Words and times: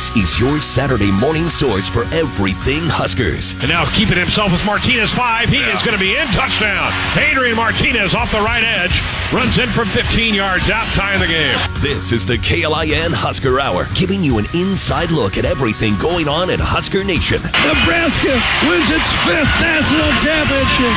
This 0.00 0.16
is 0.16 0.40
your 0.40 0.62
Saturday 0.62 1.10
morning 1.10 1.50
source 1.50 1.86
for 1.86 2.04
everything 2.04 2.80
Huskers. 2.88 3.52
And 3.60 3.68
now 3.68 3.84
keeping 3.84 4.16
himself 4.16 4.50
with 4.50 4.64
Martinez 4.64 5.12
five. 5.12 5.50
He 5.50 5.58
is 5.58 5.82
going 5.82 5.92
to 5.92 6.00
be 6.00 6.16
in 6.16 6.26
touchdown. 6.28 6.90
Adrian 7.18 7.54
Martinez 7.54 8.14
off 8.14 8.32
the 8.32 8.38
right 8.40 8.64
edge. 8.64 9.02
Runs 9.30 9.58
in 9.58 9.68
from 9.68 9.88
15 9.88 10.32
yards 10.32 10.70
out, 10.70 10.86
tying 10.94 11.20
the 11.20 11.26
game. 11.26 11.69
This 11.80 12.12
is 12.12 12.26
the 12.26 12.36
KLIN 12.36 13.08
Husker 13.08 13.58
Hour, 13.58 13.88
giving 13.94 14.22
you 14.22 14.36
an 14.36 14.44
inside 14.52 15.10
look 15.10 15.40
at 15.40 15.46
everything 15.48 15.96
going 15.96 16.28
on 16.28 16.52
in 16.52 16.60
Husker 16.60 17.00
Nation. 17.00 17.40
Nebraska 17.40 18.36
wins 18.68 18.92
its 18.92 19.08
fifth 19.24 19.48
national 19.64 20.12
championship. 20.20 20.92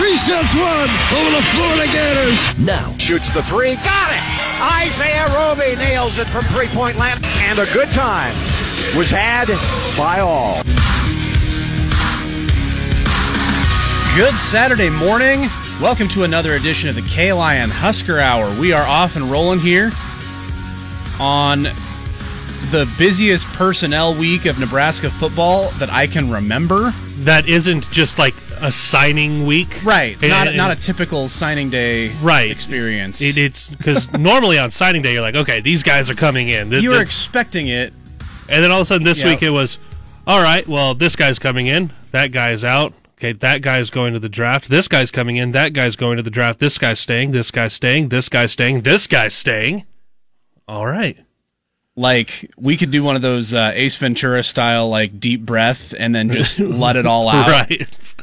Three 0.00 0.16
sets 0.16 0.56
one 0.56 0.88
over 1.12 1.30
the 1.36 1.44
Florida 1.52 1.84
Gators. 1.92 2.40
Now, 2.56 2.96
Shoots 2.96 3.28
the 3.36 3.44
three. 3.44 3.76
Got 3.84 4.16
it! 4.16 4.24
Isaiah 4.88 5.28
Roby 5.28 5.76
nails 5.76 6.16
it 6.16 6.26
from 6.26 6.48
three 6.56 6.68
point 6.68 6.96
land. 6.96 7.20
And 7.44 7.58
a 7.58 7.68
good 7.76 7.92
time 7.92 8.32
was 8.96 9.12
had 9.12 9.52
by 10.00 10.24
all. 10.24 10.64
Good 14.16 14.40
Saturday 14.40 14.88
morning. 14.88 15.52
Welcome 15.82 16.08
to 16.10 16.22
another 16.22 16.54
edition 16.54 16.88
of 16.88 16.94
the 16.94 17.00
KLIN 17.02 17.68
Husker 17.68 18.20
Hour. 18.20 18.48
We 18.60 18.72
are 18.72 18.84
off 18.86 19.16
and 19.16 19.24
rolling 19.28 19.58
here 19.58 19.90
on 21.18 21.64
the 22.70 22.88
busiest 22.96 23.44
personnel 23.48 24.14
week 24.14 24.46
of 24.46 24.60
Nebraska 24.60 25.10
football 25.10 25.70
that 25.72 25.90
I 25.90 26.06
can 26.06 26.30
remember. 26.30 26.92
that 27.24 27.46
isn't 27.48 27.88
just 27.90 28.18
like 28.18 28.34
a 28.60 28.70
signing 28.72 29.44
week. 29.46 29.84
Right. 29.84 30.16
And- 30.22 30.30
not 30.30 30.48
and- 30.48 30.56
not 30.56 30.70
a 30.70 30.76
typical 30.76 31.28
signing 31.28 31.68
day 31.70 32.10
Right. 32.22 32.50
experience. 32.50 33.20
It, 33.20 33.36
it's 33.36 33.68
because 33.68 34.10
normally 34.18 34.58
on 34.58 34.70
signing 34.70 35.02
day 35.02 35.12
you're 35.12 35.22
like, 35.22 35.36
okay, 35.36 35.60
these 35.60 35.82
guys 35.82 36.08
are 36.10 36.14
coming 36.14 36.48
in, 36.48 36.70
you 36.72 36.90
were 36.90 37.02
expecting 37.02 37.66
it. 37.68 37.92
and 38.48 38.62
then 38.64 38.70
all 38.70 38.80
of 38.80 38.86
a 38.86 38.86
sudden 38.86 39.04
this 39.04 39.20
Yeah. 39.20 39.26
week 39.30 39.42
it 39.42 39.50
was, 39.50 39.78
all 40.28 40.40
right, 40.42 40.66
well 40.68 40.94
this 40.94 41.14
guy's 41.16 41.38
coming 41.40 41.66
in, 41.66 41.92
that 42.12 42.30
guy's 42.32 42.62
out. 42.64 42.92
Okay, 43.22 43.34
that 43.34 43.62
guy's 43.62 43.88
going 43.88 44.14
to 44.14 44.18
the 44.18 44.28
draft. 44.28 44.68
This 44.68 44.88
guy's 44.88 45.12
coming 45.12 45.36
in. 45.36 45.52
That 45.52 45.72
guy's 45.72 45.94
going 45.94 46.16
to 46.16 46.24
the 46.24 46.30
draft. 46.30 46.58
This 46.58 46.76
guy's 46.76 46.98
staying. 46.98 47.30
This 47.30 47.52
guy's 47.52 47.72
staying. 47.72 48.08
This 48.08 48.28
guy's 48.28 48.50
staying. 48.50 48.80
This 48.80 49.06
guy's 49.06 49.32
staying. 49.32 49.84
All 50.66 50.86
right. 50.86 51.16
Like 51.94 52.50
we 52.56 52.76
could 52.76 52.90
do 52.90 53.04
one 53.04 53.14
of 53.14 53.22
those 53.22 53.54
uh, 53.54 53.70
Ace 53.74 53.94
Ventura 53.94 54.42
style 54.42 54.88
like 54.88 55.20
deep 55.20 55.46
breath 55.46 55.94
and 55.96 56.12
then 56.12 56.30
just 56.30 56.58
let 56.60 56.96
it 56.96 57.06
all 57.06 57.28
out. 57.28 57.46
Right. 57.46 58.14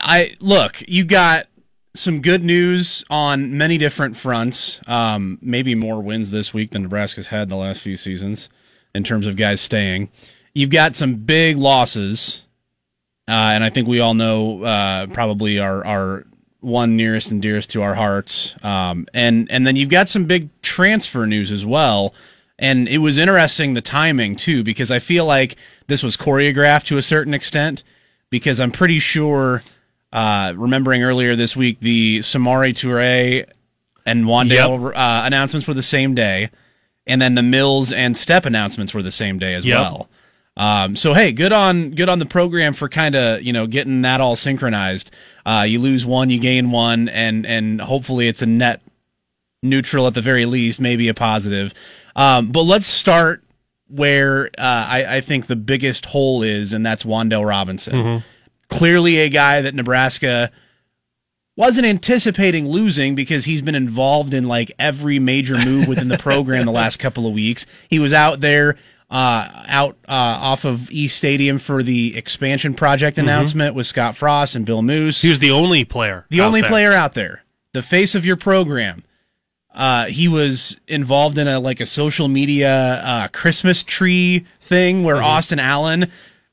I 0.00 0.34
look, 0.40 0.82
you 0.88 1.04
got 1.04 1.46
some 1.94 2.20
good 2.20 2.42
news 2.42 3.04
on 3.10 3.56
many 3.56 3.78
different 3.78 4.16
fronts. 4.16 4.80
Um, 4.88 5.38
maybe 5.40 5.76
more 5.76 6.02
wins 6.02 6.32
this 6.32 6.52
week 6.52 6.72
than 6.72 6.82
Nebraska's 6.82 7.28
had 7.28 7.42
in 7.42 7.48
the 7.50 7.56
last 7.56 7.80
few 7.80 7.96
seasons 7.96 8.48
in 8.92 9.04
terms 9.04 9.24
of 9.24 9.36
guys 9.36 9.60
staying. 9.60 10.10
You've 10.52 10.70
got 10.70 10.96
some 10.96 11.14
big 11.14 11.56
losses, 11.56 12.41
and 13.34 13.64
I 13.64 13.70
think 13.70 13.88
we 13.88 14.00
all 14.00 14.14
know 14.14 14.62
uh, 14.62 15.06
probably 15.08 15.58
our 15.58 15.84
our 15.86 16.24
one 16.60 16.96
nearest 16.96 17.30
and 17.30 17.42
dearest 17.42 17.70
to 17.70 17.82
our 17.82 17.94
hearts. 17.94 18.54
Um, 18.62 19.06
and 19.14 19.50
and 19.50 19.66
then 19.66 19.76
you've 19.76 19.88
got 19.90 20.08
some 20.08 20.24
big 20.26 20.48
transfer 20.62 21.26
news 21.26 21.50
as 21.50 21.64
well. 21.66 22.14
And 22.58 22.88
it 22.88 22.98
was 22.98 23.18
interesting 23.18 23.74
the 23.74 23.80
timing 23.80 24.36
too, 24.36 24.62
because 24.62 24.90
I 24.90 24.98
feel 25.00 25.24
like 25.24 25.56
this 25.88 26.02
was 26.02 26.16
choreographed 26.16 26.84
to 26.84 26.98
a 26.98 27.02
certain 27.02 27.34
extent. 27.34 27.82
Because 28.30 28.60
I'm 28.60 28.70
pretty 28.70 28.98
sure, 28.98 29.62
uh, 30.10 30.54
remembering 30.56 31.02
earlier 31.02 31.36
this 31.36 31.54
week, 31.54 31.80
the 31.80 32.20
Samori 32.20 32.72
Toure 32.72 33.44
and 34.06 34.24
Wan'Dale 34.24 34.86
uh, 34.96 35.26
announcements 35.26 35.68
were 35.68 35.74
the 35.74 35.82
same 35.82 36.14
day, 36.14 36.48
and 37.06 37.20
then 37.20 37.34
the 37.34 37.42
Mills 37.42 37.92
and 37.92 38.14
Stepp 38.14 38.46
announcements 38.46 38.94
were 38.94 39.02
the 39.02 39.10
same 39.10 39.38
day 39.38 39.52
as 39.52 39.66
Yep. 39.66 39.78
well. 39.78 40.08
Um, 40.56 40.96
so 40.96 41.14
hey, 41.14 41.32
good 41.32 41.52
on 41.52 41.92
good 41.92 42.08
on 42.08 42.18
the 42.18 42.26
program 42.26 42.74
for 42.74 42.88
kind 42.88 43.14
of 43.14 43.42
you 43.42 43.52
know 43.52 43.66
getting 43.66 44.02
that 44.02 44.20
all 44.20 44.36
synchronized. 44.36 45.10
Uh, 45.46 45.64
you 45.66 45.78
lose 45.78 46.04
one, 46.04 46.30
you 46.30 46.38
gain 46.38 46.70
one, 46.70 47.08
and 47.08 47.46
and 47.46 47.80
hopefully 47.80 48.28
it's 48.28 48.42
a 48.42 48.46
net 48.46 48.82
neutral 49.62 50.06
at 50.06 50.14
the 50.14 50.20
very 50.20 50.44
least, 50.44 50.80
maybe 50.80 51.08
a 51.08 51.14
positive. 51.14 51.72
Um, 52.16 52.52
but 52.52 52.62
let's 52.62 52.86
start 52.86 53.42
where 53.88 54.46
uh, 54.58 54.60
I, 54.88 55.16
I 55.16 55.20
think 55.20 55.46
the 55.46 55.56
biggest 55.56 56.06
hole 56.06 56.42
is, 56.42 56.72
and 56.72 56.84
that's 56.84 57.04
Wan'Dale 57.04 57.46
Robinson. 57.46 57.94
Clearly, 58.68 59.18
a 59.18 59.28
guy 59.28 59.60
that 59.62 59.74
Nebraska 59.74 60.50
wasn't 61.56 61.86
anticipating 61.86 62.68
losing 62.68 63.14
because 63.14 63.44
he's 63.44 63.60
been 63.62 63.74
involved 63.74 64.32
in 64.32 64.48
like 64.48 64.72
every 64.78 65.18
major 65.18 65.56
move 65.58 65.86
within 65.88 66.08
the 66.08 66.18
program 66.18 66.64
the 66.64 66.72
last 66.72 66.98
couple 66.98 67.26
of 67.26 67.34
weeks. 67.34 67.66
He 67.88 67.98
was 67.98 68.12
out 68.12 68.40
there 68.40 68.76
uh, 69.12 69.64
out 69.66 69.98
uh, 70.08 70.12
off 70.40 70.64
of 70.64 70.90
East 70.90 71.18
Stadium 71.18 71.58
for 71.58 71.82
the 71.82 72.16
expansion 72.16 72.72
project 72.72 73.18
announcement 73.18 73.74
with 73.74 73.86
Scott 73.86 74.16
Frost 74.16 74.56
and 74.56 74.64
Bill 74.64 74.82
Moos. 74.82 75.20
He 75.20 75.28
was 75.28 75.38
the 75.38 75.50
only 75.50 75.84
player. 75.84 76.24
the 76.30 76.40
out 76.40 76.46
only 76.46 76.62
there. 76.62 76.70
player 76.70 76.92
out 76.94 77.12
there, 77.12 77.44
the 77.74 77.82
face 77.82 78.14
of 78.14 78.24
your 78.24 78.36
program. 78.36 79.04
Uh, 79.74 80.06
he 80.06 80.28
was 80.28 80.78
involved 80.88 81.36
in 81.36 81.46
a 81.46 81.60
like 81.60 81.78
a 81.78 81.84
social 81.86 82.26
media 82.26 83.02
uh, 83.04 83.28
Christmas 83.28 83.82
tree 83.82 84.46
thing 84.62 85.02
where 85.04 85.22
Austin 85.22 85.58
Allen 85.58 86.10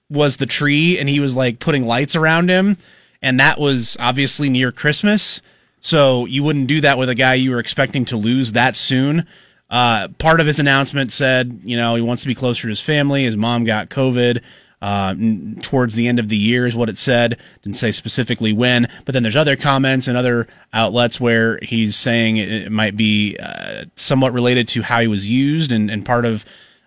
was 0.09 0.38
the 0.38 0.46
tree 0.46 1.00
and 1.00 1.08
he 1.08 1.22
was 1.22 1.38
like 1.38 1.59
putting 1.59 1.86
lights 1.86 2.14
around 2.14 2.50
him, 2.50 2.76
and 3.22 3.40
that 3.40 3.58
was 3.58 3.96
obviously 4.02 4.50
near 4.50 4.74
Christmas. 4.74 5.41
So 5.80 6.26
you 6.26 6.44
wouldn't 6.44 6.68
do 6.68 6.81
that 6.81 6.97
with 6.97 7.08
a 7.08 7.16
guy 7.16 7.36
you 7.36 7.52
were 7.52 7.59
expecting 7.59 8.03
to 8.06 8.18
lose 8.18 8.52
that 8.52 8.76
soon. 8.76 9.26
Uh, 9.69 10.07
part 10.18 10.40
of 10.40 10.47
his 10.47 10.59
announcement 10.59 11.12
said, 11.12 11.62
you 11.63 11.78
know, 11.78 11.96
he 11.96 12.02
wants 12.02 12.24
to 12.24 12.28
be 12.28 12.35
closer 12.35 12.63
to 12.63 12.69
his 12.69 12.81
family. 12.81 13.24
His 13.24 13.38
mom 13.38 13.66
got 13.66 13.90
COVID 13.90 14.41
uh, 14.81 15.13
towards 15.62 15.96
the 15.96 16.07
end 16.07 16.19
of 16.19 16.30
the 16.30 16.38
year, 16.38 16.66
is 16.66 16.75
what 16.75 16.90
it 16.90 16.97
said. 16.97 17.38
Didn't 17.63 17.75
say 17.75 17.91
specifically 17.91 18.53
when, 18.53 18.90
but 19.06 19.13
then 19.13 19.24
there's 19.24 19.35
other 19.35 19.56
comments 19.56 20.08
and 20.08 20.18
other 20.18 20.47
outlets 20.74 21.19
where 21.19 21.59
he's 21.62 21.96
saying 21.96 22.38
it, 22.38 22.72
might 22.72 22.96
be 22.96 23.38
uh, 23.38 23.85
somewhat 23.96 24.34
related 24.34 24.68
to 24.69 24.81
how 24.81 25.02
he 25.02 25.08
was 25.08 25.29
used 25.29 25.72
and, 25.72 25.91
and 25.91 26.06
part 26.06 26.25
of 26.25 26.46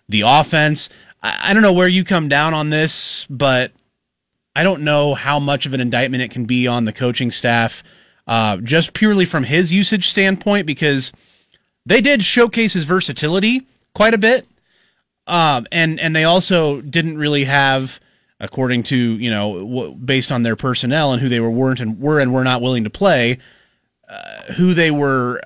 the 0.09 0.23
offense. 0.23 0.89
I, 1.23 1.51
I 1.51 1.53
don't 1.53 1.63
know 1.63 1.73
where 1.73 1.89
you 1.89 2.03
come 2.03 2.29
down 2.29 2.55
on 2.55 2.71
this, 2.71 3.27
but 3.29 3.73
I 4.57 4.63
don't 4.63 4.83
know 4.83 5.15
how 5.15 5.39
much 5.39 5.67
of 5.67 5.75
an 5.75 5.81
indictment 5.81 6.23
it 6.23 6.31
can 6.31 6.47
be 6.47 6.67
on 6.67 6.85
the 6.85 6.93
coaching 6.93 7.31
staff, 7.31 7.83
uh, 8.27 8.57
just 8.57 8.93
purely 8.93 9.25
from 9.25 9.45
his 9.45 9.73
usage 9.73 10.09
standpoint, 10.09 10.67
because 10.67 11.13
they 11.85 12.01
did 12.01 12.25
showcase 12.25 12.73
his 12.75 12.85
versatility 12.85 13.67
quite 13.95 14.15
a 14.15 14.19
bit, 14.19 14.47
um, 15.27 15.67
and 15.73 15.99
and 16.01 16.15
they 16.15 16.25
also 16.25 16.81
didn't 16.81 17.19
really 17.19 17.45
have, 17.45 18.01
according 18.41 18.83
to 18.85 18.97
you 18.97 19.31
know, 19.31 19.59
w- 19.61 19.95
based 19.95 20.33
on 20.33 20.43
their 20.43 20.57
personnel 20.57 21.13
and 21.13 21.23
who 21.23 21.29
they 21.29 21.41
were 21.41 21.51
weren't 21.51 21.81
and 21.81 22.01
were 22.01 22.21
and 22.21 22.33
were 22.33 22.45
not 22.45 22.63
willing 22.63 22.85
to 22.85 22.91
play, 22.91 23.39
uh, 24.09 24.53
who 24.55 24.75
they 24.75 24.91
were 24.91 25.41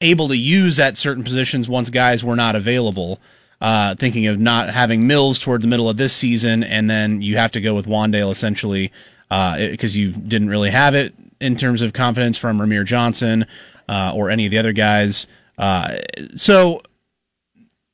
able 0.00 0.28
to 0.28 0.36
use 0.36 0.78
at 0.78 0.96
certain 0.96 1.24
positions 1.24 1.68
once 1.68 1.90
guys 1.90 2.22
were 2.22 2.36
not 2.36 2.56
available. 2.56 3.20
Uh, 3.58 3.94
thinking 3.94 4.26
of 4.26 4.38
not 4.38 4.68
having 4.68 5.06
Mills 5.06 5.38
toward 5.38 5.62
the 5.62 5.66
middle 5.66 5.88
of 5.88 5.96
this 5.96 6.12
season, 6.12 6.62
and 6.62 6.90
then 6.90 7.22
you 7.22 7.38
have 7.38 7.50
to 7.52 7.60
go 7.60 7.74
with 7.74 7.86
Wan'Dale 7.86 8.30
essentially 8.30 8.92
because 9.28 9.96
you 9.96 10.12
didn't 10.12 10.50
really 10.50 10.70
have 10.70 10.94
it 10.94 11.14
in 11.40 11.56
terms 11.56 11.82
of 11.82 11.92
confidence 11.92 12.38
from 12.38 12.58
Rahmir 12.58 12.84
Johnson 12.84 13.46
uh, 13.88 14.12
or 14.14 14.30
any 14.30 14.46
of 14.46 14.50
the 14.50 14.58
other 14.58 14.72
guys. 14.72 15.26
Uh, 15.58 15.98
so 16.34 16.82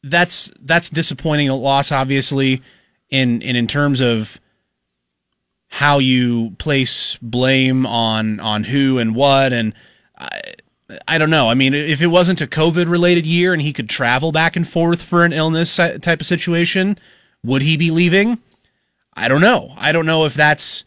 that's 0.03 0.51
that's 0.61 0.91
disappointing 0.91 1.49
a 1.49 1.57
loss, 1.57 1.93
obviously, 1.93 2.63
in 3.11 3.43
in 3.43 3.57
in 3.57 3.67
terms 3.67 4.01
of 4.01 4.41
how 5.69 5.99
you 5.99 6.51
place 6.59 7.17
blame 7.23 7.87
on 7.87 8.41
on 8.41 8.65
who 8.65 8.99
and 8.99 9.15
what 9.15 9.53
and. 9.53 9.75
I, 10.19 10.55
I 11.09 11.17
don't 11.17 11.31
know. 11.31 11.49
I 11.49 11.55
mean, 11.55 11.73
if 11.73 12.03
it 12.03 12.09
wasn't 12.09 12.43
a 12.43 12.47
COVID 12.47 12.87
related 12.91 13.25
year 13.25 13.55
and 13.55 13.63
he 13.63 13.73
could 13.73 13.89
travel 13.89 14.31
back 14.31 14.57
and 14.57 14.69
forth 14.69 15.01
for 15.01 15.25
an 15.25 15.33
illness 15.33 15.75
type 15.77 16.21
of 16.21 16.27
situation, 16.27 16.99
would 17.43 17.63
he 17.63 17.79
be 17.79 17.91
leaving? 17.91 18.39
I 19.15 19.29
don't 19.29 19.41
know. 19.41 19.75
I 19.77 19.93
don't 19.93 20.07
know 20.07 20.25
if 20.25 20.35
that's 20.35 20.85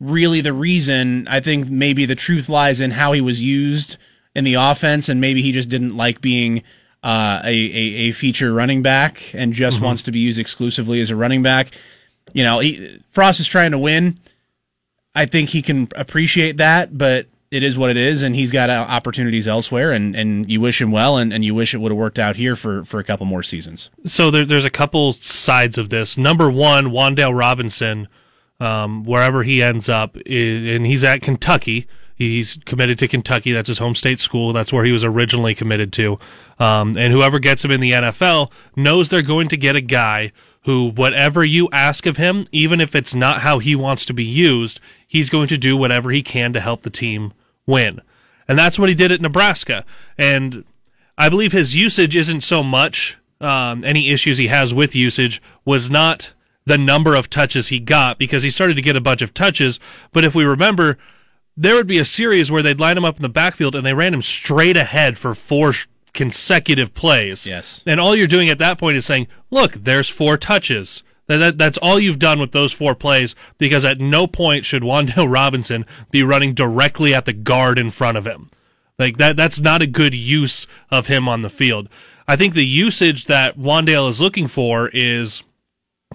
really 0.00 0.40
the 0.40 0.52
reason. 0.52 1.26
I 1.28 1.40
think 1.40 1.68
maybe 1.68 2.04
the 2.04 2.14
truth 2.14 2.48
lies 2.48 2.80
in 2.80 2.92
how 2.92 3.12
he 3.12 3.20
was 3.20 3.40
used 3.40 3.96
in 4.34 4.44
the 4.44 4.54
offense, 4.54 5.08
and 5.08 5.20
maybe 5.20 5.42
he 5.42 5.52
just 5.52 5.68
didn't 5.68 5.96
like 5.96 6.20
being 6.20 6.62
uh, 7.02 7.40
a, 7.44 7.48
a 7.48 8.08
a 8.08 8.12
feature 8.12 8.52
running 8.52 8.82
back 8.82 9.34
and 9.34 9.52
just 9.52 9.80
wants 9.80 10.02
to 10.02 10.12
be 10.12 10.18
used 10.18 10.38
exclusively 10.38 11.00
as 11.00 11.10
a 11.10 11.16
running 11.16 11.42
back. 11.42 11.70
You 12.32 12.44
know, 12.44 12.60
he, 12.60 13.00
Frost 13.10 13.40
is 13.40 13.46
trying 13.46 13.72
to 13.72 13.78
win. 13.78 14.18
I 15.14 15.26
think 15.26 15.50
he 15.50 15.62
can 15.62 15.88
appreciate 15.94 16.56
that, 16.56 16.96
but 16.96 17.26
it 17.54 17.62
is 17.62 17.78
what 17.78 17.90
it 17.90 17.96
is, 17.96 18.22
and 18.22 18.34
he's 18.34 18.50
got 18.50 18.68
uh, 18.68 18.72
opportunities 18.88 19.46
elsewhere, 19.46 19.92
and, 19.92 20.16
and 20.16 20.50
you 20.50 20.60
wish 20.60 20.80
him 20.80 20.90
well, 20.90 21.16
and, 21.16 21.32
and 21.32 21.44
you 21.44 21.54
wish 21.54 21.72
it 21.72 21.78
would 21.78 21.92
have 21.92 21.98
worked 21.98 22.18
out 22.18 22.34
here 22.34 22.56
for, 22.56 22.82
for 22.84 22.98
a 22.98 23.04
couple 23.04 23.26
more 23.26 23.44
seasons. 23.44 23.90
so 24.04 24.28
there, 24.32 24.44
there's 24.44 24.64
a 24.64 24.70
couple 24.70 25.12
sides 25.12 25.78
of 25.78 25.88
this. 25.88 26.18
Number 26.18 26.50
one, 26.50 26.86
Wan'Dale 26.86 27.38
Robinson, 27.38 28.08
um, 28.58 29.04
wherever 29.04 29.44
he 29.44 29.62
ends 29.62 29.88
up, 29.88 30.16
i 30.16 30.30
and 30.30 30.84
he's 30.84 31.04
at 31.04 31.22
Kentucky, 31.22 31.86
He's 32.14 32.58
committed 32.64 32.98
to 33.00 33.08
Kentucky. 33.08 33.52
That's 33.52 33.68
his 33.68 33.78
home 33.78 33.94
state 33.94 34.20
school. 34.20 34.52
That's 34.52 34.72
where 34.72 34.84
he 34.84 34.92
was 34.92 35.02
originally 35.02 35.54
committed 35.54 35.92
to. 35.94 36.18
Um, 36.58 36.96
and 36.96 37.12
whoever 37.12 37.38
gets 37.38 37.64
him 37.64 37.72
in 37.72 37.80
the 37.80 37.92
NFL 37.92 38.52
knows 38.76 39.08
they're 39.08 39.22
going 39.22 39.48
to 39.48 39.56
get 39.56 39.74
a 39.74 39.80
guy 39.80 40.32
who, 40.64 40.90
whatever 40.90 41.44
you 41.44 41.68
ask 41.72 42.06
of 42.06 42.16
him, 42.16 42.46
even 42.52 42.80
if 42.80 42.94
it's 42.94 43.14
not 43.14 43.40
how 43.40 43.58
he 43.58 43.74
wants 43.74 44.04
to 44.06 44.14
be 44.14 44.24
used, 44.24 44.80
he's 45.06 45.28
going 45.28 45.48
to 45.48 45.58
do 45.58 45.76
whatever 45.76 46.10
he 46.10 46.22
can 46.22 46.52
to 46.52 46.60
help 46.60 46.82
the 46.82 46.90
team 46.90 47.32
win. 47.66 48.00
And 48.46 48.58
that's 48.58 48.78
what 48.78 48.88
he 48.88 48.94
did 48.94 49.10
at 49.12 49.20
Nebraska. 49.20 49.84
And 50.16 50.64
I 51.18 51.28
believe 51.28 51.52
his 51.52 51.74
usage 51.74 52.14
isn't 52.16 52.42
so 52.42 52.62
much 52.62 53.18
um, 53.40 53.84
any 53.84 54.10
issues 54.10 54.38
he 54.38 54.46
has 54.48 54.72
with 54.72 54.94
usage 54.94 55.42
was 55.64 55.90
not 55.90 56.32
the 56.66 56.78
number 56.78 57.14
of 57.14 57.28
touches 57.28 57.68
he 57.68 57.78
got 57.78 58.18
because 58.18 58.42
he 58.42 58.50
started 58.50 58.74
to 58.76 58.82
get 58.82 58.96
a 58.96 59.00
bunch 59.00 59.20
of 59.20 59.34
touches. 59.34 59.78
But 60.12 60.24
if 60.24 60.34
we 60.34 60.44
remember, 60.44 60.98
there 61.56 61.74
would 61.74 61.86
be 61.86 61.98
a 61.98 62.04
series 62.04 62.50
where 62.50 62.62
they'd 62.62 62.80
line 62.80 62.96
him 62.96 63.04
up 63.04 63.16
in 63.16 63.22
the 63.22 63.28
backfield 63.28 63.74
and 63.74 63.84
they 63.84 63.94
ran 63.94 64.14
him 64.14 64.22
straight 64.22 64.76
ahead 64.76 65.18
for 65.18 65.34
four 65.34 65.74
consecutive 66.12 66.94
plays. 66.94 67.46
Yes. 67.46 67.82
And 67.86 68.00
all 68.00 68.16
you're 68.16 68.26
doing 68.26 68.48
at 68.48 68.58
that 68.58 68.78
point 68.78 68.96
is 68.96 69.04
saying, 69.04 69.28
look, 69.50 69.72
there's 69.74 70.08
four 70.08 70.36
touches. 70.36 71.02
That, 71.26 71.38
that, 71.38 71.58
that's 71.58 71.78
all 71.78 71.98
you've 71.98 72.18
done 72.18 72.38
with 72.38 72.52
those 72.52 72.72
four 72.72 72.94
plays 72.94 73.34
because 73.58 73.84
at 73.84 74.00
no 74.00 74.26
point 74.26 74.64
should 74.64 74.82
Wan'Dale 74.82 75.30
Robinson 75.32 75.86
be 76.10 76.22
running 76.22 76.54
directly 76.54 77.14
at 77.14 77.24
the 77.24 77.32
guard 77.32 77.78
in 77.78 77.90
front 77.90 78.18
of 78.18 78.26
him. 78.26 78.50
Like 78.98 79.16
that, 79.16 79.36
that's 79.36 79.60
not 79.60 79.82
a 79.82 79.86
good 79.86 80.14
use 80.14 80.66
of 80.90 81.06
him 81.06 81.28
on 81.28 81.42
the 81.42 81.50
field. 81.50 81.88
I 82.28 82.36
think 82.36 82.54
the 82.54 82.64
usage 82.64 83.26
that 83.26 83.58
Wan'Dale 83.58 84.08
is 84.08 84.20
looking 84.20 84.48
for 84.48 84.88
is 84.88 85.42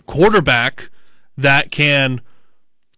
quarterback 0.06 0.89
that 1.38 1.71
can 1.71 2.21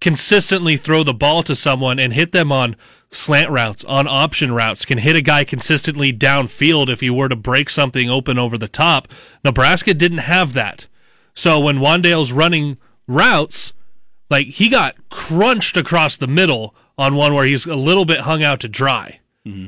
consistently 0.02 0.76
throw 0.76 1.04
the 1.04 1.14
ball 1.14 1.44
to 1.44 1.56
someone 1.56 2.00
and 2.00 2.12
hit 2.12 2.34
them 2.34 2.52
on 2.52 2.76
slant 3.12 3.50
routes, 3.50 3.86
on 3.86 4.08
option 4.08 4.52
routes, 4.52 4.84
can 4.84 4.98
hit 4.98 5.16
a 5.16 5.22
guy 5.22 5.44
consistently 5.44 6.12
downfield 6.12 6.90
if 6.90 7.00
he 7.00 7.10
were 7.10 7.30
to 7.30 7.36
break 7.36 7.70
something 7.70 8.10
open 8.10 8.38
over 8.38 8.58
the 8.58 8.68
top. 8.68 9.08
Nebraska 9.46 9.94
didn't 9.94 10.20
have 10.20 10.54
that. 10.54 10.88
So 11.34 11.60
when 11.60 11.78
Wan'Dale's 11.78 12.34
running 12.34 12.78
routes, 13.08 13.74
like 14.30 14.48
he 14.48 14.70
got 14.70 14.96
crunched 15.10 15.78
across 15.78 16.18
the 16.18 16.28
middle 16.28 16.76
on 16.98 17.16
one 17.16 17.34
where 17.34 17.46
he's 17.46 17.66
a 17.66 17.76
little 17.76 18.06
bit 18.06 18.22
hung 18.22 18.44
out 18.44 18.60
to 18.62 18.68
dry. 18.68 19.20
Mm-hmm. 19.46 19.68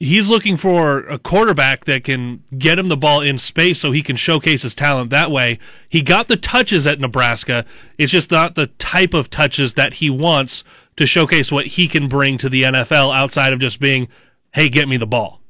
He's 0.00 0.28
looking 0.28 0.56
for 0.56 1.00
a 1.00 1.18
quarterback 1.18 1.84
that 1.86 2.04
can 2.04 2.44
get 2.56 2.78
him 2.78 2.86
the 2.86 2.96
ball 2.96 3.20
in 3.20 3.36
space 3.36 3.80
so 3.80 3.90
he 3.90 4.02
can 4.02 4.14
showcase 4.14 4.62
his 4.62 4.74
talent 4.74 5.10
that 5.10 5.32
way. 5.32 5.58
He 5.88 6.02
got 6.02 6.28
the 6.28 6.36
touches 6.36 6.86
at 6.86 7.00
Nebraska. 7.00 7.64
It's 7.96 8.12
just 8.12 8.30
not 8.30 8.54
the 8.54 8.68
type 8.78 9.12
of 9.12 9.28
touches 9.28 9.74
that 9.74 9.94
he 9.94 10.08
wants 10.08 10.62
to 10.96 11.06
showcase 11.06 11.50
what 11.50 11.66
he 11.66 11.88
can 11.88 12.06
bring 12.06 12.38
to 12.38 12.48
the 12.48 12.62
NFL 12.62 13.12
outside 13.14 13.52
of 13.52 13.58
just 13.58 13.80
being, 13.80 14.06
hey, 14.52 14.68
get 14.68 14.88
me 14.88 14.98
the 14.98 15.06
ball. 15.06 15.40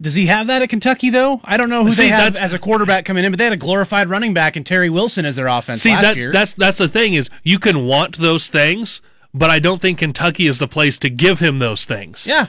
Does 0.00 0.14
he 0.14 0.26
have 0.26 0.46
that 0.46 0.62
at 0.62 0.70
Kentucky 0.70 1.10
though? 1.10 1.40
I 1.44 1.56
don't 1.56 1.68
know 1.68 1.84
who 1.84 1.92
See, 1.92 2.04
they 2.04 2.08
have 2.08 2.36
as 2.36 2.52
a 2.52 2.58
quarterback 2.58 3.04
coming 3.04 3.24
in, 3.24 3.32
but 3.32 3.38
they 3.38 3.44
had 3.44 3.52
a 3.52 3.58
glorified 3.58 4.08
running 4.08 4.32
back 4.32 4.56
and 4.56 4.64
Terry 4.64 4.88
Wilson 4.88 5.26
as 5.26 5.36
their 5.36 5.48
offense 5.48 5.82
See, 5.82 5.90
last 5.90 6.02
that, 6.02 6.16
year. 6.16 6.32
That's 6.32 6.54
that's 6.54 6.78
the 6.78 6.88
thing 6.88 7.14
is 7.14 7.28
you 7.42 7.58
can 7.58 7.86
want 7.86 8.16
those 8.16 8.48
things, 8.48 9.02
but 9.34 9.50
I 9.50 9.58
don't 9.58 9.82
think 9.82 9.98
Kentucky 9.98 10.46
is 10.46 10.58
the 10.58 10.68
place 10.68 10.96
to 10.98 11.10
give 11.10 11.40
him 11.40 11.58
those 11.58 11.84
things. 11.84 12.26
Yeah. 12.26 12.46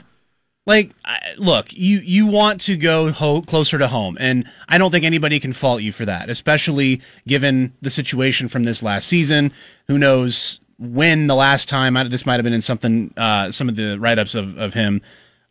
Like, 0.64 0.92
look, 1.38 1.72
you 1.72 1.98
you 1.98 2.26
want 2.26 2.60
to 2.62 2.76
go 2.76 3.10
ho- 3.10 3.42
closer 3.42 3.78
to 3.78 3.88
home, 3.88 4.16
and 4.20 4.46
I 4.68 4.78
don't 4.78 4.92
think 4.92 5.04
anybody 5.04 5.40
can 5.40 5.52
fault 5.52 5.82
you 5.82 5.90
for 5.90 6.04
that, 6.04 6.30
especially 6.30 7.00
given 7.26 7.72
the 7.80 7.90
situation 7.90 8.46
from 8.46 8.62
this 8.62 8.80
last 8.80 9.08
season. 9.08 9.52
Who 9.88 9.98
knows 9.98 10.60
when 10.78 11.26
the 11.26 11.34
last 11.34 11.68
time? 11.68 11.94
This 12.10 12.24
might 12.24 12.34
have 12.34 12.44
been 12.44 12.52
in 12.52 12.62
something, 12.62 13.12
uh, 13.16 13.50
some 13.50 13.68
of 13.68 13.74
the 13.74 13.98
write 13.98 14.20
ups 14.20 14.36
of 14.36 14.56
of 14.56 14.74
him 14.74 15.02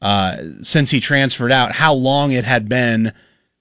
uh, 0.01 0.37
since 0.61 0.89
he 0.89 0.99
transferred 0.99 1.51
out, 1.51 1.73
how 1.73 1.93
long 1.93 2.31
it 2.31 2.45
had 2.45 2.67
been 2.67 3.13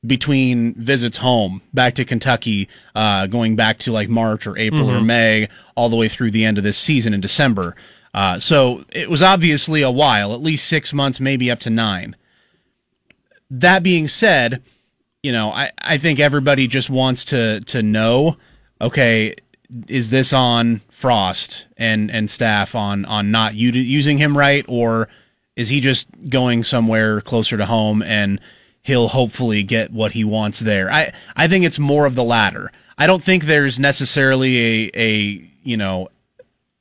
between 0.07 0.75
visits 0.75 1.19
home 1.19 1.61
back 1.75 1.95
to 1.95 2.05
Kentucky, 2.05 2.69
uh, 2.95 3.27
going 3.27 3.55
back 3.55 3.79
to 3.79 3.93
like 3.93 4.09
March 4.09 4.47
or 4.47 4.57
April 4.57 4.85
mm-hmm. 4.85 4.97
or 4.97 5.01
May, 5.03 5.49
all 5.77 5.91
the 5.91 5.97
way 5.97 6.09
through 6.09 6.31
the 6.31 6.45
end 6.45 6.57
of 6.57 6.65
this 6.65 6.79
season 6.79 7.13
in 7.13 7.21
December. 7.21 7.77
Uh, 8.13 8.39
so 8.39 8.85
it 8.91 9.09
was 9.09 9.23
obviously 9.23 9.83
a 9.83 9.91
while, 9.91 10.35
at 10.35 10.43
least 10.43 10.67
six 10.67 10.93
months, 10.93 11.21
maybe 11.21 11.51
up 11.51 11.61
to 11.61 11.71
nine. 11.71 12.17
That 13.51 13.83
being 13.83 14.09
said, 14.09 14.63
you 15.23 15.33
know, 15.33 15.51
I, 15.51 15.73
I 15.79 15.99
think 15.99 16.19
everybody 16.19 16.67
just 16.67 16.91
wants 16.91 17.25
to 17.27 17.61
to 17.61 17.83
know, 17.83 18.37
okay, 18.81 19.35
is 19.87 20.11
this 20.11 20.33
on 20.33 20.81
Frost 20.91 21.67
and 21.77 22.11
and 22.11 22.31
staff 22.31 22.75
on 22.75 23.05
on 23.05 23.31
not 23.31 23.55
u- 23.55 23.71
using 23.71 24.19
him 24.19 24.37
right, 24.37 24.65
or 24.69 25.09
is 25.57 25.69
he 25.69 25.81
just 25.81 26.09
going 26.29 26.65
somewhere 26.65 27.21
closer 27.21 27.57
to 27.57 27.67
home 27.67 28.03
and 28.03 28.41
he'll 28.83 29.09
hopefully 29.09 29.63
get 29.63 29.93
what 29.93 30.13
he 30.13 30.25
wants 30.25 30.61
there? 30.61 30.91
I, 30.91 31.13
I 31.37 31.49
think 31.49 31.65
it's 31.65 31.79
more 31.79 32.07
of 32.07 32.15
the 32.15 32.25
latter. 32.25 32.73
I 32.97 33.07
don't 33.07 33.23
think 33.23 33.45
there's 33.45 33.79
necessarily 33.79 34.59
a, 34.59 34.91
a, 34.95 35.51
you 35.63 35.77
know, 35.77 36.09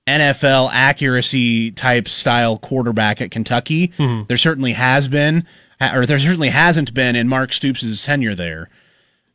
NFL 0.10 0.70
accuracy 0.74 1.72
type 1.72 2.08
style 2.08 2.58
quarterback 2.58 3.22
at 3.22 3.32
Kentucky. 3.32 3.90
Mm-hmm. 3.90 4.24
There 4.28 4.38
certainly 4.38 4.74
has 4.74 5.08
been, 5.08 5.46
or 5.80 6.06
there 6.06 6.20
certainly 6.20 6.50
hasn't 6.50 6.94
been 6.94 7.16
in 7.16 7.28
Mark 7.28 7.54
Stoops' 7.54 8.04
tenure 8.04 8.36
there. 8.36 8.70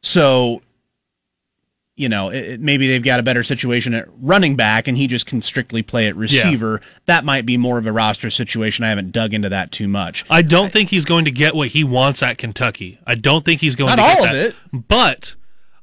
So 0.03 0.61
you 1.97 2.09
know, 2.09 2.31
it, 2.31 2.61
maybe 2.61 2.89
they've 2.89 3.03
got 3.03 3.21
a 3.21 3.23
better 3.23 3.43
situation 3.43 3.95
at 3.95 4.09
running 4.21 4.57
back 4.57 4.89
and 4.89 4.99
he 4.99 5.07
just 5.07 5.27
can 5.27 5.41
strictly 5.41 5.83
play 5.83 6.07
at 6.09 6.17
receiver. 6.17 6.81
Yeah. 6.83 6.89
That 7.07 7.25
might 7.25 7.47
be 7.47 7.57
more 7.57 7.79
of 7.79 7.87
a 7.87 7.93
roster 7.93 8.31
situation. 8.31 8.85
I 8.85 8.89
haven't 8.89 9.13
dug 9.13 9.33
into 9.33 9.49
that 9.49 9.71
too 9.71 9.87
much. 9.87 10.25
I 10.29 10.43
don't 10.43 10.67
I, 10.67 10.71
think 10.71 10.91
he's 10.91 11.05
going 11.05 11.25
to 11.25 11.31
get 11.31 11.55
what 11.55 11.69
he 11.69 11.85
wants 11.85 12.23
at 12.23 12.39
Kentucky. 12.39 12.99
I 13.07 13.15
don't 13.15 13.45
think 13.45 13.61
he's 13.61 13.77
going 13.77 13.97
not 13.97 13.97
to 13.97 14.03
get 14.03 14.19
all 14.19 14.25
that. 14.25 14.35
of 14.35 14.41
it. 14.41 14.57
But 14.89 15.37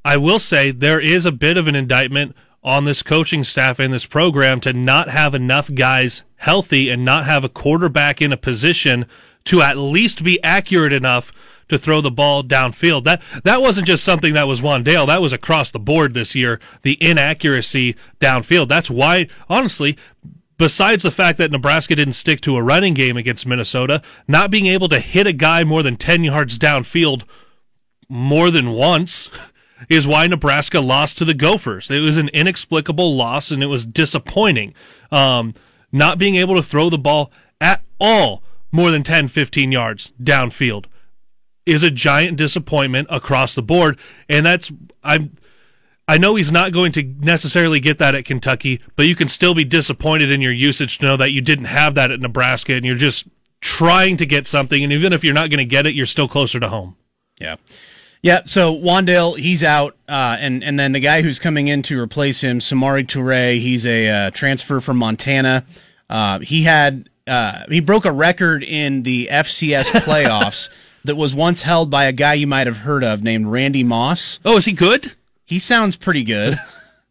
I 0.03 0.17
will 0.17 0.39
say 0.39 0.71
there 0.71 0.99
is 0.99 1.25
a 1.25 1.31
bit 1.31 1.55
of 1.55 1.67
an 1.67 1.75
indictment 1.75 2.35
on 2.63 2.85
this 2.85 3.01
coaching 3.03 3.43
staff 3.43 3.79
and 3.79 3.93
this 3.93 4.05
program 4.05 4.61
to 4.61 4.73
not 4.73 5.09
have 5.09 5.33
enough 5.33 5.73
guys 5.73 6.23
healthy 6.37 6.89
and 6.89 7.03
not 7.03 7.25
have 7.25 7.43
a 7.43 7.49
quarterback 7.49 8.21
in 8.21 8.31
a 8.31 8.37
position 8.37 9.05
to 9.43 9.61
at 9.61 9.77
least 9.77 10.23
be 10.23 10.41
accurate 10.43 10.93
enough 10.93 11.31
to 11.69 11.77
throw 11.77 12.01
the 12.01 12.11
ball 12.11 12.43
downfield. 12.43 13.03
That 13.05 13.21
that 13.43 13.61
wasn't 13.61 13.87
just 13.87 14.03
something 14.03 14.33
that 14.33 14.47
was 14.47 14.61
Wan'Dale. 14.61 15.07
That 15.07 15.21
was 15.21 15.33
across 15.33 15.71
the 15.71 15.79
board 15.79 16.13
this 16.13 16.35
year. 16.35 16.59
The 16.83 16.97
inaccuracy 17.01 17.95
downfield. 18.19 18.67
That's 18.67 18.91
why, 18.91 19.27
honestly, 19.49 19.97
besides 20.57 21.01
the 21.03 21.11
fact 21.11 21.37
that 21.39 21.49
Nebraska 21.49 21.95
didn't 21.95 22.13
stick 22.13 22.41
to 22.41 22.57
a 22.57 22.61
running 22.61 22.93
game 22.93 23.17
against 23.17 23.47
Minnesota, 23.47 24.01
not 24.27 24.51
being 24.51 24.67
able 24.67 24.89
to 24.89 24.99
hit 24.99 25.25
a 25.25 25.33
guy 25.33 25.63
more 25.63 25.81
than 25.81 25.95
10 25.95 26.23
yards 26.23 26.59
downfield 26.59 27.23
more 28.09 28.51
than 28.51 28.71
once 28.71 29.29
is 29.89 30.07
why 30.07 30.27
Nebraska 30.27 30.79
lost 30.79 31.17
to 31.17 31.25
the 31.25 31.33
Gophers. 31.33 31.89
It 31.89 31.99
was 31.99 32.17
an 32.17 32.29
inexplicable 32.29 33.15
loss 33.15 33.51
and 33.51 33.63
it 33.63 33.67
was 33.67 33.85
disappointing. 33.85 34.73
Um, 35.11 35.53
not 35.91 36.17
being 36.17 36.35
able 36.35 36.55
to 36.55 36.63
throw 36.63 36.89
the 36.89 36.97
ball 36.97 37.31
at 37.59 37.83
all 37.99 38.43
more 38.71 38.91
than 38.91 39.03
10, 39.03 39.27
15 39.27 39.71
yards 39.71 40.13
downfield 40.21 40.85
is 41.65 41.83
a 41.83 41.91
giant 41.91 42.37
disappointment 42.37 43.07
across 43.11 43.53
the 43.53 43.61
board, 43.61 43.99
and 44.29 44.45
that's 44.45 44.71
I'm. 45.03 45.35
I 46.07 46.17
know 46.17 46.35
he's 46.35 46.51
not 46.51 46.73
going 46.73 46.91
to 46.93 47.03
necessarily 47.03 47.79
get 47.79 47.97
that 47.99 48.15
at 48.15 48.25
Kentucky, 48.25 48.81
but 48.97 49.05
you 49.05 49.15
can 49.15 49.29
still 49.29 49.53
be 49.53 49.63
disappointed 49.63 50.29
in 50.29 50.41
your 50.41 50.51
usage 50.51 50.97
to 50.97 51.05
know 51.05 51.15
that 51.15 51.31
you 51.31 51.39
didn't 51.39 51.65
have 51.65 51.95
that 51.95 52.11
at 52.11 52.19
Nebraska, 52.19 52.73
and 52.73 52.83
you're 52.83 52.95
just 52.95 53.27
trying 53.61 54.17
to 54.17 54.25
get 54.25 54.47
something, 54.47 54.83
and 54.83 54.91
even 54.91 55.13
if 55.13 55.23
you're 55.23 55.33
not 55.33 55.49
going 55.49 55.59
to 55.59 55.65
get 55.65 55.85
it, 55.85 55.93
you're 55.93 56.05
still 56.05 56.27
closer 56.27 56.59
to 56.59 56.67
home. 56.67 56.97
Yeah. 57.39 57.55
Yeah, 58.23 58.41
so 58.45 58.75
Wan'Dale, 58.75 59.39
he's 59.39 59.63
out, 59.63 59.97
uh, 60.07 60.37
and 60.39 60.63
and 60.63 60.79
then 60.79 60.91
the 60.91 60.99
guy 60.99 61.23
who's 61.23 61.39
coming 61.39 61.67
in 61.67 61.81
to 61.83 61.99
replace 61.99 62.41
him, 62.41 62.59
Samori 62.59 63.05
Toure, 63.05 63.59
he's 63.59 63.83
a 63.85 64.07
uh, 64.07 64.29
transfer 64.31 64.79
from 64.79 64.97
Montana. 64.97 65.65
Uh, 66.07 66.39
he 66.39 66.63
had 66.63 67.09
uh, 67.25 67.63
he 67.67 67.79
broke 67.79 68.05
a 68.05 68.11
record 68.11 68.63
in 68.63 69.03
the 69.03 69.27
FCS 69.31 69.85
playoffs 70.05 70.69
that 71.03 71.15
was 71.15 71.33
once 71.33 71.63
held 71.63 71.89
by 71.89 72.03
a 72.05 72.11
guy 72.11 72.35
you 72.35 72.45
might 72.45 72.67
have 72.67 72.77
heard 72.77 73.03
of 73.03 73.23
named 73.23 73.47
Randy 73.47 73.83
Moss. 73.83 74.39
Oh, 74.45 74.57
is 74.57 74.65
he 74.65 74.73
good? 74.73 75.13
He 75.45 75.57
sounds 75.57 75.95
pretty 75.95 76.23
good. 76.23 76.59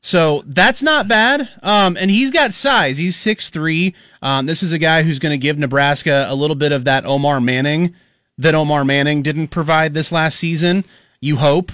so 0.01 0.45
that's 0.47 0.81
not 0.81 1.09
bad. 1.09 1.49
Um, 1.61 1.97
and 1.97 2.09
he's 2.09 2.31
got 2.31 2.55
size. 2.55 2.99
He's 2.99 3.17
six 3.17 3.51
three. 3.51 3.95
Um, 4.23 4.47
this 4.47 4.63
is 4.63 4.71
a 4.71 4.79
guy 4.79 5.03
who's 5.03 5.19
going 5.19 5.33
to 5.33 5.43
give 5.43 5.59
Nebraska 5.59 6.27
a 6.29 6.37
little 6.37 6.57
bit 6.57 6.71
of 6.71 6.85
that 6.85 7.05
Omar 7.05 7.41
Manning 7.41 7.97
that 8.41 8.55
Omar 8.55 8.85
Manning 8.85 9.23
didn't 9.23 9.49
provide 9.49 9.95
this 9.95 10.11
last 10.11 10.39
season. 10.39 10.85
You 11.21 11.37
hope. 11.37 11.73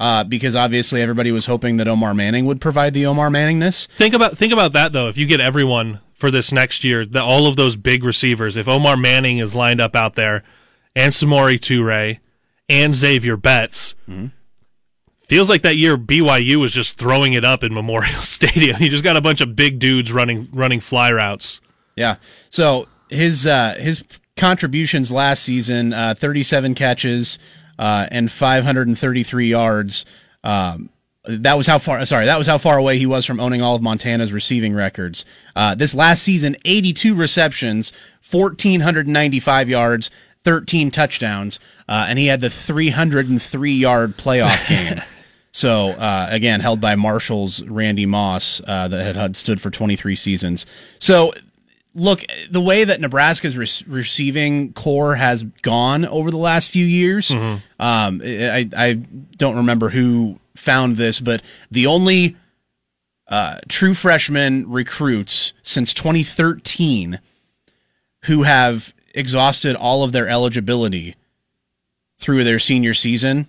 Uh, 0.00 0.22
because 0.22 0.54
obviously 0.54 1.02
everybody 1.02 1.32
was 1.32 1.46
hoping 1.46 1.76
that 1.78 1.88
Omar 1.88 2.14
Manning 2.14 2.46
would 2.46 2.60
provide 2.60 2.94
the 2.94 3.04
Omar 3.04 3.30
Manningness. 3.30 3.88
Think 3.96 4.14
about 4.14 4.38
think 4.38 4.52
about 4.52 4.72
that 4.72 4.92
though. 4.92 5.08
If 5.08 5.18
you 5.18 5.26
get 5.26 5.40
everyone 5.40 5.98
for 6.14 6.30
this 6.30 6.52
next 6.52 6.84
year, 6.84 7.04
the, 7.04 7.20
all 7.20 7.48
of 7.48 7.56
those 7.56 7.74
big 7.74 8.04
receivers, 8.04 8.56
if 8.56 8.68
Omar 8.68 8.96
Manning 8.96 9.38
is 9.38 9.56
lined 9.56 9.80
up 9.80 9.96
out 9.96 10.14
there, 10.14 10.44
and 10.94 11.12
Samori 11.12 11.58
Toure 11.58 12.20
and 12.68 12.94
Zavier 12.94 13.40
Betts. 13.40 13.94
Mm-hmm. 14.08 14.26
Feels 15.26 15.48
like 15.48 15.62
that 15.62 15.76
year 15.76 15.98
BYU 15.98 16.56
was 16.56 16.72
just 16.72 16.96
throwing 16.96 17.34
it 17.34 17.44
up 17.44 17.62
in 17.62 17.74
Memorial 17.74 18.22
Stadium. 18.22 18.80
You 18.80 18.88
just 18.88 19.04
got 19.04 19.16
a 19.16 19.20
bunch 19.20 19.40
of 19.40 19.54
big 19.56 19.78
dudes 19.78 20.12
running 20.12 20.48
running 20.52 20.80
fly 20.80 21.12
routes. 21.12 21.60
Yeah. 21.96 22.16
So 22.50 22.88
his 23.10 23.46
uh, 23.46 23.74
his 23.78 24.04
contributions 24.38 25.12
last 25.12 25.42
season: 25.42 25.92
uh, 25.92 26.14
37 26.16 26.74
catches 26.74 27.38
uh, 27.78 28.06
and 28.10 28.30
533 28.30 29.48
yards. 29.48 30.04
Um, 30.42 30.90
that 31.24 31.58
was 31.58 31.66
how 31.66 31.78
far. 31.78 32.04
Sorry, 32.06 32.26
that 32.26 32.38
was 32.38 32.46
how 32.46 32.58
far 32.58 32.78
away 32.78 32.98
he 32.98 33.06
was 33.06 33.26
from 33.26 33.38
owning 33.38 33.60
all 33.60 33.74
of 33.74 33.82
Montana's 33.82 34.32
receiving 34.32 34.74
records. 34.74 35.24
Uh, 35.54 35.74
this 35.74 35.94
last 35.94 36.22
season, 36.22 36.56
82 36.64 37.14
receptions, 37.14 37.92
1,495 38.30 39.68
yards, 39.68 40.10
13 40.44 40.90
touchdowns, 40.90 41.58
uh, 41.88 42.06
and 42.08 42.18
he 42.18 42.26
had 42.26 42.40
the 42.40 42.50
303 42.50 43.74
yard 43.74 44.16
playoff 44.16 44.66
game. 44.68 45.02
So 45.50 45.88
uh, 45.90 46.28
again, 46.30 46.60
held 46.60 46.80
by 46.80 46.94
Marshall's 46.94 47.62
Randy 47.62 48.06
Moss, 48.06 48.62
uh, 48.66 48.88
that 48.88 49.04
had, 49.04 49.16
had 49.16 49.36
stood 49.36 49.60
for 49.60 49.70
23 49.70 50.14
seasons. 50.14 50.66
So 50.98 51.34
look, 51.94 52.24
the 52.50 52.60
way 52.60 52.84
that 52.84 53.00
Nebraska's 53.00 53.56
re- 53.56 53.68
receiving 53.92 54.72
core 54.72 55.16
has 55.16 55.42
gone 55.62 56.04
over 56.06 56.30
the 56.30 56.36
last 56.38 56.70
few 56.70 56.84
years, 56.84 57.30
um, 57.30 57.60
I, 58.24 58.68
I 58.76 58.92
don't 59.36 59.56
remember 59.56 59.90
who 59.90 60.38
found 60.54 60.96
this, 60.96 61.20
but 61.20 61.42
the 61.70 61.86
only 61.86 62.36
uh, 63.28 63.58
true 63.68 63.94
freshman 63.94 64.68
recruits 64.70 65.52
since 65.62 65.92
2013 65.94 67.20
who 68.24 68.42
have 68.44 68.92
exhausted 69.14 69.76
all 69.76 70.02
of 70.02 70.12
their 70.12 70.28
eligibility 70.28 71.14
through 72.18 72.42
their 72.44 72.58
senior 72.58 72.94
season, 72.94 73.46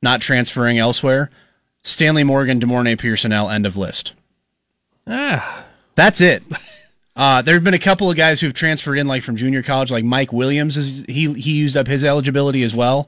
not 0.00 0.20
transferring 0.20 0.78
elsewhere. 0.78 1.30
Stanley 1.82 2.24
Morgan, 2.24 2.60
De'Mornay 2.60 2.98
Pierson-El, 2.98 3.50
end 3.50 3.66
of 3.66 3.76
list. 3.76 4.12
Ah, 5.06 5.64
That's 5.94 6.20
it. 6.20 6.42
Uh, 7.18 7.42
there 7.42 7.54
have 7.54 7.64
been 7.64 7.74
a 7.74 7.80
couple 7.80 8.08
of 8.08 8.16
guys 8.16 8.40
who've 8.40 8.54
transferred 8.54 8.96
in, 8.96 9.08
like 9.08 9.24
from 9.24 9.34
junior 9.34 9.60
college, 9.62 9.90
like 9.90 10.04
Mike 10.04 10.32
Williams. 10.32 10.76
Is, 10.76 11.04
he 11.08 11.32
he 11.34 11.50
used 11.50 11.76
up 11.76 11.88
his 11.88 12.04
eligibility 12.04 12.62
as 12.62 12.74
well, 12.76 13.06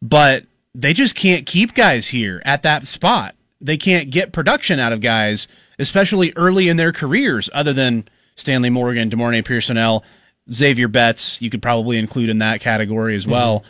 but 0.00 0.44
they 0.74 0.92
just 0.92 1.16
can't 1.16 1.44
keep 1.44 1.74
guys 1.74 2.08
here 2.08 2.40
at 2.44 2.62
that 2.62 2.86
spot. 2.86 3.34
They 3.60 3.76
can't 3.76 4.10
get 4.10 4.32
production 4.32 4.78
out 4.78 4.92
of 4.92 5.00
guys, 5.00 5.48
especially 5.78 6.32
early 6.36 6.68
in 6.68 6.76
their 6.76 6.92
careers, 6.92 7.50
other 7.52 7.72
than 7.72 8.08
Stanley 8.36 8.70
Morgan, 8.70 9.10
De'Mornay 9.10 9.44
Pierson-El, 9.44 10.04
Zavier 10.50 10.90
Betts. 10.90 11.42
You 11.42 11.50
could 11.50 11.62
probably 11.62 11.98
include 11.98 12.30
in 12.30 12.38
that 12.38 12.60
category 12.60 13.16
as 13.16 13.26
well. 13.26 13.64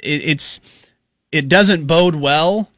It, 0.00 0.22
it's 0.24 0.60
it 1.30 1.48
doesn't 1.48 1.86
bode 1.86 2.16
well 2.16 2.68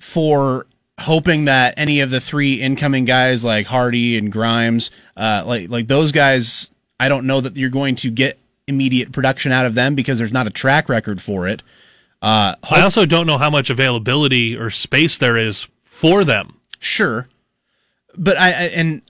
for 0.00 0.66
hoping 1.00 1.46
that 1.46 1.74
any 1.76 2.00
of 2.00 2.10
the 2.10 2.20
three 2.20 2.60
incoming 2.60 3.04
guys 3.04 3.44
like 3.44 3.66
Hardy 3.66 4.16
and 4.16 4.30
Grimes, 4.30 4.90
uh, 5.16 5.42
like 5.46 5.68
like 5.68 5.88
those 5.88 6.12
guys, 6.12 6.70
I 7.00 7.08
don't 7.08 7.26
know 7.26 7.40
that 7.40 7.56
you're 7.56 7.70
going 7.70 7.96
to 7.96 8.10
get 8.10 8.38
immediate 8.66 9.12
production 9.12 9.52
out 9.52 9.66
of 9.66 9.74
them 9.74 9.94
because 9.94 10.18
there's 10.18 10.32
not 10.32 10.46
a 10.46 10.50
track 10.50 10.88
record 10.88 11.20
for 11.20 11.48
it. 11.48 11.62
Uh, 12.20 12.54
I 12.70 12.80
also 12.82 13.04
don't 13.04 13.26
know 13.26 13.38
how 13.38 13.50
much 13.50 13.68
availability 13.68 14.56
or 14.56 14.70
space 14.70 15.18
there 15.18 15.36
is 15.36 15.68
for 15.82 16.24
them. 16.24 16.60
Sure, 16.78 17.28
but 18.16 18.36
I, 18.36 18.46
I 18.48 18.62
and 18.74 19.02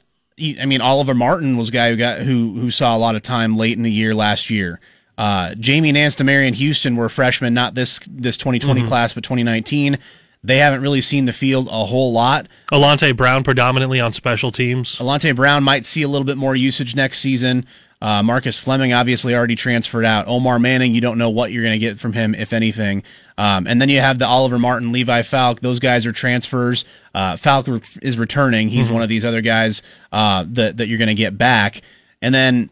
I 0.58 0.64
mean 0.66 0.80
Oliver 0.80 1.14
Martin 1.14 1.56
was 1.56 1.68
a 1.68 1.72
guy 1.72 1.90
who 1.90 1.96
got 1.96 2.20
who 2.20 2.58
who 2.58 2.70
saw 2.70 2.96
a 2.96 2.98
lot 2.98 3.16
of 3.16 3.22
time 3.22 3.56
late 3.56 3.76
in 3.76 3.82
the 3.82 3.92
year 3.92 4.14
last 4.14 4.50
year. 4.50 4.80
Uh, 5.18 5.54
Jamie 5.56 5.92
Nance, 5.92 6.18
Marion 6.20 6.54
Houston 6.54 6.96
were 6.96 7.08
freshmen, 7.08 7.52
not 7.52 7.74
this 7.74 8.00
this 8.10 8.36
2020 8.38 8.86
class, 8.86 9.12
but 9.12 9.22
2019. 9.24 9.98
They 10.44 10.58
haven't 10.58 10.82
really 10.82 11.00
seen 11.00 11.26
the 11.26 11.32
field 11.32 11.68
a 11.68 11.84
whole 11.86 12.12
lot. 12.12 12.48
Alante 12.72 13.16
Brown 13.16 13.44
predominantly 13.44 14.00
on 14.00 14.12
special 14.12 14.50
teams. 14.50 14.98
Alante 14.98 15.34
Brown 15.36 15.62
might 15.62 15.86
see 15.86 16.02
a 16.02 16.08
little 16.08 16.24
bit 16.24 16.36
more 16.36 16.56
usage 16.56 16.96
next 16.96 17.20
season. 17.20 17.64
Uh, 18.00 18.20
Marcus 18.20 18.58
Fleming 18.58 18.92
obviously 18.92 19.32
already 19.32 19.54
transferred 19.54 20.04
out. 20.04 20.26
Omar 20.26 20.58
Manning, 20.58 20.92
you 20.92 21.00
don't 21.00 21.18
know 21.18 21.30
what 21.30 21.52
you're 21.52 21.62
going 21.62 21.78
to 21.78 21.78
get 21.78 22.00
from 22.00 22.12
him, 22.12 22.34
if 22.34 22.52
anything. 22.52 23.04
Um, 23.38 23.68
and 23.68 23.80
then 23.80 23.88
you 23.88 24.00
have 24.00 24.18
the 24.18 24.26
Oliver 24.26 24.58
Martin, 24.58 24.90
Levi 24.90 25.22
Falk. 25.22 25.60
Those 25.60 25.78
guys 25.78 26.04
are 26.04 26.10
transfers. 26.10 26.84
Uh, 27.14 27.36
Falk 27.36 27.68
re- 27.68 27.80
is 28.02 28.18
returning. 28.18 28.68
He's 28.68 28.88
one 28.88 29.02
of 29.02 29.08
these 29.08 29.24
other 29.24 29.40
guys 29.40 29.82
uh, 30.10 30.44
that 30.48 30.78
that 30.78 30.88
you're 30.88 30.98
going 30.98 31.06
to 31.06 31.14
get 31.14 31.38
back. 31.38 31.80
And 32.20 32.34
then, 32.34 32.70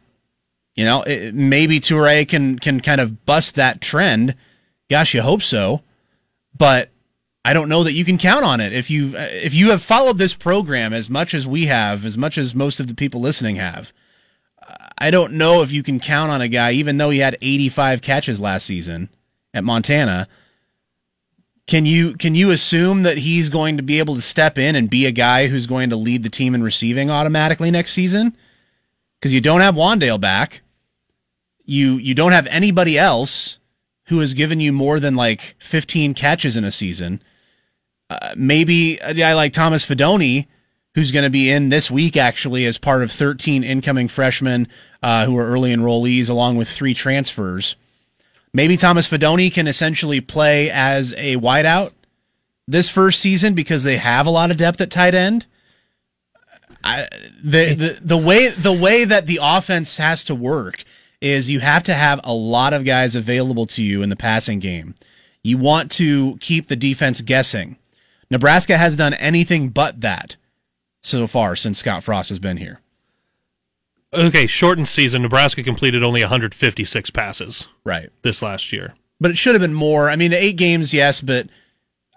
you 0.75 0.85
know, 0.85 1.03
it, 1.03 1.33
maybe 1.33 1.79
Toure 1.79 2.27
can 2.27 2.59
can 2.59 2.81
kind 2.81 3.01
of 3.01 3.25
bust 3.25 3.55
that 3.55 3.81
trend. 3.81 4.35
Gosh, 4.91 5.15
you 5.15 5.23
hope 5.23 5.43
so. 5.43 5.83
But 6.59 6.91
I 7.45 7.55
don't 7.55 7.69
know 7.69 7.85
that 7.85 7.95
you 7.95 8.05
can 8.05 8.19
count 8.19 8.45
on 8.45 8.61
it. 8.61 8.73
If 8.73 8.91
you 8.91 9.17
uh, 9.17 9.29
if 9.31 9.55
you 9.55 9.71
have 9.71 9.83
followed 9.83 10.19
this 10.19 10.35
program 10.35 10.93
as 10.93 11.09
much 11.09 11.33
as 11.33 11.47
we 11.47 11.67
have, 11.67 12.05
as 12.05 12.19
much 12.19 12.37
as 12.37 12.55
most 12.55 12.81
of 12.81 12.87
the 12.87 12.95
people 12.95 13.21
listening 13.21 13.57
have, 13.57 13.93
I 14.99 15.11
don't 15.11 15.33
know 15.33 15.63
if 15.63 15.73
you 15.73 15.83
can 15.83 15.99
count 15.99 16.31
on 16.31 16.43
a 16.43 16.49
guy, 16.49 16.73
even 16.73 16.99
though 16.99 17.11
he 17.11 17.21
had 17.21 17.39
85 17.41 18.03
catches 18.03 18.41
last 18.41 18.67
season 18.67 19.09
at 19.55 19.65
Montana. 19.65 20.29
Can 21.67 21.87
you 21.87 22.15
can 22.15 22.35
you 22.35 22.51
assume 22.51 23.05
that 23.05 23.19
he's 23.19 23.49
going 23.49 23.77
to 23.77 23.83
be 23.83 23.99
able 23.99 24.17
to 24.17 24.21
step 24.21 24.59
in 24.59 24.75
and 24.75 24.91
be 24.91 25.07
a 25.07 25.13
guy 25.13 25.47
who's 25.47 25.67
going 25.67 25.89
to 25.91 25.97
lead 25.97 26.23
the 26.23 26.29
team 26.29 26.55
in 26.55 26.63
receiving 26.63 27.11
automatically 27.11 27.71
next 27.71 27.93
season? 27.93 28.37
Because 29.19 29.33
you 29.33 29.41
don't 29.41 29.61
have 29.61 29.77
Wan'Dale 29.77 30.21
back. 30.21 30.63
You 31.65 31.97
you 31.97 32.15
don't 32.15 32.33
have 32.33 32.47
anybody 32.49 32.99
else 32.99 33.59
who 34.07 34.19
has 34.19 34.35
given 34.35 34.59
you 34.59 34.73
more 34.73 34.99
than 34.99 35.15
like 35.15 35.55
15 35.61 36.15
catches 36.15 36.57
in 36.57 36.65
a 36.65 36.73
season. 36.73 37.23
Uh, 38.11 38.35
maybe 38.37 38.99
a 38.99 39.15
guy 39.15 39.35
like 39.35 39.53
Thomas 39.53 39.87
Fidone, 39.87 40.49
who's 40.97 41.13
going 41.13 41.23
to 41.23 41.31
be 41.31 41.49
in 41.49 41.69
this 41.69 41.91
week 41.91 42.17
actually 42.17 42.67
as 42.67 42.77
part 42.77 43.05
of 43.05 43.13
13 43.13 43.63
incoming 43.63 44.09
freshmen 44.09 44.67
uh, 45.01 45.25
who 45.27 45.37
are 45.39 45.47
early 45.47 45.73
enrollees, 45.73 46.29
along 46.29 46.57
with 46.57 46.69
three 46.69 46.93
transfers. 46.93 47.77
Maybe 48.53 48.77
Thomas 48.77 49.09
Fidone 49.09 49.53
can 49.53 49.69
essentially 49.69 50.21
play 50.21 50.69
as 50.71 51.15
a 51.17 51.37
wideout 51.37 51.93
this 52.67 52.89
first 52.89 53.21
season 53.21 53.55
because 53.55 53.85
they 53.85 53.99
have 53.99 54.27
a 54.27 54.31
lot 54.31 54.51
of 54.51 54.57
depth 54.57 54.81
at 54.81 54.91
tight 54.91 55.15
end. 55.15 55.47
I, 56.83 57.09
the, 57.45 57.75
the 57.75 57.99
the 58.01 58.17
way 58.17 58.49
the 58.49 58.73
way 58.73 59.05
that 59.05 59.27
the 59.27 59.39
offense 59.43 59.99
has 59.99 60.25
to 60.25 60.35
work 60.35 60.85
is 61.21 61.51
you 61.51 61.61
have 61.61 61.83
to 61.85 61.95
have 61.95 62.21
a 62.25 62.33
lot 62.33 62.73
of 62.73 62.85
guys 62.85 63.15
available 63.15 63.67
to 63.67 63.83
you 63.83 64.03
in 64.03 64.09
the 64.09 64.17
passing 64.17 64.59
game. 64.59 64.95
You 65.43 65.59
want 65.59 65.91
to 65.93 66.39
keep 66.39 66.69
the 66.69 66.77
defense 66.77 67.21
guessing. 67.21 67.77
Nebraska 68.31 68.79
has 68.79 68.97
done 68.97 69.15
anything 69.15 69.69
but 69.69 70.01
that 70.01 70.37
so 71.03 71.27
far 71.27 71.57
since 71.57 71.79
Scott 71.79 72.03
Frost 72.05 72.29
has 72.29 72.39
been 72.39 72.59
here. 72.59 72.81
Okay, 74.13 74.47
shortened 74.47 74.89
season. 74.89 75.23
Nebraska 75.23 75.63
completed 75.63 76.03
only 76.03 76.21
156 76.21 77.11
passes 77.11 77.69
Right. 77.85 78.11
this 78.23 78.43
last 78.43 78.73
year. 78.73 78.95
But 79.21 79.31
it 79.31 79.37
should 79.37 79.55
have 79.55 79.61
been 79.63 79.75
more. 79.75 80.11
I 80.11 80.17
mean, 80.17 80.31
the 80.33 80.43
eight 80.43 80.57
games, 80.57 80.93
yes, 80.93 81.21
but 81.21 81.49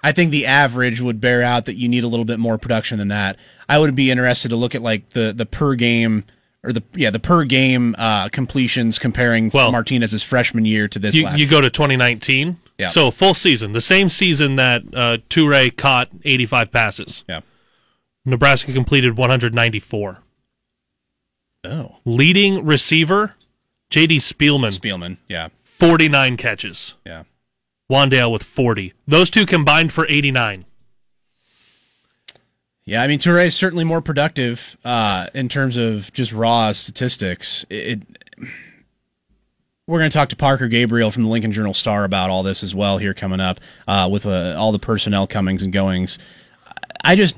I 0.03 0.11
think 0.11 0.31
the 0.31 0.45
average 0.45 1.01
would 1.01 1.21
bear 1.21 1.43
out 1.43 1.65
that 1.65 1.75
you 1.75 1.87
need 1.87 2.03
a 2.03 2.07
little 2.07 2.25
bit 2.25 2.39
more 2.39 2.57
production 2.57 2.97
than 2.97 3.09
that. 3.09 3.37
I 3.69 3.77
would 3.77 3.95
be 3.95 4.09
interested 4.09 4.49
to 4.49 4.55
look 4.55 4.73
at 4.75 4.81
like 4.81 5.09
the 5.11 5.33
the 5.33 5.45
per 5.45 5.75
game 5.75 6.23
or 6.63 6.73
the 6.73 6.83
yeah 6.95 7.09
the 7.09 7.19
per 7.19 7.43
game 7.43 7.95
uh, 7.97 8.29
completions 8.29 8.97
comparing 8.99 9.51
Well, 9.53 9.71
Martinez's 9.71 10.23
freshman 10.23 10.65
year 10.65 10.87
to 10.87 10.99
this 10.99 11.13
You, 11.15 11.29
you 11.35 11.47
go 11.47 11.61
to 11.61 11.69
2019. 11.69 12.57
Yeah. 12.77 12.87
So 12.89 13.11
full 13.11 13.33
season, 13.33 13.71
the 13.73 13.81
same 13.81 14.09
season 14.09 14.55
that 14.55 14.81
uh, 14.93 15.17
Toure 15.29 15.75
caught 15.77 16.09
85 16.23 16.71
passes. 16.71 17.23
yeah. 17.29 17.41
Nebraska 18.25 18.71
completed 18.73 19.17
194. 19.17 20.19
Oh, 21.65 21.97
Leading 22.05 22.65
receiver, 22.65 23.35
J.D. 23.89 24.17
Spielman, 24.19 24.77
Spielman. 24.77 25.17
Yeah, 25.27 25.49
49 25.63 26.37
catches. 26.37 26.95
yeah. 27.05 27.23
Wan'Dale 27.91 28.31
with 28.31 28.43
40. 28.43 28.93
Those 29.07 29.29
two 29.29 29.45
combined 29.45 29.91
for 29.93 30.07
89. 30.07 30.65
Yeah, 32.85 33.01
I 33.01 33.07
mean 33.07 33.19
Toure 33.19 33.45
is 33.45 33.55
certainly 33.55 33.83
more 33.85 34.01
productive 34.01 34.77
uh, 34.83 35.27
in 35.33 35.47
terms 35.47 35.77
of 35.77 36.11
just 36.13 36.33
raw 36.33 36.71
statistics. 36.71 37.65
It, 37.69 37.75
it- 37.75 38.01
we're 39.87 39.99
going 39.99 40.09
to 40.09 40.17
talk 40.17 40.29
to 40.29 40.35
Parker 40.35 40.67
Gabriel 40.67 41.11
from 41.11 41.23
the 41.23 41.29
Lincoln 41.29 41.51
Journal 41.51 41.73
Star 41.73 42.03
about 42.03 42.29
all 42.29 42.43
this 42.43 42.63
as 42.63 42.73
well 42.73 42.97
here 42.97 43.13
coming 43.13 43.39
up 43.39 43.59
uh, 43.87 44.07
with 44.11 44.25
uh, 44.25 44.55
all 44.57 44.71
the 44.71 44.79
personnel 44.79 45.27
comings 45.27 45.61
and 45.61 45.73
goings. 45.73 46.17
I 47.03 47.15
just 47.15 47.35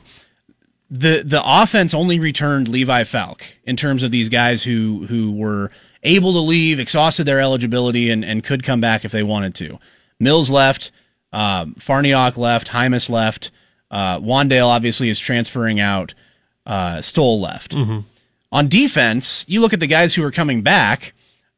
the 0.91 1.23
the 1.25 1.41
offense 1.43 1.93
only 1.93 2.19
returned 2.19 2.67
Levi 2.67 3.03
Falk 3.03 3.43
in 3.63 3.75
terms 3.75 4.03
of 4.03 4.11
these 4.11 4.29
guys 4.29 4.63
who 4.63 5.07
who 5.07 5.31
were 5.31 5.71
able 6.03 6.33
to 6.33 6.39
leave, 6.39 6.79
exhausted 6.79 7.23
their 7.23 7.39
eligibility, 7.39 8.11
and, 8.11 8.23
and 8.23 8.43
could 8.43 8.63
come 8.63 8.79
back 8.79 9.03
if 9.03 9.11
they 9.11 9.23
wanted 9.23 9.55
to. 9.55 9.79
Mills 10.19 10.51
left, 10.51 10.91
um, 11.33 11.73
Farniok 11.79 12.37
left, 12.37 12.67
Jaimes 12.67 13.09
left, 13.09 13.49
uh, 13.89 14.19
Wan'Dale 14.19 14.67
obviously 14.67 15.09
is 15.09 15.17
transferring 15.19 15.79
out, 15.79 16.13
uh, 16.67 17.01
Stoll 17.01 17.41
left. 17.41 17.73
On 18.51 18.67
defense, 18.67 19.45
you 19.47 19.59
look 19.61 19.73
at 19.73 19.79
the 19.79 19.87
guys 19.87 20.13
who 20.13 20.23
are 20.23 20.31
coming 20.31 20.61
back. 20.61 21.13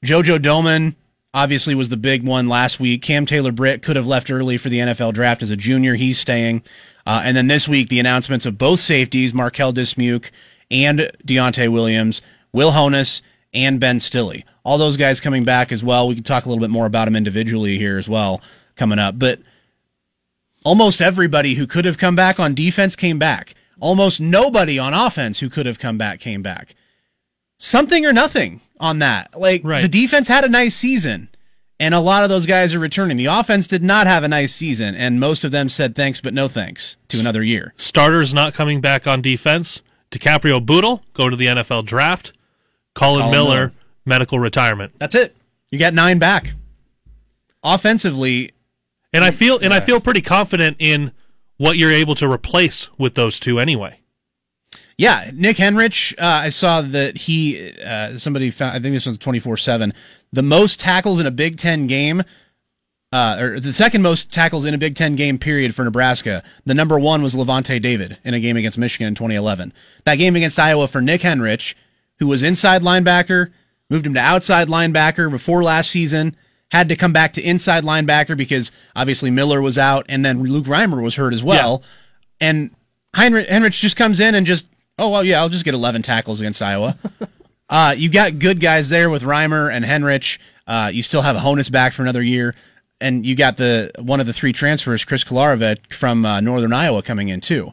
JoJo 0.06 0.40
Domann 0.40 0.96
obviously 1.34 1.76
was 1.76 1.90
the 1.90 1.98
big 1.98 2.24
one 2.24 2.48
last 2.48 2.80
week. 2.80 3.02
Cam 3.02 3.26
Taylor 3.26 3.52
Britt 3.52 3.82
could 3.82 3.96
have 3.96 4.08
left 4.08 4.32
early 4.32 4.58
for 4.58 4.70
the 4.70 4.80
NFL 4.80 5.14
draft 5.14 5.44
as 5.44 5.50
a 5.50 5.56
junior. 5.56 5.96
He's 5.96 6.20
staying. 6.20 6.64
Uh, 7.06 7.22
and 7.24 7.36
then 7.36 7.48
this 7.48 7.68
week, 7.68 7.90
the 7.90 8.00
announcements 8.00 8.46
of 8.46 8.58
both 8.58 8.80
safeties, 8.80 9.34
Marquel 9.34 9.74
Dismuke 9.74 10.30
and 10.70 11.12
Deontai 11.26 11.72
Williams, 11.72 12.22
Will 12.52 12.72
Honas, 12.72 13.22
and 13.54 13.80
Ben 13.80 14.00
Stille. 14.00 14.44
All 14.64 14.78
those 14.78 14.98
guys 14.98 15.20
coming 15.20 15.46
back 15.46 15.72
as 15.72 15.84
well. 15.84 16.08
We 16.08 16.16
can 16.16 16.24
talk 16.24 16.46
a 16.46 16.50
little 16.50 16.62
bit 16.62 16.70
more 16.70 16.86
about 16.86 17.06
them 17.06 17.16
individually 17.16 17.78
here 17.78 17.98
as 17.98 18.10
well 18.10 18.42
coming 18.76 19.00
up. 19.00 19.18
But 19.18 19.40
almost 20.64 21.02
everybody 21.02 21.56
who 21.56 21.66
could 21.66 21.86
have 21.86 21.98
come 21.98 22.16
back 22.16 22.40
on 22.40 22.54
defense 22.54 22.96
came 22.96 23.18
back. 23.18 23.56
Almost 23.80 24.20
nobody 24.20 24.78
on 24.78 24.94
offense 24.94 25.40
who 25.40 25.50
could 25.50 25.66
have 25.66 25.80
come 25.80 25.98
back 25.98 26.20
came 26.20 26.42
back. 26.42 26.76
Something 27.58 28.06
or 28.06 28.14
nothing 28.14 28.62
on 28.80 29.00
that. 29.00 29.38
Like 29.40 29.62
Right. 29.64 29.82
the 29.82 29.88
defense 29.88 30.28
had 30.28 30.44
a 30.44 30.50
nice 30.50 30.76
season 30.76 31.30
and 31.80 31.94
a 31.94 32.00
lot 32.00 32.24
of 32.24 32.30
those 32.30 32.46
guys 32.46 32.74
are 32.74 32.80
returning. 32.80 33.18
The 33.18 33.26
offense 33.26 33.68
did 33.68 33.84
not 33.84 34.08
have 34.08 34.24
a 34.24 34.28
nice 34.28 34.54
season 34.54 34.96
and 34.96 35.20
most 35.20 35.44
of 35.44 35.52
them 35.52 35.68
said 35.70 35.96
thanks 35.96 36.22
but 36.22 36.34
no 36.34 36.48
thanks 36.48 36.98
to 37.10 37.20
another 37.20 37.44
year. 37.44 37.74
Starters 37.78 38.34
not 38.34 38.54
coming 38.54 38.82
back 38.82 39.08
on 39.08 39.22
defense. 39.22 39.82
DiCaprio 40.12 40.66
Bootle 40.66 41.04
go 41.14 41.30
to 41.30 41.36
the 41.36 41.48
NFL 41.48 41.84
draft. 41.86 42.34
Collin, 42.94 43.22
Collin 43.22 43.32
Miller, 43.32 43.48
Miller. 43.68 43.74
medical 44.06 44.40
retirement. 44.40 44.94
That's 45.00 45.16
it. 45.16 45.36
You 45.70 45.78
got 45.80 45.94
nine 45.94 46.18
back. 46.20 46.54
Offensively, 47.64 48.52
And 49.14 49.24
I 49.24 49.32
feel 49.32 49.58
and 49.60 49.74
I 49.74 49.80
feel 49.80 50.00
pretty 50.00 50.22
confident 50.22 50.78
in 50.80 51.12
what 51.58 51.78
you're 51.78 51.92
able 51.92 52.14
to 52.16 52.32
replace 52.32 52.90
with 52.98 53.16
those 53.16 53.40
two 53.40 53.60
anyway. 53.60 54.00
Yeah, 54.98 55.30
Nick 55.34 55.58
Henrich. 55.58 56.14
Uh, 56.18 56.26
I 56.26 56.50
saw 56.50 56.82
that 56.82 57.18
he 57.18 57.74
uh, 57.80 58.18
somebody 58.18 58.50
found. 58.50 58.76
I 58.76 58.80
think 58.80 58.96
this 58.96 59.06
was 59.06 59.18
twenty 59.18 59.40
four 59.40 59.56
seven. 59.58 59.94
The 60.34 60.42
most 60.42 60.80
tackles 60.80 61.20
in 61.20 61.28
a 61.28 61.32
Big 61.32 61.58
Ten 61.58 61.86
game, 61.86 62.24
uh, 63.14 63.38
or 63.40 63.60
the 63.60 63.74
second 63.74 64.02
most 64.02 64.32
tackles 64.32 64.66
in 64.66 64.74
a 64.74 64.78
Big 64.78 64.96
Ten 64.96 65.16
game 65.16 65.38
period 65.38 65.76
for 65.76 65.84
Nebraska. 65.84 66.44
The 66.66 66.74
number 66.74 66.98
one 66.98 67.22
was 67.22 67.36
Lavonte 67.36 67.80
David 67.80 68.18
in 68.24 68.34
a 68.34 68.40
game 68.40 68.58
against 68.58 68.78
Michigan 68.78 69.08
in 69.08 69.16
twenty 69.16 69.36
eleven. 69.36 69.72
That 70.06 70.16
game 70.16 70.36
against 70.36 70.58
Iowa 70.58 70.88
for 70.88 71.02
Nick 71.02 71.22
Henrich, 71.22 71.76
who 72.18 72.26
was 72.26 72.42
inside 72.42 72.82
linebacker, 72.82 73.52
moved 73.92 74.08
him 74.08 74.16
to 74.16 74.20
outside 74.20 74.68
linebacker 74.68 75.30
before 75.30 75.64
last 75.64 75.92
season. 75.92 76.36
Had 76.72 76.90
to 76.90 76.96
come 76.98 77.14
back 77.14 77.34
to 77.34 77.42
inside 77.42 77.84
linebacker 77.86 78.36
because 78.36 78.72
obviously 78.96 79.30
Miller 79.30 79.62
was 79.62 79.78
out, 79.78 80.08
and 80.10 80.26
then 80.26 80.42
Luke 80.42 80.66
Reimer 80.66 81.02
was 81.04 81.16
hurt 81.16 81.34
as 81.34 81.44
well. 81.44 81.84
And 82.42 82.72
Heinrich, 83.16 83.48
Henrich 83.48 83.80
just 83.80 83.96
comes 83.96 84.20
in 84.20 84.36
and 84.36 84.46
just, 84.46 84.68
oh, 84.98 85.10
well, 85.10 85.24
yeah, 85.24 85.40
I'll 85.40 85.50
just 85.50 85.66
get 85.66 85.74
11 85.74 86.02
tackles 86.02 86.40
against 86.40 86.62
Iowa. 86.62 86.98
uh, 87.70 87.96
you 87.98 88.10
got 88.10 88.40
good 88.40 88.60
guys 88.60 88.90
there 88.90 89.10
with 89.10 89.24
Reimer 89.24 89.72
and 89.74 89.86
Henrich. 89.86 90.38
Uh, 90.66 90.90
you 90.94 91.02
still 91.02 91.22
have 91.22 91.36
a 91.36 91.40
Honas 91.40 91.72
back 91.72 91.94
for 91.94 92.02
another 92.02 92.22
year. 92.22 92.56
And 93.00 93.26
you 93.26 93.36
got 93.36 93.58
the 93.58 93.92
one 94.00 94.20
of 94.20 94.26
the 94.26 94.34
three 94.34 94.52
transfers, 94.54 95.06
Chris 95.06 95.24
Kolarevic 95.24 95.94
from 95.94 96.26
uh, 96.26 96.40
Northern 96.42 96.74
Iowa, 96.74 97.04
coming 97.04 97.30
in 97.30 97.42
too. 97.42 97.72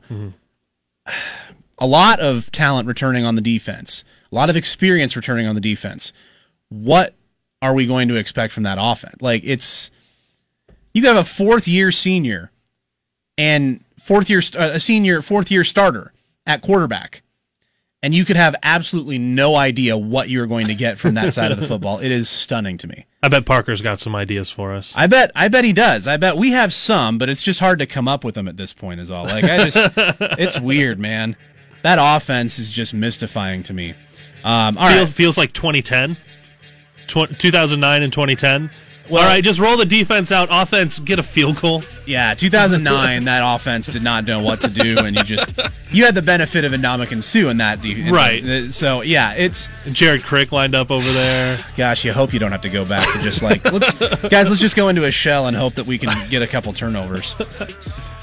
A 1.79 1.87
lot 1.87 2.21
of 2.21 2.53
talent 2.53 2.87
returning 2.87 3.25
on 3.25 3.35
the 3.35 3.41
defense, 3.41 4.05
a 4.31 4.35
lot 4.35 4.51
of 4.51 4.57
experience 4.57 5.17
returning 5.17 5.47
on 5.47 5.55
the 5.55 5.63
defense. 5.63 6.13
What 6.69 7.15
are 7.63 7.73
we 7.73 7.87
going 7.87 8.09
to 8.09 8.17
expect 8.17 8.53
from 8.53 8.65
that 8.65 8.77
offense? 8.79 9.17
Like 9.23 9.43
it's 9.45 9.91
you 10.93 11.07
have 11.07 11.17
a 11.17 11.25
fourth 11.25 11.67
year 11.67 11.91
senior 11.91 12.51
and 13.39 13.83
fourth 13.99 14.29
year 14.29 14.43
uh, 14.57 14.73
a 14.75 14.81
senior 14.81 15.23
fourth 15.23 15.51
year 15.51 15.65
starter 15.65 16.13
at 16.47 16.63
quarterback. 16.63 17.23
And 18.03 18.15
you 18.15 18.27
could 18.27 18.37
have 18.37 18.55
absolutely 18.63 19.19
no 19.19 19.57
idea 19.57 19.97
what 19.97 20.29
you're 20.29 20.47
going 20.47 20.67
to 20.67 20.75
get 20.75 20.99
from 20.99 21.15
that 21.15 21.33
side 21.33 21.51
of 21.53 21.59
the 21.59 21.67
football. 21.69 22.01
It 22.01 22.13
is 22.13 22.29
stunning 22.29 22.77
to 22.79 22.87
me. 22.87 23.07
I 23.23 23.29
bet 23.29 23.47
Parker's 23.47 23.81
got 23.81 23.99
some 23.99 24.15
ideas 24.15 24.51
for 24.51 24.75
us. 24.75 24.93
i 24.95 25.07
bet 25.07 25.31
i 25.35 25.49
bet 25.49 25.65
he 25.65 25.73
does. 25.73 26.07
I 26.07 26.19
bet 26.19 26.37
we 26.37 26.51
have 26.51 26.75
some 26.75 27.17
but 27.17 27.31
it's 27.31 27.41
just 27.41 27.61
hard 27.61 27.79
to 27.79 27.87
come 27.87 28.07
up 28.07 28.23
with 28.23 28.35
them 28.35 28.47
at 28.47 28.59
this 28.59 28.75
point 28.75 29.01
is 29.01 29.11
all. 29.11 29.25
Like 29.25 29.45
i 29.45 29.71
just 29.71 29.79
it's 30.39 30.61
weird 30.61 30.99
man. 30.99 31.35
That 31.83 31.99
offense 31.99 32.59
is 32.59 32.71
just 32.71 32.93
mystifying 32.93 33.63
to 33.63 33.73
me. 33.73 33.95
Um 34.45 34.77
all 34.77 34.89
right. 34.89 34.97
feels, 35.07 35.11
feels 35.13 35.39
like 35.39 35.55
2010, 35.55 36.19
Tw- 37.07 37.39
2009 37.39 38.03
and 38.03 38.13
2010. 38.13 38.71
All 39.11 39.17
right, 39.19 39.45
just 39.45 39.61
roll 39.61 39.77
the 39.77 39.85
defense 39.85 40.33
out, 40.33 40.49
offense, 40.51 40.99
get 40.99 41.19
a 41.19 41.23
field 41.23 41.61
goal. 41.61 41.83
Yeah, 42.07 42.33
2009, 42.35 43.25
that 43.25 43.43
offense 43.55 43.87
did 43.87 44.03
not 44.03 44.27
know 44.27 44.43
what 44.43 44.61
to 44.63 44.69
do, 44.69 44.99
and 44.99 45.15
you 45.15 45.23
just 45.25 45.53
you 45.93 46.05
had 46.07 46.15
the 46.15 46.23
benefit 46.23 46.65
of 46.65 46.73
Ndamukong 46.73 47.23
Suh 47.23 47.49
in 47.51 47.59
that, 47.59 47.83
de- 47.83 48.01
in 48.09 48.13
Right. 48.15 48.73
so 48.73 49.03
yeah, 49.03 49.33
it's 49.35 49.69
Jared 49.93 50.23
Crick 50.23 50.53
lined 50.53 50.75
up 50.75 50.91
over 50.91 51.13
there. 51.13 51.59
gosh, 51.77 52.05
you 52.05 52.13
hope 52.15 52.33
you 52.33 52.39
don't 52.39 52.53
have 52.53 52.63
to 52.63 52.71
go 52.71 52.85
back 52.87 53.11
to 53.13 53.19
just 53.23 53.43
like 53.43 53.63
let's 53.71 53.93
guys, 53.93 54.49
let's 54.49 54.61
just 54.61 54.75
go 54.77 54.89
into 54.89 55.05
a 55.05 55.11
shell 55.11 55.47
and 55.49 55.57
hope 55.57 55.75
that 55.75 55.87
we 55.87 55.99
can 55.99 56.11
get 56.31 56.41
a 56.43 56.47
couple 56.47 56.73
turnovers. 56.73 57.35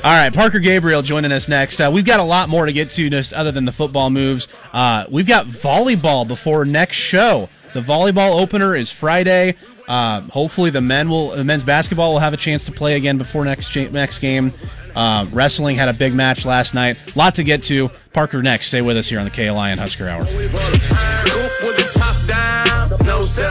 All 0.04 0.12
right, 0.12 0.34
Parker 0.34 0.58
Gabriel 0.60 1.04
joining 1.04 1.32
us 1.32 1.48
next. 1.48 1.80
Uh, 1.80 1.92
we've 1.94 2.06
got 2.06 2.20
a 2.20 2.24
lot 2.24 2.50
more 2.50 2.66
to 2.66 2.74
get 2.74 2.90
to, 2.92 3.08
just 3.10 3.34
other 3.34 3.52
than 3.52 3.66
the 3.66 3.72
football 3.72 4.10
moves. 4.10 4.48
Uh, 4.74 5.06
we've 5.12 5.28
got 5.28 5.46
volleyball 5.46 6.28
before 6.28 6.66
next 6.66 6.98
show. 6.98 7.50
The 7.74 7.82
volleyball 7.82 8.42
opener 8.42 8.76
is 8.76 8.92
Friday. 8.92 9.56
Uh, 9.92 10.22
hopefully, 10.22 10.70
the 10.70 10.80
men 10.80 11.10
will, 11.10 11.32
the 11.32 11.44
men's 11.44 11.66
basketball 11.66 12.14
will 12.14 12.20
have 12.20 12.34
a 12.34 12.38
chance 12.38 12.64
to 12.64 12.72
play 12.72 12.96
again 12.96 13.18
before 13.18 13.44
next 13.44 13.76
next 13.76 14.20
game. 14.20 14.54
Uh, 14.96 15.28
wrestling 15.34 15.76
had 15.76 15.90
a 15.90 15.94
big 15.94 16.14
match 16.14 16.46
last 16.46 16.74
night. 16.74 16.96
Lot 17.14 17.36
to 17.36 17.44
get 17.44 17.62
to. 17.64 17.90
Parker 18.14 18.42
next. 18.42 18.68
Stay 18.68 18.82
with 18.82 18.96
us 18.96 19.10
here 19.10 19.20
on 19.20 19.26
the 19.26 19.32
KLIN 19.32 19.78
Husker 19.78 20.08
Hour. 20.08 20.26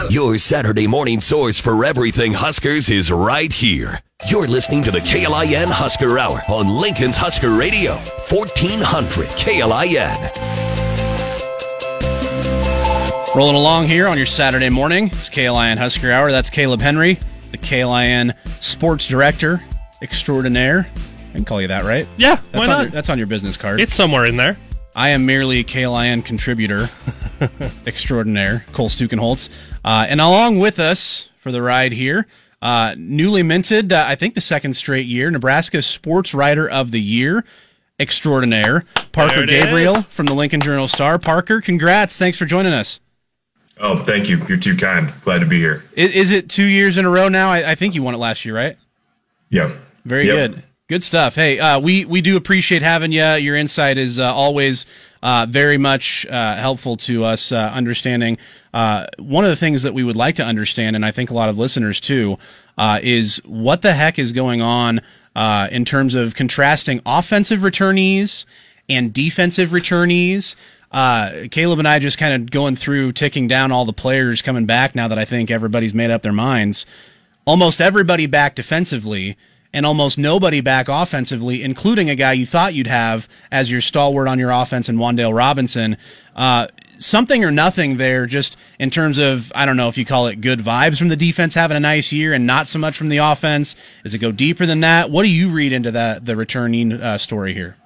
Your 0.09 0.39
Saturday 0.39 0.87
morning 0.87 1.21
source 1.21 1.59
for 1.59 1.85
everything 1.85 2.33
Huskers 2.33 2.89
is 2.89 3.11
right 3.11 3.53
here. 3.53 4.01
You're 4.27 4.47
listening 4.47 4.81
to 4.83 4.91
the 4.91 4.99
KLIN 4.99 5.67
Husker 5.67 6.17
Hour 6.17 6.41
on 6.49 6.67
Lincoln's 6.67 7.17
Husker 7.17 7.51
Radio, 7.51 7.93
1400 7.93 9.27
KLIN. 9.27 10.60
Rolling 13.33 13.55
along 13.55 13.87
here 13.87 14.09
on 14.09 14.17
your 14.17 14.25
Saturday 14.25 14.69
morning. 14.69 15.07
It's 15.07 15.29
KLIN 15.29 15.77
Husker 15.77 16.11
Hour. 16.11 16.31
That's 16.31 16.49
Caleb 16.49 16.81
Henry, 16.81 17.17
the 17.51 17.57
KLIN 17.57 18.33
Sports 18.61 19.07
Director 19.07 19.63
Extraordinaire. 20.01 20.89
I 21.29 21.35
can 21.35 21.45
call 21.45 21.61
you 21.61 21.69
that, 21.69 21.85
right? 21.85 22.05
Yeah, 22.17 22.35
That's 22.35 22.53
why 22.53 22.59
on 22.63 22.67
not? 22.67 22.81
your, 22.81 22.89
that's 22.89 23.09
on 23.09 23.17
your 23.17 23.27
business 23.27 23.55
card. 23.55 23.79
It's 23.79 23.93
somewhere 23.93 24.25
in 24.25 24.35
there. 24.35 24.57
I 24.97 25.09
am 25.09 25.25
merely 25.25 25.59
a 25.59 25.63
KLIN 25.63 26.25
contributor 26.25 26.89
extraordinaire, 27.87 28.65
Cole 28.73 28.89
Stukenholtz. 28.89 29.49
Uh, 29.85 30.05
and 30.09 30.19
along 30.19 30.59
with 30.59 30.77
us 30.77 31.29
for 31.37 31.53
the 31.53 31.61
ride 31.61 31.93
here, 31.93 32.27
uh, 32.61 32.95
newly 32.97 33.43
minted, 33.43 33.93
uh, 33.93 34.03
I 34.05 34.15
think 34.15 34.35
the 34.35 34.41
second 34.41 34.73
straight 34.75 35.07
year, 35.07 35.31
Nebraska 35.31 35.81
Sports 35.81 36.33
Writer 36.33 36.69
of 36.69 36.91
the 36.91 36.99
Year 37.01 37.45
extraordinaire, 37.97 38.83
Parker 39.13 39.43
it 39.43 39.49
is. 39.49 39.63
Gabriel 39.63 40.01
from 40.03 40.25
the 40.25 40.33
Lincoln 40.33 40.59
Journal 40.59 40.89
Star. 40.89 41.17
Parker, 41.17 41.61
congrats. 41.61 42.17
Thanks 42.17 42.37
for 42.37 42.45
joining 42.45 42.73
us. 42.73 42.99
Oh, 43.83 44.03
thank 44.03 44.29
you. 44.29 44.37
You're 44.47 44.57
too 44.59 44.77
kind. 44.77 45.11
Glad 45.23 45.39
to 45.39 45.45
be 45.47 45.57
here. 45.59 45.83
Is, 45.95 46.11
is 46.11 46.31
it 46.31 46.49
two 46.49 46.63
years 46.65 46.97
in 46.97 47.05
a 47.05 47.09
row 47.09 47.29
now? 47.29 47.49
I, 47.49 47.71
I 47.71 47.75
think 47.75 47.95
you 47.95 48.03
won 48.03 48.13
it 48.13 48.17
last 48.19 48.45
year, 48.45 48.55
right? 48.55 48.77
Yeah. 49.49 49.71
Very 50.05 50.27
Yep. 50.27 50.51
good. 50.51 50.63
Good 50.87 51.03
stuff. 51.03 51.35
Hey, 51.35 51.57
uh, 51.57 51.79
we 51.79 52.03
we 52.03 52.19
do 52.21 52.35
appreciate 52.35 52.81
having 52.81 53.13
you. 53.13 53.23
Your 53.23 53.55
insight 53.55 53.97
is 53.97 54.19
uh, 54.19 54.25
always 54.33 54.85
uh, 55.23 55.45
very 55.49 55.77
much 55.77 56.25
uh, 56.25 56.57
helpful 56.57 56.97
to 56.97 57.23
us 57.23 57.51
uh, 57.53 57.71
understanding. 57.73 58.37
Uh, 58.73 59.05
one 59.17 59.45
of 59.45 59.49
the 59.49 59.55
things 59.55 59.83
that 59.83 59.93
we 59.93 60.03
would 60.03 60.17
like 60.17 60.35
to 60.35 60.43
understand, 60.43 60.97
and 60.97 61.05
I 61.05 61.11
think 61.11 61.29
a 61.29 61.33
lot 61.33 61.47
of 61.47 61.57
listeners 61.57 62.01
too, 62.01 62.37
uh, 62.77 62.99
is 63.01 63.37
what 63.45 63.83
the 63.83 63.93
heck 63.93 64.19
is 64.19 64.33
going 64.33 64.61
on 64.61 64.99
uh, 65.33 65.69
in 65.71 65.85
terms 65.85 66.13
of 66.13 66.35
contrasting 66.35 66.99
offensive 67.05 67.61
returnees 67.61 68.43
and 68.89 69.13
defensive 69.13 69.69
returnees. 69.69 70.55
Uh, 70.91 71.47
Caleb 71.49 71.79
and 71.79 71.87
I 71.87 71.99
just 71.99 72.17
kind 72.17 72.33
of 72.33 72.51
going 72.51 72.75
through 72.75 73.13
ticking 73.13 73.47
down 73.47 73.71
all 73.71 73.85
the 73.85 73.93
players 73.93 74.41
coming 74.41 74.65
back 74.65 74.93
now 74.93 75.07
that 75.07 75.17
I 75.17 75.25
think 75.25 75.49
everybody's 75.49 75.93
made 75.93 76.11
up 76.11 76.21
their 76.21 76.33
minds 76.33 76.85
almost 77.45 77.81
everybody 77.81 78.25
back 78.25 78.55
defensively 78.55 79.37
and 79.73 79.85
almost 79.85 80.17
nobody 80.17 80.59
back 80.59 80.89
offensively, 80.89 81.63
including 81.63 82.09
a 82.09 82.15
guy 82.15 82.33
you 82.33 82.45
thought 82.45 82.73
you'd 82.73 82.87
have 82.87 83.29
as 83.51 83.71
your 83.71 83.79
stalwart 83.81 84.27
on 84.27 84.37
your 84.37 84.51
offense 84.51 84.89
in 84.89 84.97
Wan'Dale 84.97 85.33
Robinson. 85.33 85.95
Uh, 86.35 86.67
something 86.97 87.43
or 87.43 87.51
nothing 87.51 87.95
there, 87.95 88.25
just 88.25 88.57
in 88.79 88.89
terms 88.89 89.17
of, 89.17 89.51
I 89.55 89.65
don't 89.65 89.77
know 89.77 89.87
if 89.87 89.97
you 89.97 90.05
call 90.05 90.27
it 90.27 90.41
good 90.41 90.59
vibes 90.59 90.97
from 90.97 91.07
the 91.07 91.15
defense 91.15 91.53
having 91.53 91.77
a 91.77 91.79
nice 91.79 92.11
year 92.11 92.33
and 92.33 92.45
not 92.45 92.67
so 92.67 92.79
much 92.79 92.97
from 92.97 93.07
the 93.07 93.17
offense. 93.17 93.77
Does 94.03 94.13
it 94.13 94.19
go 94.19 94.33
deeper 94.33 94.65
than 94.65 94.81
that? 94.81 95.09
What 95.09 95.23
do 95.23 95.29
you 95.29 95.49
read 95.49 95.71
into 95.71 95.91
that, 95.91 96.25
the 96.25 96.35
returning 96.35 96.93
uh, 96.93 97.17
story 97.17 97.53
here? 97.53 97.77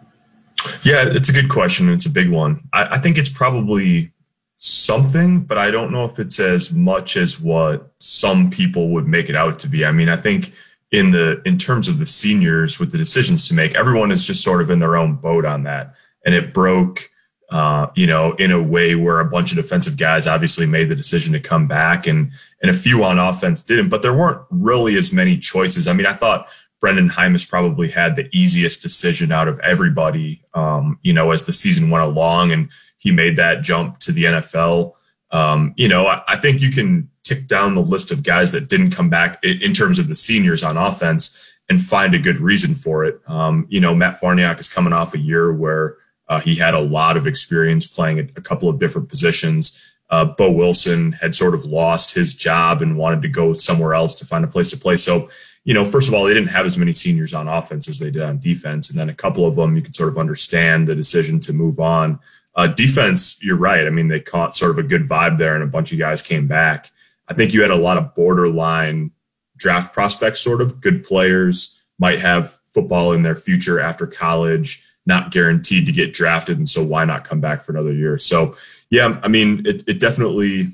Yeah, 0.83 1.05
it's 1.07 1.29
a 1.29 1.33
good 1.33 1.49
question. 1.49 1.89
It's 1.89 2.05
a 2.05 2.09
big 2.09 2.29
one. 2.29 2.67
I, 2.73 2.95
I 2.95 2.99
think 2.99 3.17
it's 3.17 3.29
probably 3.29 4.11
something, 4.57 5.41
but 5.41 5.57
I 5.57 5.71
don't 5.71 5.91
know 5.91 6.05
if 6.05 6.19
it's 6.19 6.39
as 6.39 6.73
much 6.73 7.17
as 7.17 7.39
what 7.39 7.93
some 7.99 8.49
people 8.49 8.89
would 8.89 9.07
make 9.07 9.29
it 9.29 9.35
out 9.35 9.59
to 9.59 9.67
be. 9.67 9.85
I 9.85 9.91
mean, 9.91 10.09
I 10.09 10.17
think 10.17 10.53
in 10.91 11.11
the 11.11 11.41
in 11.45 11.57
terms 11.57 11.87
of 11.87 11.99
the 11.99 12.05
seniors 12.05 12.79
with 12.79 12.91
the 12.91 12.97
decisions 12.97 13.47
to 13.47 13.53
make, 13.53 13.75
everyone 13.75 14.11
is 14.11 14.25
just 14.25 14.43
sort 14.43 14.61
of 14.61 14.69
in 14.69 14.79
their 14.79 14.95
own 14.95 15.15
boat 15.15 15.45
on 15.45 15.63
that, 15.63 15.95
and 16.25 16.33
it 16.35 16.53
broke. 16.53 17.09
Uh, 17.51 17.91
you 17.95 18.07
know, 18.07 18.33
in 18.33 18.51
a 18.51 18.61
way 18.61 18.95
where 18.95 19.19
a 19.19 19.25
bunch 19.25 19.51
of 19.51 19.55
defensive 19.55 19.97
guys 19.97 20.25
obviously 20.25 20.65
made 20.65 20.89
the 20.89 20.95
decision 20.95 21.31
to 21.31 21.39
come 21.39 21.67
back, 21.67 22.07
and 22.07 22.31
and 22.59 22.71
a 22.71 22.73
few 22.73 23.03
on 23.03 23.19
offense 23.19 23.61
didn't. 23.61 23.89
But 23.89 24.01
there 24.01 24.15
weren't 24.15 24.41
really 24.49 24.97
as 24.97 25.13
many 25.13 25.37
choices. 25.37 25.87
I 25.87 25.93
mean, 25.93 26.07
I 26.07 26.13
thought 26.13 26.47
Brenden 26.85 27.09
Heim 27.09 27.33
Jaimes 27.33 27.49
probably 27.49 27.89
had 27.89 28.15
the 28.15 28.29
easiest 28.31 28.81
decision 28.81 29.31
out 29.31 29.47
of 29.47 29.59
everybody, 29.61 30.43
um, 30.53 30.99
you 31.01 31.13
know, 31.13 31.31
as 31.31 31.45
the 31.45 31.53
season 31.53 31.89
went 31.89 32.03
along 32.03 32.51
and 32.51 32.69
he 32.97 33.11
made 33.11 33.37
that 33.37 33.63
jump 33.63 33.99
to 33.99 34.11
the 34.11 34.25
NFL. 34.25 34.93
Um, 35.31 35.73
you 35.77 35.87
know, 35.87 36.05
I, 36.05 36.21
I, 36.27 36.37
think 36.37 36.61
you 36.61 36.71
can 36.71 37.09
tick 37.23 37.47
down 37.47 37.73
the 37.73 37.81
list 37.81 38.11
of 38.11 38.21
guys 38.21 38.51
that 38.51 38.69
didn't 38.69 38.91
come 38.91 39.09
back 39.09 39.43
in, 39.43 39.61
in 39.61 39.73
terms 39.73 39.97
of 39.97 40.07
the 40.07 40.15
seniors 40.15 40.63
on 40.63 40.77
offense 40.77 41.53
and 41.67 41.81
find 41.81 42.13
a 42.13 42.19
good 42.19 42.37
reason 42.37 42.75
for 42.75 43.03
it. 43.03 43.19
Um, 43.27 43.65
you 43.67 43.81
know, 43.81 43.95
Matt 43.95 44.21
Farniok 44.21 44.59
is 44.59 44.69
coming 44.69 44.93
off 44.93 45.15
a 45.15 45.19
year 45.19 45.51
where 45.51 45.97
uh, 46.29 46.39
he 46.39 46.55
had 46.55 46.75
a 46.75 46.79
lot 46.79 47.17
of 47.17 47.25
experience 47.25 47.87
playing 47.87 48.19
a, 48.19 48.23
a 48.37 48.41
couple 48.41 48.69
of 48.69 48.79
different 48.79 49.09
positions. 49.09 49.81
Uh, 50.11 50.25
Boe 50.25 50.51
Wilson 50.51 51.13
had 51.13 51.33
sort 51.33 51.55
of 51.55 51.65
lost 51.65 52.13
his 52.13 52.35
job 52.35 52.83
and 52.83 52.97
wanted 52.97 53.23
to 53.23 53.27
go 53.27 53.53
somewhere 53.53 53.95
else 53.95 54.13
to 54.15 54.25
find 54.25 54.45
a 54.45 54.47
place 54.47 54.69
to 54.69 54.77
play. 54.77 54.97
So, 54.97 55.29
you 55.65 55.73
know, 55.73 55.83
first 55.83 56.07
of 56.07 56.13
all, 56.13 56.23
they 56.23 56.33
didn't 56.33 56.49
have 56.49 56.65
as 56.65 56.77
many 56.77 56.93
seniors 56.93 57.33
on 57.33 57.47
offense 57.47 57.89
as 57.89 57.97
they 57.97 58.11
did 58.11 58.21
on 58.21 58.39
defense. 58.39 58.89
And 58.89 58.99
then 58.99 59.09
a 59.09 59.15
couple 59.15 59.45
of 59.45 59.55
them, 59.55 59.75
you 59.75 59.81
can 59.81 59.93
sort 59.93 60.09
of 60.09 60.17
understand 60.17 60.87
the 60.87 60.95
decision 60.95 61.39
to 61.41 61.53
move 61.53 61.79
on. 61.79 62.19
Uh, 62.55 62.67
defense, 62.67 63.43
you're 63.43 63.57
right. 63.57 63.85
I 63.85 63.89
mean, 63.89 64.07
they 64.07 64.19
caught 64.19 64.55
sort 64.55 64.71
of 64.71 64.77
a 64.77 64.83
good 64.83 65.09
vibe 65.09 65.37
there, 65.37 65.55
and 65.55 65.63
a 65.63 65.67
bunch 65.67 65.91
of 65.91 65.99
guys 65.99 66.21
came 66.21 66.47
back. 66.47 66.91
I 67.27 67.33
think 67.33 67.51
you 67.51 67.63
had 67.63 67.71
a 67.71 67.75
lot 67.75 67.97
of 67.97 68.13
borderline 68.15 69.11
draft 69.57 69.91
prospects, 69.91 70.39
sort 70.39 70.61
of 70.61 70.79
good 70.79 71.03
players, 71.03 71.83
might 71.97 72.19
have 72.19 72.59
football 72.65 73.13
in 73.13 73.23
their 73.23 73.35
future 73.35 73.79
after 73.79 74.05
college, 74.05 74.83
not 75.05 75.31
guaranteed 75.31 75.87
to 75.87 75.91
get 75.91 76.13
drafted, 76.13 76.57
and 76.57 76.69
so 76.69 76.83
why 76.83 77.05
not 77.05 77.23
come 77.23 77.41
back 77.41 77.63
for 77.63 77.71
another 77.71 77.93
year? 77.93 78.17
So, 78.19 78.55
yeah, 78.91 79.19
I 79.23 79.27
mean, 79.29 79.65
it, 79.65 79.83
it 79.87 79.99
definitely, 79.99 80.69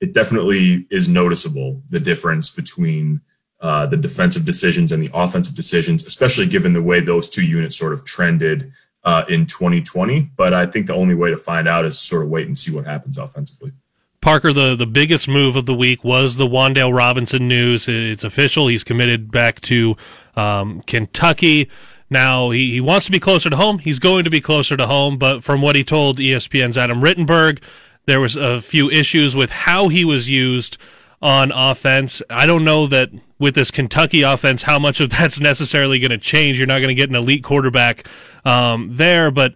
it 0.00 0.14
definitely 0.14 0.86
is 0.90 1.08
noticeable 1.08 1.82
the 1.90 2.00
difference 2.00 2.50
between 2.50 3.20
uh, 3.62 3.86
the 3.86 3.96
defensive 3.96 4.44
decisions 4.44 4.90
and 4.92 5.02
the 5.02 5.10
offensive 5.14 5.54
decisions, 5.54 6.04
especially 6.04 6.46
given 6.46 6.72
the 6.72 6.82
way 6.82 7.00
those 7.00 7.28
two 7.28 7.46
units 7.46 7.78
sort 7.78 7.92
of 7.92 8.04
trended 8.04 8.72
uh, 9.04 9.24
in 9.28 9.46
2020. 9.46 10.30
But 10.36 10.52
I 10.52 10.66
think 10.66 10.88
the 10.88 10.94
only 10.94 11.14
way 11.14 11.30
to 11.30 11.36
find 11.36 11.68
out 11.68 11.84
is 11.84 11.98
sort 11.98 12.24
of 12.24 12.28
wait 12.28 12.46
and 12.46 12.58
see 12.58 12.74
what 12.74 12.84
happens 12.84 13.16
offensively. 13.16 13.72
Parker, 14.20 14.52
the, 14.52 14.76
the 14.76 14.86
biggest 14.86 15.28
move 15.28 15.56
of 15.56 15.66
the 15.66 15.74
week 15.74 16.04
was 16.04 16.36
the 16.36 16.46
Wan'Dale 16.46 16.96
Robinson 16.96 17.48
news. 17.48 17.88
It's 17.88 18.24
official. 18.24 18.68
He's 18.68 18.84
committed 18.84 19.30
back 19.32 19.60
to 19.62 19.96
um, 20.36 20.82
Kentucky. 20.82 21.68
Now, 22.10 22.50
he, 22.50 22.72
he 22.72 22.80
wants 22.80 23.06
to 23.06 23.12
be 23.12 23.18
closer 23.18 23.48
to 23.48 23.56
home. 23.56 23.78
He's 23.78 23.98
going 23.98 24.24
to 24.24 24.30
be 24.30 24.40
closer 24.40 24.76
to 24.76 24.86
home. 24.86 25.18
But 25.18 25.42
from 25.42 25.62
what 25.62 25.74
he 25.74 25.82
told 25.82 26.18
ESPN's 26.18 26.78
Adam 26.78 27.00
Rittenberg, 27.00 27.62
there 28.06 28.20
was 28.20 28.36
a 28.36 28.60
few 28.60 28.90
issues 28.90 29.34
with 29.34 29.50
how 29.50 29.88
he 29.88 30.04
was 30.04 30.28
used 30.28 30.78
on 31.22 31.52
offense. 31.52 32.20
I 32.28 32.44
don't 32.46 32.64
know 32.64 32.86
that 32.88 33.10
with 33.38 33.54
this 33.54 33.70
Kentucky 33.70 34.22
offense, 34.22 34.62
how 34.62 34.78
much 34.78 35.00
of 35.00 35.10
that's 35.10 35.40
necessarily 35.40 35.98
going 35.98 36.10
to 36.10 36.18
change. 36.18 36.58
You're 36.58 36.66
not 36.66 36.80
going 36.80 36.88
to 36.88 36.94
get 36.94 37.08
an 37.08 37.16
elite 37.16 37.44
quarterback 37.44 38.06
um, 38.44 38.96
there, 38.96 39.30
but 39.30 39.54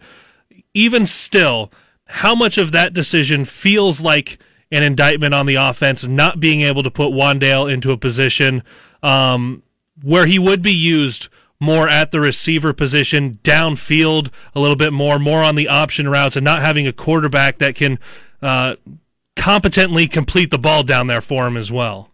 even 0.72 1.07
still, 1.07 1.72
how 2.07 2.35
much 2.35 2.57
of 2.57 2.72
that 2.72 2.94
decision 2.94 3.44
feels 3.44 4.00
like 4.00 4.38
an 4.70 4.83
indictment 4.83 5.35
on 5.35 5.46
the 5.46 5.55
offense 5.57 6.07
not 6.07 6.40
being 6.40 6.62
able 6.62 6.83
to 6.83 6.90
put 6.90 7.12
Wan'Dale 7.12 7.72
into 7.72 7.92
a 7.92 7.96
position 7.96 8.62
um, 9.02 9.62
where 10.02 10.26
he 10.26 10.38
would 10.38 10.62
be 10.62 10.72
used 10.72 11.29
more 11.59 11.88
at 11.88 12.11
the 12.11 12.20
receiver 12.20 12.72
position, 12.72 13.38
downfield 13.42 14.31
a 14.55 14.61
little 14.61 14.76
bit 14.76 14.92
more, 14.92 15.18
more 15.18 15.42
on 15.42 15.55
the 15.55 15.68
option 15.68 16.09
routes, 16.09 16.37
and 16.37 16.44
not 16.44 16.61
having 16.61 16.87
a 16.87 16.92
quarterback 16.92 17.59
that 17.59 17.74
can 17.74 17.98
uh, 18.42 18.76
competently 19.37 20.09
complete 20.09 20.51
the 20.51 20.59
ball 20.59 20.83
down 20.83 21.07
there 21.07 21.20
for 21.20 21.46
him 21.46 21.57
as 21.57 21.70
well. 21.70 22.11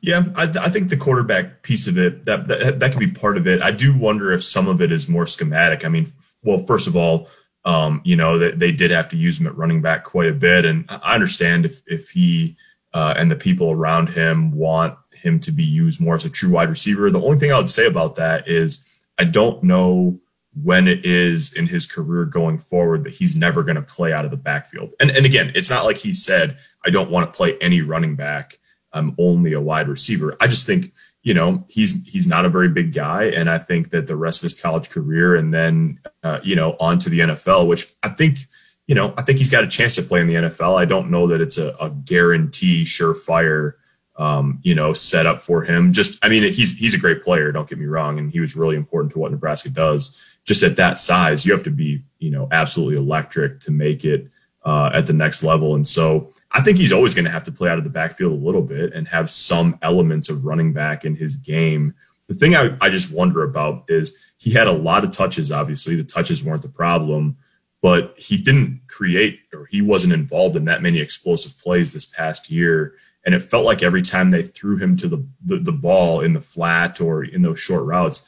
Yeah, 0.00 0.24
I, 0.36 0.44
I, 0.44 0.68
think 0.68 0.88
the 0.88 0.96
quarterback 0.96 1.62
piece 1.62 1.88
of 1.88 1.98
it 1.98 2.24
that, 2.26 2.46
that 2.46 2.78
that 2.78 2.92
can 2.92 3.00
be 3.00 3.10
part 3.10 3.36
of 3.36 3.46
it. 3.48 3.62
I 3.62 3.72
do 3.72 3.96
wonder 3.96 4.32
if 4.32 4.44
some 4.44 4.68
of 4.68 4.80
it 4.80 4.92
is 4.92 5.08
more 5.08 5.26
schematic. 5.26 5.84
I 5.84 5.88
mean, 5.88 6.12
well, 6.44 6.58
first 6.58 6.86
of 6.86 6.94
all, 6.96 7.28
um, 7.64 8.02
you 8.04 8.14
know 8.14 8.38
that 8.38 8.60
they, 8.60 8.70
they 8.70 8.72
did 8.72 8.90
have 8.92 9.08
to 9.08 9.16
use 9.16 9.40
him 9.40 9.46
at 9.46 9.56
running 9.56 9.82
back 9.82 10.04
quite 10.04 10.28
a 10.28 10.34
bit, 10.34 10.64
and 10.64 10.84
I 10.88 11.14
understand 11.14 11.66
if 11.66 11.80
if 11.86 12.10
he 12.10 12.56
uh, 12.94 13.14
and 13.16 13.30
the 13.30 13.36
people 13.36 13.72
around 13.72 14.10
him 14.10 14.52
want 14.52 14.96
him 15.12 15.40
to 15.40 15.50
be 15.50 15.64
used 15.64 16.00
more 16.00 16.14
as 16.14 16.24
a 16.24 16.30
true 16.30 16.50
wide 16.50 16.68
receiver. 16.68 17.10
The 17.10 17.20
only 17.20 17.38
thing 17.38 17.52
I 17.52 17.58
would 17.58 17.70
say 17.70 17.86
about 17.86 18.16
that 18.16 18.48
is 18.48 18.86
I 19.18 19.24
don't 19.24 19.62
know 19.64 20.20
when 20.62 20.88
it 20.88 21.04
is 21.04 21.52
in 21.52 21.66
his 21.66 21.86
career 21.86 22.24
going 22.24 22.58
forward 22.58 23.04
that 23.04 23.14
he's 23.14 23.36
never 23.36 23.62
going 23.62 23.76
to 23.76 23.82
play 23.82 24.12
out 24.12 24.24
of 24.24 24.30
the 24.30 24.36
backfield. 24.36 24.94
And 25.00 25.10
and 25.10 25.26
again, 25.26 25.52
it's 25.54 25.70
not 25.70 25.84
like 25.84 25.98
he 25.98 26.14
said 26.14 26.58
I 26.84 26.90
don't 26.90 27.10
want 27.10 27.30
to 27.30 27.36
play 27.36 27.58
any 27.60 27.82
running 27.82 28.16
back. 28.16 28.58
I'm 28.92 29.14
only 29.18 29.52
a 29.52 29.60
wide 29.60 29.88
receiver. 29.88 30.36
I 30.40 30.46
just 30.46 30.66
think, 30.66 30.92
you 31.22 31.34
know, 31.34 31.64
he's 31.68 32.04
he's 32.04 32.26
not 32.26 32.46
a 32.46 32.48
very 32.48 32.68
big 32.68 32.94
guy, 32.94 33.24
and 33.24 33.50
I 33.50 33.58
think 33.58 33.90
that 33.90 34.06
the 34.06 34.16
rest 34.16 34.38
of 34.38 34.44
his 34.44 34.60
college 34.60 34.88
career 34.88 35.36
and 35.36 35.52
then, 35.52 36.00
uh, 36.22 36.40
you 36.42 36.56
know, 36.56 36.76
on 36.80 36.98
to 37.00 37.10
the 37.10 37.20
NFL, 37.20 37.68
which 37.68 37.92
I 38.02 38.08
think, 38.08 38.38
you 38.86 38.94
know, 38.94 39.12
I 39.18 39.22
think 39.22 39.38
he's 39.38 39.50
got 39.50 39.64
a 39.64 39.68
chance 39.68 39.94
to 39.96 40.02
play 40.02 40.20
in 40.20 40.28
the 40.28 40.34
NFL. 40.34 40.78
I 40.78 40.86
don't 40.86 41.10
know 41.10 41.26
that 41.26 41.40
it's 41.40 41.58
a, 41.58 41.74
a 41.80 41.90
guarantee, 41.90 42.84
surefire, 42.84 43.74
um, 44.16 44.60
you 44.62 44.74
know, 44.74 44.94
set 44.94 45.26
up 45.26 45.40
for 45.40 45.64
him. 45.64 45.92
Just, 45.92 46.24
I 46.24 46.28
mean, 46.28 46.50
he's 46.52 46.78
he's 46.78 46.94
a 46.94 46.98
great 46.98 47.22
player. 47.22 47.52
Don't 47.52 47.68
get 47.68 47.78
me 47.78 47.86
wrong, 47.86 48.18
and 48.18 48.30
he 48.30 48.40
was 48.40 48.56
really 48.56 48.76
important 48.76 49.12
to 49.12 49.18
what 49.18 49.32
Nebraska 49.32 49.68
does. 49.68 50.35
Just 50.46 50.62
at 50.62 50.76
that 50.76 50.98
size, 50.98 51.44
you 51.44 51.52
have 51.52 51.64
to 51.64 51.70
be, 51.70 52.02
you 52.18 52.30
know, 52.30 52.48
absolutely 52.52 52.96
electric 52.96 53.60
to 53.60 53.70
make 53.70 54.04
it 54.04 54.28
uh, 54.64 54.90
at 54.94 55.06
the 55.06 55.12
next 55.12 55.42
level, 55.42 55.74
and 55.74 55.86
so 55.86 56.32
I 56.56 56.62
think 56.62 56.78
he's 56.78 56.92
always 56.92 57.14
going 57.14 57.26
to 57.26 57.30
have 57.30 57.44
to 57.44 57.52
play 57.52 57.68
out 57.68 57.76
of 57.76 57.84
the 57.84 57.90
backfield 57.90 58.32
a 58.32 58.44
little 58.44 58.62
bit 58.62 58.94
and 58.94 59.06
have 59.08 59.28
some 59.28 59.78
elements 59.82 60.30
of 60.30 60.46
running 60.46 60.72
back 60.72 61.04
in 61.04 61.14
his 61.14 61.36
game. 61.36 61.94
The 62.28 62.34
thing 62.34 62.56
I, 62.56 62.74
I 62.80 62.88
just 62.88 63.12
wonder 63.12 63.42
about 63.42 63.84
is 63.88 64.18
he 64.38 64.52
had 64.52 64.66
a 64.66 64.72
lot 64.72 65.04
of 65.04 65.10
touches, 65.10 65.52
obviously. 65.52 65.96
The 65.96 66.04
touches 66.04 66.42
weren't 66.42 66.62
the 66.62 66.70
problem, 66.70 67.36
but 67.82 68.14
he 68.16 68.38
didn't 68.38 68.80
create 68.88 69.40
or 69.52 69.66
he 69.66 69.82
wasn't 69.82 70.14
involved 70.14 70.56
in 70.56 70.64
that 70.64 70.80
many 70.80 70.98
explosive 70.98 71.58
plays 71.58 71.92
this 71.92 72.06
past 72.06 72.50
year. 72.50 72.94
And 73.26 73.34
it 73.34 73.42
felt 73.42 73.66
like 73.66 73.82
every 73.82 74.02
time 74.02 74.30
they 74.30 74.42
threw 74.42 74.78
him 74.78 74.96
to 74.96 75.08
the, 75.08 75.26
the, 75.44 75.58
the 75.58 75.72
ball 75.72 76.20
in 76.20 76.32
the 76.32 76.40
flat 76.40 77.02
or 77.02 77.22
in 77.22 77.42
those 77.42 77.60
short 77.60 77.84
routes, 77.84 78.26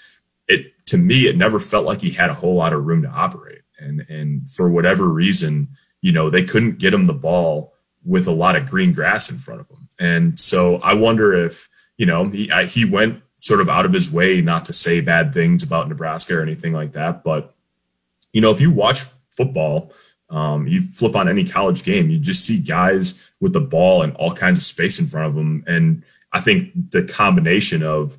to 0.88 0.98
me, 0.98 1.26
it 1.26 1.36
never 1.36 1.58
felt 1.58 1.86
like 1.86 2.00
he 2.00 2.10
had 2.10 2.30
a 2.30 2.34
whole 2.34 2.54
lot 2.54 2.72
of 2.72 2.84
room 2.84 3.02
to 3.02 3.08
operate. 3.08 3.62
And 3.78 4.04
and 4.08 4.48
for 4.50 4.68
whatever 4.68 5.08
reason, 5.08 5.68
you 6.00 6.12
know, 6.12 6.30
they 6.30 6.42
couldn't 6.42 6.78
get 6.78 6.94
him 6.94 7.06
the 7.06 7.14
ball 7.14 7.72
with 8.04 8.26
a 8.26 8.32
lot 8.32 8.56
of 8.56 8.66
green 8.66 8.92
grass 8.92 9.30
in 9.30 9.38
front 9.38 9.60
of 9.60 9.68
him. 9.68 9.88
And 9.98 10.38
so 10.38 10.76
I 10.76 10.94
wonder 10.94 11.34
if, 11.46 11.68
you 11.96 12.06
know, 12.06 12.28
he, 12.28 12.50
I, 12.50 12.64
he 12.64 12.84
went 12.84 13.22
sort 13.40 13.60
of 13.60 13.68
out 13.68 13.84
of 13.84 13.92
his 13.92 14.10
way 14.10 14.40
not 14.40 14.64
to 14.66 14.72
say 14.72 15.00
bad 15.00 15.34
things 15.34 15.62
about 15.62 15.88
Nebraska 15.88 16.36
or 16.36 16.42
anything 16.42 16.72
like 16.72 16.92
that. 16.92 17.22
But, 17.22 17.52
you 18.32 18.40
know, 18.40 18.50
if 18.50 18.60
you 18.60 18.70
watch 18.70 19.02
football, 19.30 19.92
um, 20.30 20.66
you 20.66 20.80
flip 20.80 21.16
on 21.16 21.28
any 21.28 21.44
college 21.44 21.82
game, 21.82 22.10
you 22.10 22.18
just 22.18 22.44
see 22.44 22.58
guys 22.58 23.30
with 23.40 23.52
the 23.52 23.60
ball 23.60 24.02
and 24.02 24.14
all 24.16 24.34
kinds 24.34 24.58
of 24.58 24.64
space 24.64 25.00
in 25.00 25.06
front 25.06 25.26
of 25.26 25.34
them. 25.34 25.64
And 25.66 26.04
I 26.32 26.40
think 26.40 26.90
the 26.90 27.02
combination 27.02 27.82
of 27.82 28.18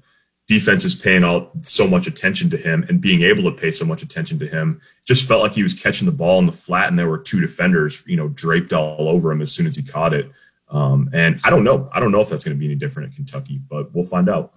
defenses 0.49 0.95
paying 0.95 1.23
all 1.23 1.51
so 1.61 1.87
much 1.87 2.07
attention 2.07 2.49
to 2.49 2.57
him 2.57 2.83
and 2.89 2.99
being 2.99 3.21
able 3.21 3.43
to 3.43 3.51
pay 3.51 3.69
so 3.69 3.85
much 3.85 4.01
attention 4.01 4.39
to 4.39 4.47
him 4.47 4.81
just 5.05 5.27
felt 5.27 5.43
like 5.43 5.51
he 5.51 5.61
was 5.61 5.75
catching 5.75 6.07
the 6.07 6.11
ball 6.11 6.39
in 6.39 6.47
the 6.47 6.51
flat 6.51 6.89
and 6.89 6.97
there 6.97 7.07
were 7.07 7.19
two 7.19 7.39
defenders 7.39 8.03
you 8.07 8.17
know 8.17 8.27
draped 8.29 8.73
all 8.73 9.07
over 9.07 9.31
him 9.31 9.43
as 9.43 9.51
soon 9.51 9.67
as 9.67 9.75
he 9.75 9.83
caught 9.83 10.11
it 10.11 10.31
um, 10.69 11.07
and 11.13 11.39
i 11.43 11.51
don't 11.51 11.63
know 11.63 11.87
i 11.93 11.99
don't 11.99 12.11
know 12.11 12.19
if 12.19 12.29
that's 12.29 12.43
going 12.43 12.57
to 12.57 12.59
be 12.59 12.65
any 12.65 12.73
different 12.73 13.11
at 13.11 13.15
kentucky 13.15 13.61
but 13.69 13.93
we'll 13.93 14.03
find 14.03 14.27
out 14.27 14.53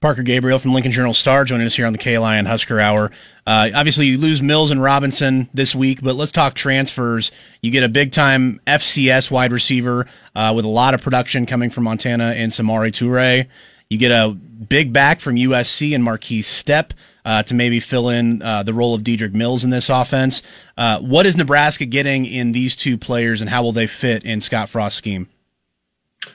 Parker 0.00 0.22
Gabriel 0.22 0.60
from 0.60 0.72
Lincoln 0.72 0.92
Journal 0.92 1.12
Star 1.12 1.42
joining 1.42 1.66
us 1.66 1.74
here 1.74 1.84
on 1.84 1.92
the 1.92 1.98
KLIN 1.98 2.46
Husker 2.46 2.78
Hour. 2.78 3.10
Uh, 3.44 3.70
obviously, 3.74 4.06
you 4.06 4.16
lose 4.16 4.40
Mills 4.40 4.70
and 4.70 4.80
Robinson 4.80 5.48
this 5.52 5.74
week, 5.74 6.00
but 6.00 6.14
let's 6.14 6.30
talk 6.30 6.54
transfers. 6.54 7.32
You 7.62 7.72
get 7.72 7.82
a 7.82 7.88
big 7.88 8.12
time 8.12 8.60
FCS 8.64 9.32
wide 9.32 9.50
receiver 9.50 10.06
uh, 10.36 10.52
with 10.54 10.64
a 10.64 10.68
lot 10.68 10.94
of 10.94 11.02
production 11.02 11.46
coming 11.46 11.68
from 11.68 11.82
Montana 11.82 12.34
and 12.36 12.52
Samori 12.52 12.92
Toure. 12.92 13.48
You 13.90 13.96
get 13.96 14.10
a 14.10 14.30
big 14.30 14.92
back 14.92 15.20
from 15.20 15.36
USC 15.36 15.94
and 15.94 16.04
Markese 16.04 16.40
Stepp 16.40 16.90
uh, 17.24 17.42
to 17.44 17.54
maybe 17.54 17.80
fill 17.80 18.08
in 18.08 18.42
uh, 18.42 18.62
the 18.62 18.74
role 18.74 18.94
of 18.94 19.02
Dedrick 19.02 19.32
Mills 19.32 19.64
in 19.64 19.70
this 19.70 19.88
offense. 19.88 20.42
Uh, 20.76 20.98
what 21.00 21.26
is 21.26 21.36
Nebraska 21.36 21.86
getting 21.86 22.26
in 22.26 22.52
these 22.52 22.76
two 22.76 22.98
players, 22.98 23.40
and 23.40 23.48
how 23.48 23.62
will 23.62 23.72
they 23.72 23.86
fit 23.86 24.24
in 24.24 24.40
Scott 24.40 24.68
Frost's 24.68 24.98
scheme? 24.98 25.28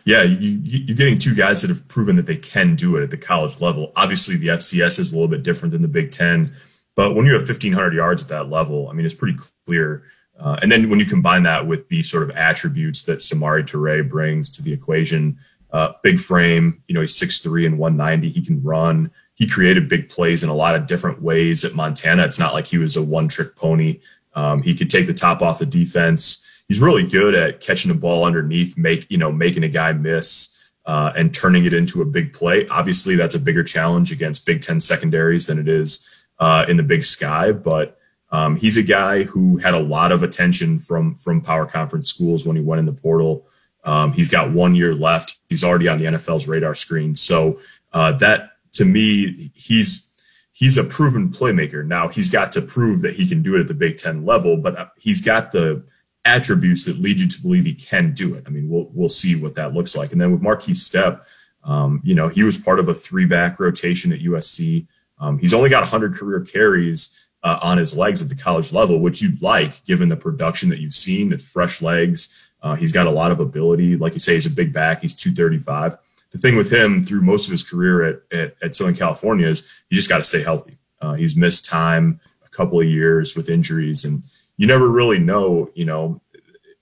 Yeah, 0.06 0.24
you, 0.24 0.94
are 0.94 0.96
getting 0.96 1.20
two 1.20 1.36
guys 1.36 1.62
that 1.62 1.70
have 1.70 1.88
proven 1.88 2.16
that 2.16 2.26
they 2.26 2.38
can 2.38 2.76
do 2.76 2.96
it 2.98 3.04
at 3.04 3.12
the 3.12 3.18
college 3.18 3.62
level. 3.62 3.92
Obviously, 3.96 4.36
the 4.36 4.48
FCS 4.48 5.00
is 5.00 5.12
a 5.12 5.16
little 5.16 5.28
bit 5.28 5.44
different 5.44 5.72
than 5.72 5.82
the 5.82 5.88
Big 5.88 6.12
Ten, 6.12 6.56
but 6.96 7.16
when 7.16 7.26
you 7.26 7.34
have 7.34 7.42
1,500 7.42 7.94
yards 7.94 8.24
at 8.24 8.30
that 8.30 8.50
level, 8.50 8.90
I 8.90 8.94
mean, 8.94 9.06
it's 9.06 9.16
pretty 9.16 9.38
clear. 9.66 10.04
Uh, 10.40 10.58
and 10.62 10.72
then 10.72 10.90
when 10.90 11.00
you 11.00 11.06
combine 11.06 11.44
that 11.44 11.68
with 11.68 11.88
the 11.90 12.02
sort 12.02 12.24
of 12.24 12.32
attributes 12.32 13.04
that 13.04 13.20
Samori 13.20 13.64
Toure 13.64 14.08
brings 14.08 14.50
to 14.52 14.64
the 14.64 14.74
equation, 14.74 15.38
uh, 15.74 15.94
big 16.04 16.20
frame. 16.20 16.82
You 16.88 16.96
know, 16.96 17.02
he's 17.02 17.20
6'3 17.20 17.66
and 17.66 17.78
190. 17.78 18.30
He 18.30 18.46
can 18.46 18.64
run. 18.64 19.12
He 19.34 19.48
created 19.48 19.90
big 19.90 20.08
plays 20.08 20.44
in 20.44 20.50
a 20.50 20.54
lot 20.54 20.76
of 20.76 20.86
different 20.88 21.22
ways 21.22 21.66
at 21.66 21.74
Montana. 21.74 22.24
It's 22.24 22.40
not 22.40 22.54
like 22.54 22.68
he 22.68 22.78
was 22.78 22.96
a 22.96 23.04
one 23.04 23.28
trick 23.28 23.56
pony. 23.56 24.00
Um, 24.36 24.62
he 24.62 24.76
could 24.76 24.90
take 24.90 25.08
the 25.08 25.14
top 25.14 25.42
off 25.42 25.60
the 25.60 25.66
defense. 25.66 26.64
He's 26.68 26.80
really 26.80 27.04
good 27.04 27.36
at 27.36 27.60
catching 27.60 27.90
the 27.92 27.98
ball 27.98 28.24
underneath, 28.24 28.78
make 28.78 29.06
you 29.10 29.18
know, 29.18 29.32
making 29.32 29.64
a 29.64 29.70
guy 29.70 29.92
miss 29.94 30.72
uh, 30.86 31.12
and 31.16 31.34
turning 31.34 31.66
it 31.66 31.74
into 31.74 32.02
a 32.02 32.06
big 32.06 32.34
play. 32.34 32.68
Obviously, 32.68 33.16
that's 33.16 33.36
a 33.36 33.40
bigger 33.40 33.64
challenge 33.64 34.12
against 34.12 34.46
Big 34.46 34.62
Ten 34.62 34.80
secondaries 34.80 35.48
than 35.48 35.58
it 35.60 35.68
is 35.68 36.08
uh, 36.40 36.66
in 36.68 36.78
the 36.78 36.84
Big 36.84 37.04
Sky. 37.04 37.52
But 37.52 37.98
Um, 38.34 38.56
he's 38.58 38.78
a 38.78 38.84
guy 38.84 39.24
who 39.24 39.58
had 39.58 39.76
a 39.76 39.80
lot 39.80 40.12
of 40.12 40.24
attention 40.24 40.80
from 40.80 41.14
from 41.16 41.40
power 41.42 41.68
conference 41.68 42.10
schools 42.10 42.46
when 42.46 42.56
he 42.56 42.64
went 42.64 42.80
in 42.80 42.86
the 42.86 43.02
portal. 43.02 43.46
Um, 43.84 44.14
he's 44.14 44.30
got 44.30 44.52
one 44.52 44.76
year 44.76 44.94
left. 44.94 45.38
He's 45.50 45.64
already 45.64 45.88
on 45.88 46.00
the 46.00 46.06
NFL's 46.06 46.48
radar 46.48 46.76
screen. 46.76 47.16
So 47.16 47.60
uh, 47.92 48.14
that 48.14 48.52
to 48.74 48.86
me, 48.86 49.52
he's 49.54 50.12
he's 50.52 50.78
a 50.78 50.84
proven 50.84 51.30
playmaker. 51.30 51.86
Now 51.86 52.08
he's 52.08 52.30
got 52.30 52.52
to 52.54 52.62
prove 52.62 53.02
that 53.02 53.16
he 53.16 53.28
can 53.28 53.44
do 53.44 53.56
it 53.56 53.62
at 53.62 53.68
the 53.68 53.74
Big 53.74 53.98
Ten 53.98 54.26
level, 54.26 54.58
but 54.58 54.78
uh, 54.78 54.86
he's 54.98 55.22
got 55.22 55.52
the 55.52 55.84
attributes 56.26 56.86
that 56.86 56.98
lead 57.00 57.20
you 57.20 57.28
to 57.28 57.42
believe 57.42 57.66
he 57.66 57.74
can 57.74 58.14
do 58.14 58.34
it. 58.36 58.44
I 58.48 58.50
mean, 58.50 58.70
we'll 58.70 58.90
we'll 58.94 59.10
see 59.10 59.36
what 59.36 59.56
that 59.56 59.74
looks 59.74 59.96
like. 59.96 60.12
And 60.12 60.22
then 60.22 60.32
with 60.32 60.42
Markese 60.42 60.90
Stepp, 60.90 61.22
um, 61.64 62.02
you 62.04 62.16
know, 62.16 62.28
he 62.28 62.44
was 62.44 62.58
part 62.58 62.80
of 62.80 62.90
a 62.90 62.96
three 62.96 63.26
back 63.26 63.60
rotation 63.60 64.12
at 64.12 64.22
USC. 64.22 64.88
Um, 65.20 65.38
he's 65.40 65.54
only 65.54 65.70
got 65.70 65.82
100 65.82 66.16
career 66.16 66.42
carries 66.42 67.18
uh, 67.44 67.60
on 67.62 67.78
his 67.78 67.96
legs 67.96 68.22
at 68.22 68.30
the 68.30 68.36
college 68.36 68.74
level, 68.74 69.00
which 69.00 69.22
you'd 69.22 69.42
like 69.42 69.84
given 69.86 70.10
the 70.10 70.16
production 70.16 70.70
that 70.70 70.80
you've 70.80 70.96
seen. 70.96 71.32
It's 71.32 71.48
fresh 71.48 71.82
legs. 71.82 72.52
Uh, 72.64 72.76
he's 72.76 72.94
got 72.94 73.06
a 73.06 73.12
lot 73.12 73.32
of 73.32 73.40
ability. 73.40 73.98
Like 73.98 74.14
you 74.14 74.20
say, 74.20 74.34
he's 74.34 74.46
a 74.46 74.50
big 74.50 74.72
back. 74.74 75.02
He's 75.02 75.14
235. 75.14 75.98
The 76.32 76.38
thing 76.38 76.56
with 76.56 76.72
him 76.72 77.04
through 77.04 77.22
most 77.22 77.46
of 77.46 77.52
his 77.52 77.62
career 77.62 78.04
at, 78.04 78.22
at, 78.32 78.56
at 78.64 78.76
Southern 78.76 78.96
California 78.96 79.48
is 79.48 79.72
he 79.90 79.96
just 79.96 80.10
got 80.10 80.18
to 80.18 80.24
stay 80.24 80.42
healthy. 80.42 80.78
Uh, 81.02 81.14
he's 81.14 81.36
missed 81.36 81.66
time 81.66 82.20
a 82.44 82.50
couple 82.50 82.80
of 82.80 82.88
years 82.88 83.36
with 83.36 83.50
injuries, 83.50 84.06
and 84.06 84.24
you 84.58 84.66
never 84.66 84.88
really 84.88 85.20
know. 85.20 85.70
You 85.76 85.86
know, 85.86 86.22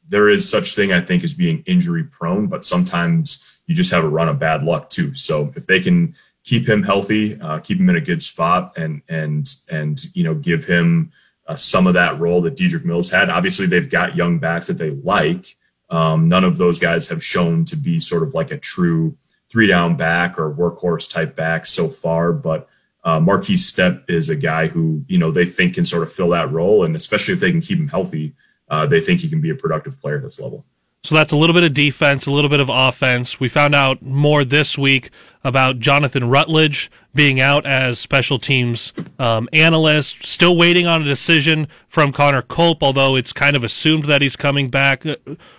there 0.07 0.29
is 0.29 0.47
such 0.47 0.75
thing 0.75 0.93
I 0.93 1.01
think 1.01 1.23
as 1.23 1.33
being 1.33 1.63
injury 1.65 2.03
prone, 2.03 2.47
but 2.47 2.63
sometimes 2.63 3.59
you 3.65 3.73
just 3.73 3.91
have 3.91 4.03
a 4.03 4.09
run 4.09 4.29
of 4.29 4.39
bad 4.39 4.63
luck 4.63 4.89
too. 4.89 5.15
So 5.15 5.51
if 5.55 5.65
they 5.65 5.79
can 5.79 6.15
keep 6.43 6.69
him 6.69 6.83
healthy, 6.83 7.39
uh, 7.41 7.59
keep 7.59 7.79
him 7.79 7.89
in 7.89 7.95
a 7.95 8.01
good 8.01 8.21
spot, 8.21 8.73
and 8.77 9.01
and 9.09 9.49
and 9.69 10.05
you 10.13 10.23
know 10.23 10.35
give 10.35 10.65
him 10.65 11.11
uh, 11.47 11.55
some 11.55 11.87
of 11.87 11.95
that 11.95 12.19
role 12.19 12.41
that 12.41 12.55
Dedrick 12.55 12.85
Mills 12.85 13.09
had. 13.09 13.29
Obviously, 13.29 13.65
they've 13.65 13.89
got 13.89 14.15
young 14.15 14.39
backs 14.39 14.67
that 14.67 14.77
they 14.77 14.91
like. 14.91 15.55
Um, 15.91 16.27
none 16.27 16.43
of 16.43 16.57
those 16.57 16.79
guys 16.79 17.09
have 17.09 17.23
shown 17.23 17.65
to 17.65 17.75
be 17.75 17.99
sort 17.99 18.23
of 18.23 18.33
like 18.33 18.49
a 18.49 18.57
true 18.57 19.17
three 19.49 19.67
down 19.67 19.97
back 19.97 20.39
or 20.39 20.51
workhorse 20.53 21.09
type 21.09 21.35
back 21.35 21.65
so 21.65 21.87
far, 21.87 22.33
but. 22.33 22.67
Uh, 23.03 23.19
Markese 23.19 23.73
Stepp 23.73 24.07
is 24.07 24.29
a 24.29 24.35
guy 24.35 24.67
who 24.67 25.03
you 25.07 25.17
know 25.17 25.31
they 25.31 25.45
think 25.45 25.73
can 25.73 25.85
sort 25.85 26.03
of 26.03 26.13
fill 26.13 26.29
that 26.29 26.51
role, 26.51 26.83
and 26.83 26.95
especially 26.95 27.33
if 27.33 27.39
they 27.39 27.49
can 27.49 27.59
keep 27.59 27.79
him 27.79 27.87
healthy, 27.87 28.35
uh, 28.69 28.85
they 28.85 29.01
think 29.01 29.21
he 29.21 29.27
can 29.27 29.41
be 29.41 29.49
a 29.49 29.55
productive 29.55 29.99
player 29.99 30.17
at 30.17 30.21
this 30.21 30.39
level. 30.39 30.67
So 31.03 31.15
that's 31.15 31.31
a 31.31 31.37
little 31.37 31.55
bit 31.55 31.63
of 31.63 31.73
defense, 31.73 32.27
a 32.27 32.31
little 32.31 32.49
bit 32.49 32.59
of 32.59 32.69
offense. 32.69 33.39
We 33.39 33.49
found 33.49 33.73
out 33.73 34.03
more 34.03 34.45
this 34.45 34.77
week 34.77 35.09
about 35.43 35.79
Jonathan 35.79 36.29
Rutledge 36.29 36.91
being 37.15 37.41
out 37.41 37.65
as 37.65 37.97
special 37.97 38.37
teams 38.37 38.93
um, 39.17 39.49
analyst. 39.51 40.23
Still 40.23 40.55
waiting 40.55 40.85
on 40.85 41.01
a 41.01 41.05
decision 41.05 41.67
from 41.87 42.11
Connor 42.11 42.43
Culp, 42.43 42.83
although 42.83 43.15
it's 43.15 43.33
kind 43.33 43.55
of 43.55 43.63
assumed 43.63 44.05
that 44.05 44.21
he's 44.21 44.35
coming 44.35 44.69
back. 44.69 45.03
Uh, 45.03 45.15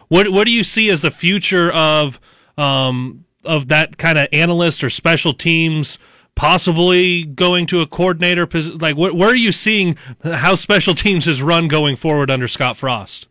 what 0.07 0.29
what 0.29 0.45
do 0.45 0.53
you 0.53 0.63
see 0.63 0.89
as 0.91 1.03
the 1.03 1.11
future 1.11 1.73
of 1.73 2.21
um, 2.57 3.25
of 3.45 3.67
that 3.67 3.99
kind 3.99 4.19
of 4.19 4.29
analyst 4.33 4.85
or 4.85 4.91
special 4.91 5.35
teams? 5.35 5.99
Possibly 6.35 7.25
going 7.25 7.67
to 7.67 7.83
a 7.83 7.87
coordinator, 7.87 8.47
position. 8.47 8.79
like 8.79 8.97
where, 8.97 9.13
where 9.13 9.29
are 9.29 9.37
you 9.37 9.53
seeing 9.53 9.97
how 10.23 10.55
special 10.55 10.95
teams 10.95 11.27
is 11.27 11.43
run 11.43 11.67
going 11.69 11.97
forward 11.97 12.31
under 12.31 12.47
Scott 12.49 12.77
Frost? 12.77 13.27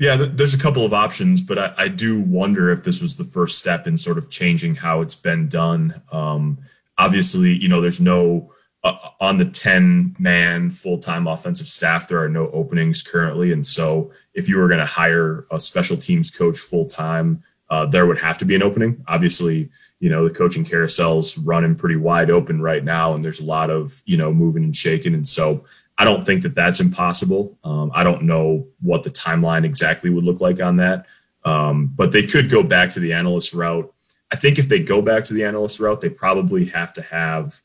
Yeah, 0.00 0.16
there's 0.16 0.54
a 0.54 0.58
couple 0.58 0.86
of 0.86 0.94
options, 0.94 1.42
but 1.42 1.58
I, 1.58 1.74
I, 1.76 1.88
do 1.88 2.22
wonder 2.22 2.72
if 2.72 2.82
this 2.82 3.02
was 3.02 3.16
the 3.16 3.24
first 3.24 3.58
step 3.58 3.86
in 3.86 3.98
sort 3.98 4.16
of 4.16 4.30
changing 4.30 4.76
how 4.76 5.02
it's 5.02 5.14
been 5.14 5.46
done. 5.46 6.00
Um, 6.10 6.56
obviously, 6.96 7.52
you 7.52 7.68
know, 7.68 7.82
there's 7.82 8.00
no 8.00 8.50
uh, 8.82 8.96
on 9.20 9.36
the 9.36 9.44
10 9.44 10.16
man 10.18 10.70
full 10.70 10.96
time 10.96 11.26
offensive 11.26 11.68
staff, 11.68 12.08
there 12.08 12.22
are 12.22 12.30
no 12.30 12.50
openings 12.50 13.02
currently. 13.02 13.52
And 13.52 13.66
so 13.66 14.10
if 14.32 14.48
you 14.48 14.56
were 14.56 14.68
going 14.68 14.80
to 14.80 14.86
hire 14.86 15.46
a 15.50 15.60
special 15.60 15.98
teams 15.98 16.30
coach 16.30 16.58
full 16.58 16.86
time, 16.86 17.42
uh, 17.68 17.84
there 17.84 18.06
would 18.06 18.20
have 18.20 18.38
to 18.38 18.46
be 18.46 18.54
an 18.54 18.62
opening. 18.62 19.04
Obviously, 19.06 19.68
you 20.00 20.08
know, 20.08 20.26
the 20.26 20.34
coaching 20.34 20.64
carousel's 20.64 21.36
running 21.36 21.74
pretty 21.74 21.96
wide 21.96 22.30
open 22.30 22.62
right 22.62 22.84
now, 22.84 23.12
and 23.12 23.22
there's 23.22 23.40
a 23.40 23.44
lot 23.44 23.68
of, 23.68 24.02
you 24.06 24.16
know, 24.16 24.32
moving 24.32 24.64
and 24.64 24.74
shaking. 24.74 25.12
And 25.12 25.28
so 25.28 25.66
I 26.00 26.04
don't 26.04 26.24
think 26.24 26.44
that 26.44 26.54
that's 26.54 26.80
impossible. 26.80 27.58
Um, 27.62 27.92
I 27.94 28.04
don't 28.04 28.22
know 28.22 28.66
what 28.80 29.04
the 29.04 29.10
timeline 29.10 29.64
exactly 29.64 30.08
would 30.08 30.24
look 30.24 30.40
like 30.40 30.58
on 30.58 30.76
that, 30.76 31.04
um, 31.44 31.92
but 31.94 32.10
they 32.10 32.22
could 32.22 32.48
go 32.48 32.62
back 32.62 32.88
to 32.92 33.00
the 33.00 33.12
analyst 33.12 33.52
route. 33.52 33.92
I 34.32 34.36
think 34.36 34.58
if 34.58 34.66
they 34.66 34.80
go 34.80 35.02
back 35.02 35.24
to 35.24 35.34
the 35.34 35.44
analyst 35.44 35.78
route, 35.78 36.00
they 36.00 36.08
probably 36.08 36.64
have 36.64 36.94
to 36.94 37.02
have 37.02 37.60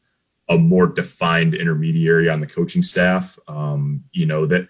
a 0.50 0.58
more 0.58 0.86
defined 0.86 1.56
intermediary 1.56 2.30
on 2.30 2.41
the 2.41 2.45
coaching 2.45 2.84
staff. 2.84 3.39
Um, 3.48 4.04
you 4.12 4.26
know 4.26 4.45
that 4.48 4.67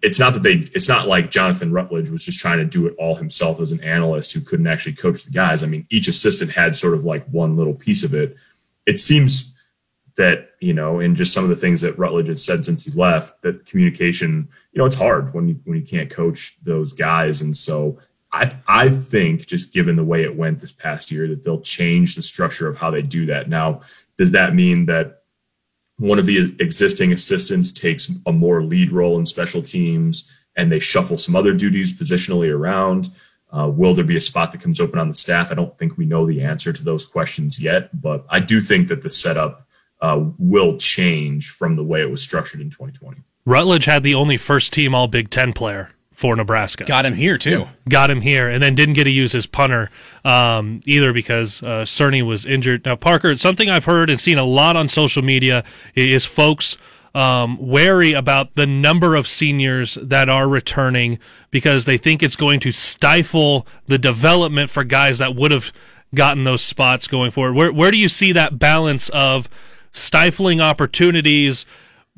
it's 0.00 0.20
not 0.20 0.34
that 0.34 0.44
they 0.44 0.68
it's 0.72 0.88
not 0.88 1.08
like 1.08 1.32
Jonathan 1.32 1.72
Rutledge 1.72 2.10
was 2.10 2.24
just 2.24 2.38
trying 2.38 2.58
to 2.58 2.64
do 2.64 2.86
it 2.86 2.94
all 2.96 3.16
himself 3.16 3.60
as 3.60 3.72
an 3.72 3.82
analyst 3.82 4.32
who 4.32 4.40
couldn't 4.40 4.68
actually 4.68 4.94
coach 4.94 5.24
the 5.24 5.32
guys. 5.32 5.64
I 5.64 5.66
mean, 5.66 5.84
each 5.90 6.06
assistant 6.06 6.52
had 6.52 6.76
sort 6.76 6.94
of 6.94 7.04
like 7.04 7.26
one 7.26 7.56
little 7.56 7.74
piece 7.74 8.04
of 8.04 8.14
it. 8.14 8.36
It 8.86 9.00
seems 9.00 9.52
that 10.16 10.50
you 10.60 10.72
know, 10.72 11.00
and 11.00 11.16
just 11.16 11.32
some 11.32 11.44
of 11.44 11.50
the 11.50 11.56
things 11.56 11.80
that 11.80 11.98
Rutledge 11.98 12.28
has 12.28 12.44
said 12.44 12.64
since 12.64 12.84
he 12.84 12.92
left, 12.92 13.42
that 13.42 13.66
communication, 13.66 14.48
you 14.72 14.78
know, 14.78 14.86
it's 14.86 14.96
hard 14.96 15.34
when 15.34 15.48
you 15.48 15.60
when 15.64 15.76
you 15.78 15.84
can't 15.84 16.10
coach 16.10 16.56
those 16.62 16.92
guys, 16.92 17.42
and 17.42 17.56
so 17.56 17.98
I 18.32 18.52
I 18.66 18.88
think 18.88 19.46
just 19.46 19.72
given 19.72 19.96
the 19.96 20.04
way 20.04 20.22
it 20.22 20.36
went 20.36 20.60
this 20.60 20.72
past 20.72 21.10
year, 21.10 21.28
that 21.28 21.44
they'll 21.44 21.60
change 21.60 22.14
the 22.14 22.22
structure 22.22 22.68
of 22.68 22.76
how 22.76 22.90
they 22.90 23.02
do 23.02 23.26
that. 23.26 23.48
Now, 23.48 23.82
does 24.18 24.32
that 24.32 24.54
mean 24.54 24.86
that 24.86 25.22
one 25.98 26.18
of 26.18 26.26
the 26.26 26.56
existing 26.58 27.12
assistants 27.12 27.72
takes 27.72 28.10
a 28.26 28.32
more 28.32 28.62
lead 28.62 28.90
role 28.90 29.18
in 29.18 29.26
special 29.26 29.62
teams 29.62 30.32
and 30.56 30.70
they 30.70 30.80
shuffle 30.80 31.18
some 31.18 31.36
other 31.36 31.54
duties 31.54 31.92
positionally 31.92 32.52
around? 32.52 33.10
Uh, 33.52 33.68
will 33.68 33.94
there 33.94 34.04
be 34.04 34.16
a 34.16 34.20
spot 34.20 34.50
that 34.50 34.60
comes 34.60 34.80
open 34.80 34.98
on 34.98 35.08
the 35.08 35.14
staff? 35.14 35.52
I 35.52 35.54
don't 35.54 35.76
think 35.78 35.96
we 35.96 36.06
know 36.06 36.26
the 36.26 36.42
answer 36.42 36.72
to 36.72 36.84
those 36.84 37.06
questions 37.06 37.62
yet, 37.62 38.00
but 38.00 38.26
I 38.28 38.40
do 38.40 38.60
think 38.60 38.88
that 38.88 39.02
the 39.02 39.10
setup 39.10 39.63
uh, 40.00 40.24
will 40.38 40.76
change 40.76 41.50
from 41.50 41.76
the 41.76 41.84
way 41.84 42.00
it 42.00 42.10
was 42.10 42.22
structured 42.22 42.60
in 42.60 42.70
2020. 42.70 43.22
Rutledge 43.46 43.84
had 43.84 44.02
the 44.02 44.14
only 44.14 44.36
first 44.36 44.72
team 44.72 44.94
All 44.94 45.06
Big 45.06 45.30
Ten 45.30 45.52
player 45.52 45.90
for 46.12 46.36
Nebraska. 46.36 46.84
Got 46.84 47.04
him 47.04 47.14
here 47.14 47.36
too. 47.36 47.60
Yeah. 47.60 47.68
Got 47.88 48.10
him 48.10 48.20
here, 48.20 48.48
and 48.48 48.62
then 48.62 48.74
didn't 48.74 48.94
get 48.94 49.04
to 49.04 49.10
use 49.10 49.32
his 49.32 49.46
punter 49.46 49.90
um, 50.24 50.80
either 50.86 51.12
because 51.12 51.62
uh, 51.62 51.84
Cerni 51.84 52.24
was 52.24 52.46
injured. 52.46 52.84
Now, 52.84 52.96
Parker, 52.96 53.36
something 53.36 53.68
I've 53.68 53.84
heard 53.84 54.08
and 54.08 54.20
seen 54.20 54.38
a 54.38 54.44
lot 54.44 54.76
on 54.76 54.88
social 54.88 55.22
media 55.22 55.64
is 55.94 56.24
folks 56.24 56.76
um, 57.14 57.58
wary 57.60 58.12
about 58.12 58.54
the 58.54 58.66
number 58.66 59.14
of 59.14 59.28
seniors 59.28 59.98
that 60.00 60.28
are 60.28 60.48
returning 60.48 61.18
because 61.50 61.84
they 61.84 61.98
think 61.98 62.22
it's 62.22 62.36
going 62.36 62.60
to 62.60 62.72
stifle 62.72 63.66
the 63.86 63.98
development 63.98 64.70
for 64.70 64.82
guys 64.82 65.18
that 65.18 65.36
would 65.36 65.52
have 65.52 65.72
gotten 66.14 66.44
those 66.44 66.62
spots 66.62 67.06
going 67.06 67.30
forward. 67.30 67.54
Where 67.54 67.72
where 67.72 67.90
do 67.90 67.96
you 67.96 68.08
see 68.08 68.32
that 68.32 68.58
balance 68.58 69.08
of 69.10 69.48
stifling 69.94 70.60
opportunities 70.60 71.64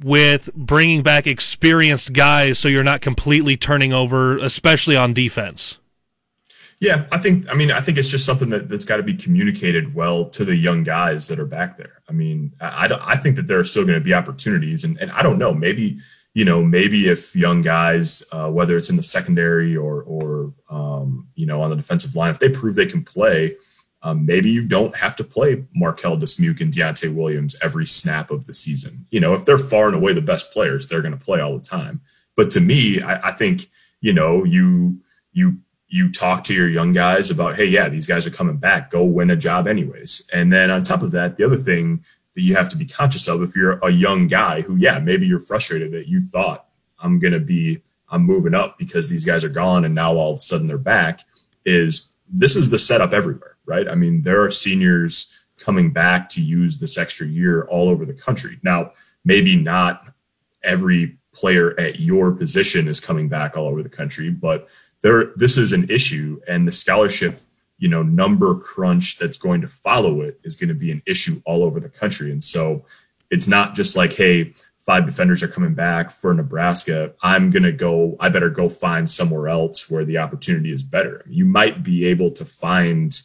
with 0.03 0.53
bringing 0.55 1.03
back 1.03 1.27
experienced 1.27 2.13
guys 2.13 2.59
so 2.59 2.69
you're 2.69 2.83
not 2.83 3.01
completely 3.01 3.57
turning 3.57 3.93
over, 3.93 4.39
especially 4.39 4.97
on 4.97 5.15
defense? 5.15 5.79
Yeah, 6.79 7.07
I 7.11 7.17
think. 7.17 7.49
I 7.51 7.55
mean, 7.55 7.71
I 7.71 7.81
think 7.81 7.97
it's 7.97 8.09
just 8.09 8.27
something 8.27 8.51
that, 8.51 8.69
that's 8.69 8.85
got 8.85 8.99
to 8.99 9.03
be 9.03 9.15
communicated 9.15 9.95
well 9.95 10.29
to 10.31 10.45
the 10.45 10.55
young 10.55 10.83
guys 10.83 11.27
that 11.29 11.39
are 11.39 11.47
back 11.47 11.79
there. 11.79 12.03
I 12.07 12.13
mean, 12.13 12.53
I, 12.61 12.95
I, 13.01 13.17
think 13.17 13.37
that 13.37 13.47
there 13.47 13.59
are 13.59 13.65
still 13.65 13.85
going 13.85 13.99
to 13.99 14.05
be 14.05 14.13
opportunities, 14.13 14.85
and, 14.85 14.99
and 15.01 15.11
I 15.13 15.23
don't 15.23 15.39
know, 15.39 15.55
maybe 15.55 16.01
you 16.37 16.45
know, 16.45 16.63
maybe 16.63 17.09
if 17.09 17.35
young 17.35 17.63
guys, 17.63 18.23
uh, 18.31 18.51
whether 18.51 18.77
it's 18.77 18.91
in 18.91 18.97
the 18.97 19.03
secondary 19.03 19.75
or 19.75 20.03
or 20.03 20.53
um, 20.69 21.29
you 21.35 21.47
know 21.47 21.63
on 21.63 21.71
the 21.71 21.77
defensive 21.77 22.15
line, 22.15 22.31
if 22.31 22.39
they 22.39 22.51
prove 22.51 22.75
they 22.75 22.85
can 22.85 23.03
play, 23.03 23.57
um, 24.07 24.25
maybe 24.25 24.49
you 24.53 24.63
don't 24.63 24.95
have 24.95 25.17
to 25.17 25.25
play 25.25 25.65
Marquel 25.75 26.17
Dismuke 26.17 26.61
and 26.61 26.73
Deontai 26.73 27.13
Williams 27.13 27.57
every 27.61 27.87
snap 27.87 28.31
of 28.31 28.47
the 28.47 28.55
season. 28.55 29.05
You 29.11 29.19
know, 29.19 29.35
if 29.35 29.45
they're 29.45 29.59
far 29.59 29.89
and 29.89 29.97
away 29.97 30.13
the 30.13 30.21
best 30.21 30.53
players, 30.53 30.87
they're 30.87 31.03
going 31.03 31.19
to 31.19 31.25
play 31.25 31.41
all 31.41 31.59
the 31.59 31.65
time. 31.65 32.01
But 32.37 32.53
to 32.53 32.61
me, 32.61 33.03
I, 33.03 33.31
I 33.31 33.33
think 33.33 33.69
you 34.01 34.13
know 34.13 34.45
you 34.45 35.01
you 35.33 35.59
you 35.89 36.13
talk 36.13 36.45
to 36.45 36.55
your 36.55 36.69
young 36.69 36.93
guys 36.93 37.33
about, 37.33 37.57
hey, 37.57 37.65
yeah, 37.65 37.89
these 37.89 38.07
guys 38.07 38.29
are 38.29 38.31
coming 38.31 38.59
back. 38.59 38.93
Go 38.93 39.03
win 39.03 39.29
a 39.31 39.35
job 39.35 39.67
anyways. 39.67 40.31
And 40.33 40.53
then 40.53 40.71
on 40.71 40.85
top 40.85 41.03
of 41.03 41.11
that, 41.11 41.35
the 41.35 41.45
other 41.45 41.59
thing 41.59 42.05
that 42.37 42.43
you 42.43 42.55
have 42.55 42.69
to 42.69 42.77
be 42.77 42.87
conscious 42.87 43.27
of 43.27 43.43
if 43.43 43.57
you're 43.57 43.81
a 43.83 43.91
young 43.91 44.29
guy 44.29 44.61
who, 44.61 44.77
yeah, 44.77 45.01
maybe 45.01 45.27
you're 45.27 45.41
frustrated 45.41 45.91
that 45.93 46.07
you 46.07 46.25
thought 46.25 46.69
I'm 47.01 47.19
going 47.19 47.33
to 47.33 47.41
be, 47.41 47.83
I'm 48.09 48.23
moving 48.23 48.55
up 48.55 48.79
because 48.79 49.09
these 49.09 49.25
guys 49.25 49.45
are 49.45 49.49
gone 49.49 49.85
and 49.85 49.97
now 49.97 50.15
all 50.15 50.33
of 50.33 50.39
a 50.39 50.43
sudden 50.43 50.69
they're 50.69 50.79
back, 50.79 51.23
is 51.65 52.13
this 52.29 52.55
is 52.55 52.71
the 52.71 52.79
setup 52.79 53.13
everywhere 53.13 53.56
right? 53.67 53.89
I 53.89 53.95
mean, 53.95 54.23
there 54.23 54.43
are 54.43 54.51
seniors 54.51 55.37
coming 55.59 55.91
back 55.91 56.29
to 56.31 56.43
use 56.43 56.79
this 56.79 56.99
extra 56.99 57.27
year 57.27 57.65
all 57.65 57.89
over 57.89 58.05
the 58.05 58.13
country. 58.13 58.59
Now, 58.63 58.93
maybe 59.25 59.57
not 59.57 60.03
every 60.63 61.19
player 61.33 61.79
at 61.79 62.01
your 62.01 62.33
position 62.33 62.89
is 62.89 63.01
coming 63.01 63.29
back 63.29 63.57
all 63.57 63.67
over 63.67 63.83
the 63.83 63.89
country, 63.89 64.31
but 64.31 64.69
there 65.03 65.33
this 65.37 65.59
is 65.59 65.73
an 65.73 65.89
issue 65.91 66.41
and 66.49 66.67
the 66.67 66.73
scholarship, 66.73 67.41
you 67.79 67.89
know, 67.89 68.03
number 68.03 68.55
crunch 68.55 69.19
that's 69.19 69.37
going 69.37 69.61
to 69.61 69.69
follow 69.69 70.23
it 70.23 70.41
is 70.45 70.57
going 70.57 70.69
to 70.69 70.75
be 70.75 70.91
an 70.91 71.03
issue 71.07 71.41
all 71.45 71.63
over 71.63 71.79
the 71.79 71.89
country. 71.89 72.33
And 72.33 72.43
so 72.43 72.85
it's 73.31 73.47
not 73.47 73.75
just 73.75 73.97
like, 73.97 74.15
hey, 74.15 74.55
five 74.79 75.05
defenders 75.05 75.43
are 75.43 75.49
coming 75.49 75.75
back 75.75 76.11
for 76.11 76.33
Nebraska, 76.33 77.13
I'm 77.21 77.51
going 77.51 77.65
to 77.65 77.73
go, 77.73 78.17
I 78.21 78.29
better 78.29 78.51
go 78.51 78.69
find 78.69 79.11
somewhere 79.11 79.49
else 79.49 79.91
where 79.91 80.05
the 80.05 80.19
opportunity 80.19 80.73
is 80.73 80.85
better. 80.85 81.25
You 81.29 81.45
might 81.45 81.83
be 81.83 82.07
able 82.07 82.31
to 82.31 82.45
find 82.45 83.21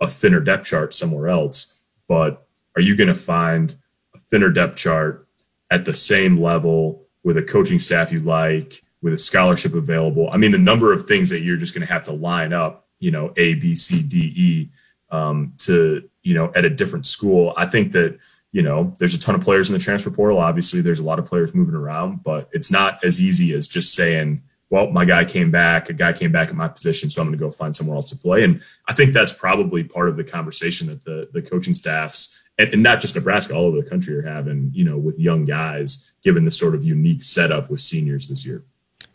a 0.00 0.06
thinner 0.06 0.40
depth 0.40 0.66
chart 0.66 0.94
somewhere 0.94 1.28
else, 1.28 1.82
but 2.08 2.46
are 2.74 2.82
you 2.82 2.94
going 2.94 3.08
to 3.08 3.14
find 3.14 3.76
a 4.14 4.18
thinner 4.18 4.50
depth 4.50 4.76
chart 4.76 5.26
at 5.70 5.84
the 5.84 5.94
same 5.94 6.40
level 6.40 7.06
with 7.24 7.36
a 7.36 7.42
coaching 7.42 7.78
staff 7.78 8.12
you 8.12 8.20
like, 8.20 8.82
with 9.02 9.14
a 9.14 9.18
scholarship 9.18 9.74
available? 9.74 10.28
I 10.30 10.36
mean, 10.36 10.52
the 10.52 10.58
number 10.58 10.92
of 10.92 11.06
things 11.06 11.30
that 11.30 11.40
you're 11.40 11.56
just 11.56 11.74
going 11.74 11.86
to 11.86 11.92
have 11.92 12.04
to 12.04 12.12
line 12.12 12.52
up, 12.52 12.86
you 12.98 13.10
know, 13.10 13.32
A, 13.36 13.54
B, 13.54 13.74
C, 13.74 14.02
D, 14.02 14.32
E, 14.36 14.70
um, 15.10 15.52
to, 15.58 16.08
you 16.22 16.34
know, 16.34 16.52
at 16.54 16.64
a 16.64 16.70
different 16.70 17.06
school. 17.06 17.54
I 17.56 17.66
think 17.66 17.92
that, 17.92 18.18
you 18.52 18.62
know, 18.62 18.92
there's 18.98 19.14
a 19.14 19.18
ton 19.18 19.34
of 19.34 19.40
players 19.40 19.68
in 19.68 19.74
the 19.74 19.78
transfer 19.78 20.10
portal. 20.10 20.38
Obviously, 20.38 20.80
there's 20.80 20.98
a 20.98 21.04
lot 21.04 21.18
of 21.18 21.26
players 21.26 21.54
moving 21.54 21.74
around, 21.74 22.22
but 22.22 22.48
it's 22.52 22.70
not 22.70 22.98
as 23.04 23.20
easy 23.20 23.52
as 23.52 23.68
just 23.68 23.94
saying, 23.94 24.42
well, 24.70 24.90
my 24.90 25.04
guy 25.04 25.24
came 25.24 25.50
back, 25.50 25.90
a 25.90 25.92
guy 25.92 26.12
came 26.12 26.32
back 26.32 26.50
in 26.50 26.56
my 26.56 26.68
position, 26.68 27.08
so 27.08 27.22
I'm 27.22 27.28
going 27.28 27.38
to 27.38 27.44
go 27.44 27.50
find 27.50 27.74
somewhere 27.74 27.96
else 27.96 28.10
to 28.10 28.16
play. 28.16 28.44
And 28.44 28.60
I 28.88 28.94
think 28.94 29.12
that's 29.12 29.32
probably 29.32 29.84
part 29.84 30.08
of 30.08 30.16
the 30.16 30.24
conversation 30.24 30.88
that 30.88 31.04
the 31.04 31.28
the 31.32 31.42
coaching 31.42 31.74
staffs 31.74 32.42
and, 32.58 32.72
and 32.72 32.82
not 32.82 33.00
just 33.00 33.14
Nebraska, 33.14 33.54
all 33.54 33.66
over 33.66 33.80
the 33.80 33.88
country 33.88 34.16
are 34.16 34.22
having, 34.22 34.70
you 34.74 34.84
know, 34.84 34.98
with 34.98 35.18
young 35.18 35.44
guys, 35.44 36.12
given 36.22 36.44
the 36.44 36.50
sort 36.50 36.74
of 36.74 36.84
unique 36.84 37.22
setup 37.22 37.70
with 37.70 37.80
seniors 37.80 38.28
this 38.28 38.46
year. 38.46 38.64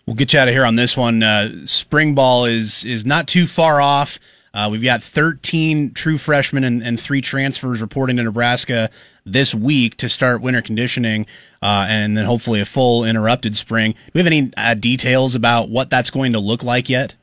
We'll 0.05 0.15
get 0.15 0.33
you 0.33 0.39
out 0.39 0.47
of 0.47 0.53
here 0.53 0.65
on 0.65 0.75
this 0.75 0.97
one. 0.97 1.23
Uh, 1.23 1.65
spring 1.65 2.15
ball 2.15 2.45
is 2.45 2.85
is 2.85 3.05
not 3.05 3.27
too 3.27 3.47
far 3.47 3.81
off. 3.81 4.19
Uh, 4.53 4.67
we've 4.69 4.83
got 4.83 5.01
13 5.01 5.93
true 5.93 6.17
freshmen 6.17 6.65
and, 6.65 6.83
and, 6.83 6.99
three 6.99 7.21
transfers 7.21 7.79
reporting 7.79 8.17
to 8.17 8.23
Nebraska 8.23 8.89
this 9.25 9.53
week 9.53 9.97
to 9.97 10.09
start 10.09 10.41
winter 10.41 10.61
conditioning, 10.61 11.25
uh, 11.61 11.85
and 11.87 12.17
then 12.17 12.25
hopefully 12.25 12.59
a 12.59 12.65
full 12.65 13.03
interrupted 13.03 13.55
spring. 13.55 13.91
Do 13.91 14.11
we 14.13 14.19
have 14.19 14.27
any 14.27 14.51
uh, 14.57 14.73
details 14.73 15.35
about 15.35 15.69
what 15.69 15.89
that's 15.89 16.09
going 16.09 16.33
to 16.33 16.39
look 16.39 16.63
like 16.63 16.89
yet? 16.89 17.15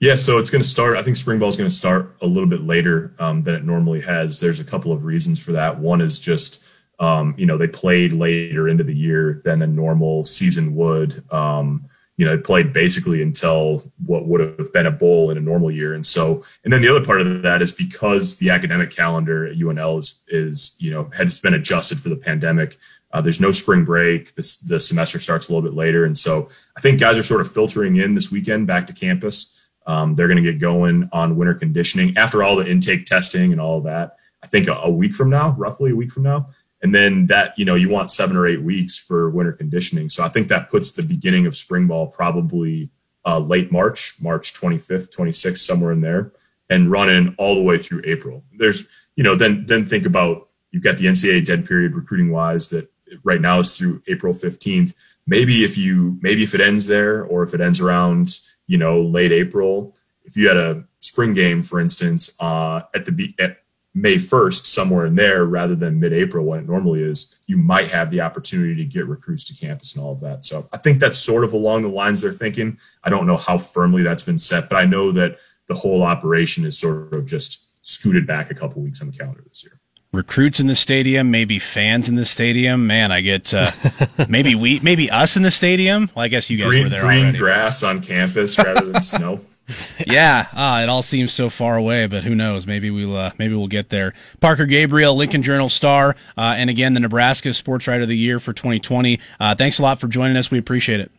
Yeah, 0.00 0.16
so 0.16 0.38
it's 0.38 0.48
going 0.48 0.62
to 0.62 0.68
start. 0.68 0.96
I 0.96 1.02
think 1.02 1.16
spring 1.16 1.38
ball 1.38 1.50
is 1.50 1.58
going 1.58 1.68
to 1.68 1.76
start 1.76 2.16
a 2.22 2.26
little 2.26 2.48
bit 2.48 2.62
later 2.62 3.14
um, 3.18 3.42
than 3.42 3.54
it 3.54 3.64
normally 3.64 4.00
has. 4.00 4.40
There's 4.40 4.58
a 4.58 4.64
couple 4.64 4.92
of 4.92 5.04
reasons 5.04 5.42
for 5.42 5.52
that. 5.52 5.78
One 5.78 6.00
is 6.00 6.18
just 6.18 6.64
um, 6.98 7.34
you 7.36 7.46
know 7.46 7.58
they 7.58 7.68
played 7.68 8.12
later 8.12 8.68
into 8.68 8.84
the 8.84 8.94
year 8.94 9.42
than 9.44 9.62
a 9.62 9.66
normal 9.66 10.24
season 10.24 10.74
would. 10.74 11.22
Um, 11.32 11.86
you 12.20 12.26
know, 12.26 12.36
played 12.36 12.70
basically 12.74 13.22
until 13.22 13.90
what 14.04 14.26
would 14.26 14.40
have 14.40 14.70
been 14.74 14.84
a 14.84 14.90
bowl 14.90 15.30
in 15.30 15.38
a 15.38 15.40
normal 15.40 15.70
year. 15.70 15.94
And 15.94 16.06
so, 16.06 16.44
and 16.64 16.70
then 16.70 16.82
the 16.82 16.94
other 16.94 17.02
part 17.02 17.22
of 17.22 17.40
that 17.40 17.62
is 17.62 17.72
because 17.72 18.36
the 18.36 18.50
academic 18.50 18.90
calendar 18.90 19.46
at 19.46 19.56
UNL 19.56 19.98
is, 19.98 20.22
is 20.28 20.76
you 20.78 20.90
know, 20.90 21.08
has 21.16 21.40
been 21.40 21.54
adjusted 21.54 21.98
for 21.98 22.10
the 22.10 22.16
pandemic. 22.16 22.76
Uh, 23.10 23.22
there's 23.22 23.40
no 23.40 23.52
spring 23.52 23.86
break. 23.86 24.34
This, 24.34 24.58
the 24.58 24.78
semester 24.78 25.18
starts 25.18 25.48
a 25.48 25.52
little 25.52 25.66
bit 25.66 25.74
later. 25.74 26.04
And 26.04 26.16
so 26.16 26.50
I 26.76 26.82
think 26.82 27.00
guys 27.00 27.16
are 27.16 27.22
sort 27.22 27.40
of 27.40 27.50
filtering 27.50 27.96
in 27.96 28.14
this 28.14 28.30
weekend 28.30 28.66
back 28.66 28.86
to 28.88 28.92
campus. 28.92 29.68
Um, 29.86 30.14
they're 30.14 30.28
going 30.28 30.44
to 30.44 30.52
get 30.52 30.60
going 30.60 31.08
on 31.14 31.38
winter 31.38 31.54
conditioning 31.54 32.18
after 32.18 32.42
all 32.42 32.54
the 32.54 32.70
intake 32.70 33.06
testing 33.06 33.50
and 33.50 33.62
all 33.62 33.78
of 33.78 33.84
that. 33.84 34.18
I 34.42 34.46
think 34.46 34.68
a, 34.68 34.74
a 34.74 34.90
week 34.90 35.14
from 35.14 35.30
now, 35.30 35.54
roughly 35.56 35.92
a 35.92 35.96
week 35.96 36.12
from 36.12 36.24
now, 36.24 36.48
and 36.82 36.94
then 36.94 37.26
that 37.26 37.58
you 37.58 37.64
know 37.64 37.74
you 37.74 37.88
want 37.88 38.10
seven 38.10 38.36
or 38.36 38.46
eight 38.46 38.62
weeks 38.62 38.98
for 38.98 39.30
winter 39.30 39.52
conditioning. 39.52 40.08
So 40.08 40.24
i 40.24 40.28
think 40.28 40.48
that 40.48 40.70
puts 40.70 40.92
the 40.92 41.02
beginning 41.02 41.46
of 41.46 41.56
spring 41.56 41.86
ball 41.86 42.06
probably 42.08 42.90
uh, 43.26 43.38
late 43.38 43.70
march 43.70 44.14
march 44.20 44.54
25th 44.54 45.14
26th 45.14 45.58
somewhere 45.58 45.92
in 45.92 46.00
there 46.00 46.32
and 46.68 46.90
running 46.90 47.34
all 47.38 47.54
the 47.54 47.62
way 47.62 47.78
through 47.78 48.02
april. 48.04 48.44
There's 48.56 48.86
you 49.16 49.24
know 49.24 49.34
then 49.34 49.66
then 49.66 49.86
think 49.86 50.06
about 50.06 50.48
you've 50.70 50.84
got 50.84 50.96
the 50.98 51.06
ncaa 51.06 51.44
dead 51.44 51.66
period 51.66 51.94
recruiting 51.94 52.30
wise 52.30 52.68
that 52.68 52.90
right 53.24 53.40
now 53.40 53.60
is 53.60 53.76
through 53.76 54.02
april 54.06 54.32
15th 54.32 54.94
maybe 55.26 55.64
if 55.64 55.76
you 55.76 56.16
maybe 56.20 56.42
if 56.44 56.54
it 56.54 56.60
ends 56.60 56.86
there 56.86 57.24
or 57.24 57.42
if 57.42 57.54
it 57.54 57.60
ends 57.60 57.80
around 57.80 58.38
you 58.66 58.78
know 58.78 59.02
late 59.02 59.32
april 59.32 59.96
if 60.24 60.36
you 60.36 60.46
had 60.46 60.56
a 60.56 60.84
spring 61.00 61.34
game 61.34 61.62
for 61.62 61.80
instance 61.80 62.34
uh, 62.40 62.82
at 62.94 63.04
the 63.04 63.34
at 63.38 63.58
May 63.92 64.16
1st, 64.16 64.66
somewhere 64.66 65.06
in 65.06 65.16
there, 65.16 65.44
rather 65.44 65.74
than 65.74 65.98
mid 65.98 66.12
April 66.12 66.44
when 66.44 66.60
it 66.60 66.66
normally 66.66 67.02
is, 67.02 67.38
you 67.46 67.56
might 67.56 67.88
have 67.88 68.10
the 68.10 68.20
opportunity 68.20 68.76
to 68.76 68.84
get 68.84 69.06
recruits 69.06 69.42
to 69.44 69.54
campus 69.54 69.96
and 69.96 70.04
all 70.04 70.12
of 70.12 70.20
that. 70.20 70.44
So 70.44 70.68
I 70.72 70.76
think 70.76 71.00
that's 71.00 71.18
sort 71.18 71.42
of 71.42 71.52
along 71.52 71.82
the 71.82 71.88
lines 71.88 72.20
they're 72.20 72.32
thinking. 72.32 72.78
I 73.02 73.10
don't 73.10 73.26
know 73.26 73.36
how 73.36 73.58
firmly 73.58 74.02
that's 74.04 74.22
been 74.22 74.38
set, 74.38 74.68
but 74.68 74.76
I 74.76 74.84
know 74.84 75.10
that 75.12 75.38
the 75.66 75.74
whole 75.74 76.02
operation 76.02 76.64
is 76.64 76.78
sort 76.78 77.12
of 77.12 77.26
just 77.26 77.66
scooted 77.84 78.26
back 78.26 78.50
a 78.50 78.54
couple 78.54 78.80
weeks 78.80 79.00
on 79.00 79.10
the 79.10 79.16
calendar 79.16 79.42
this 79.46 79.64
year. 79.64 79.72
Recruits 80.12 80.60
in 80.60 80.66
the 80.66 80.74
stadium, 80.74 81.30
maybe 81.30 81.58
fans 81.58 82.08
in 82.08 82.14
the 82.14 82.24
stadium. 82.24 82.86
Man, 82.86 83.10
I 83.10 83.20
get 83.20 83.52
uh, 83.52 83.72
maybe 84.28 84.54
we, 84.54 84.78
maybe 84.80 85.10
us 85.10 85.36
in 85.36 85.42
the 85.42 85.52
stadium. 85.52 86.10
Well, 86.14 86.24
I 86.24 86.28
guess 86.28 86.48
you 86.48 86.58
guys 86.58 86.66
green, 86.66 86.84
were 86.84 86.90
there 86.90 87.00
green 87.00 87.22
already. 87.22 87.38
grass 87.38 87.82
on 87.82 88.02
campus 88.02 88.56
rather 88.58 88.90
than 88.90 89.02
snow 89.02 89.40
yeah, 90.06 90.46
uh, 90.52 90.82
it 90.82 90.88
all 90.88 91.02
seems 91.02 91.32
so 91.32 91.50
far 91.50 91.76
away, 91.76 92.06
but 92.06 92.24
who 92.24 92.34
knows? 92.34 92.66
Maybe 92.66 92.90
we'll 92.90 93.16
uh, 93.16 93.32
maybe 93.38 93.54
we'll 93.54 93.68
get 93.68 93.88
there. 93.88 94.14
Parker 94.40 94.66
Gabriel, 94.66 95.14
Lincoln 95.14 95.42
Journal 95.42 95.68
star, 95.68 96.16
uh, 96.36 96.54
and 96.56 96.70
again 96.70 96.94
the 96.94 97.00
Nebraska 97.00 97.54
Sports 97.54 97.86
Writer 97.86 98.02
of 98.02 98.08
the 98.08 98.16
Year 98.16 98.40
for 98.40 98.52
2020. 98.52 99.20
Uh, 99.38 99.54
thanks 99.54 99.78
a 99.78 99.82
lot 99.82 100.00
for 100.00 100.08
joining 100.08 100.36
us. 100.36 100.50
We 100.50 100.58
appreciate 100.58 101.00
it. 101.00 101.10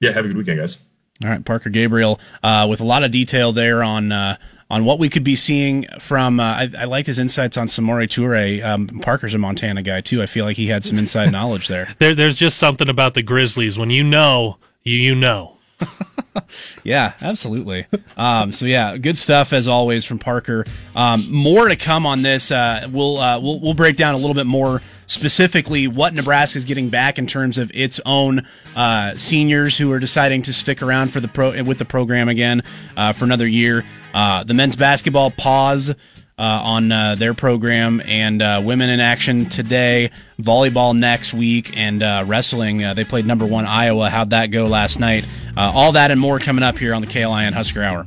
Yeah, 0.00 0.12
have 0.12 0.24
a 0.24 0.28
good 0.28 0.36
weekend, 0.36 0.58
guys. 0.58 0.82
All 1.24 1.30
right, 1.30 1.44
Parker 1.44 1.68
Gabriel, 1.68 2.18
uh, 2.42 2.66
with 2.68 2.80
a 2.80 2.84
lot 2.84 3.04
of 3.04 3.10
detail 3.10 3.52
there 3.52 3.82
on 3.82 4.10
uh, 4.10 4.36
on 4.70 4.84
what 4.84 4.98
we 4.98 5.08
could 5.08 5.24
be 5.24 5.36
seeing 5.36 5.86
from. 5.98 6.40
I, 6.40 6.70
I 6.78 6.84
liked 6.84 7.06
his 7.06 7.18
insights 7.18 7.56
on 7.56 7.66
Samori 7.66 8.08
Toure. 8.08 8.64
Um, 8.64 8.88
Parker's 9.00 9.34
a 9.34 9.38
Montana 9.38 9.82
guy 9.82 10.00
too. 10.00 10.22
I 10.22 10.26
feel 10.26 10.44
like 10.44 10.56
he 10.56 10.68
had 10.68 10.84
some 10.84 10.98
inside 10.98 11.30
knowledge 11.32 11.68
there. 11.68 11.94
there. 11.98 12.14
There's 12.14 12.36
just 12.36 12.58
something 12.58 12.88
about 12.88 13.14
the 13.14 13.22
Grizzlies 13.22 13.78
when 13.78 13.90
you 13.90 14.02
know, 14.02 14.58
you 14.82 14.96
you 14.96 15.14
know. 15.14 15.56
yeah, 16.84 17.12
absolutely. 17.20 17.86
Um, 18.16 18.52
so 18.52 18.66
yeah, 18.66 18.96
good 18.96 19.18
stuff 19.18 19.52
as 19.52 19.66
always 19.68 20.04
from 20.04 20.18
Parker. 20.18 20.64
Um, 20.94 21.30
more 21.30 21.68
to 21.68 21.76
come 21.76 22.06
on 22.06 22.22
this. 22.22 22.50
Uh, 22.50 22.88
we'll, 22.92 23.18
uh, 23.18 23.40
we'll 23.40 23.60
we'll 23.60 23.74
break 23.74 23.96
down 23.96 24.14
a 24.14 24.18
little 24.18 24.34
bit 24.34 24.46
more 24.46 24.82
specifically 25.06 25.88
what 25.88 26.14
Nebraska 26.14 26.58
is 26.58 26.64
getting 26.64 26.88
back 26.88 27.18
in 27.18 27.26
terms 27.26 27.58
of 27.58 27.70
its 27.74 28.00
own 28.06 28.46
uh, 28.76 29.16
seniors 29.16 29.76
who 29.76 29.90
are 29.92 29.98
deciding 29.98 30.42
to 30.42 30.52
stick 30.52 30.82
around 30.82 31.12
for 31.12 31.20
the 31.20 31.28
pro 31.28 31.62
with 31.62 31.78
the 31.78 31.84
program 31.84 32.28
again 32.28 32.62
uh, 32.96 33.12
for 33.12 33.24
another 33.24 33.46
year. 33.46 33.84
Uh, 34.14 34.44
the 34.44 34.54
men's 34.54 34.76
basketball 34.76 35.30
pause 35.30 35.94
uh, 36.40 36.42
on 36.64 36.90
uh, 36.90 37.14
their 37.16 37.34
program, 37.34 38.00
and 38.06 38.40
uh, 38.40 38.62
women 38.64 38.88
in 38.88 38.98
action 38.98 39.44
today, 39.44 40.10
volleyball 40.40 40.96
next 40.96 41.34
week, 41.34 41.76
and 41.76 42.02
uh, 42.02 42.24
wrestling. 42.26 42.82
Uh, 42.82 42.94
they 42.94 43.04
played 43.04 43.26
number 43.26 43.44
one 43.44 43.66
Iowa. 43.66 44.08
How'd 44.08 44.30
that 44.30 44.46
go 44.46 44.64
last 44.64 44.98
night? 44.98 45.26
Uh, 45.54 45.70
all 45.74 45.92
that 45.92 46.10
and 46.10 46.18
more 46.18 46.38
coming 46.38 46.64
up 46.64 46.78
here 46.78 46.94
on 46.94 47.02
the 47.02 47.06
KLIN 47.06 47.52
Husker 47.52 47.82
Hour. 47.82 48.06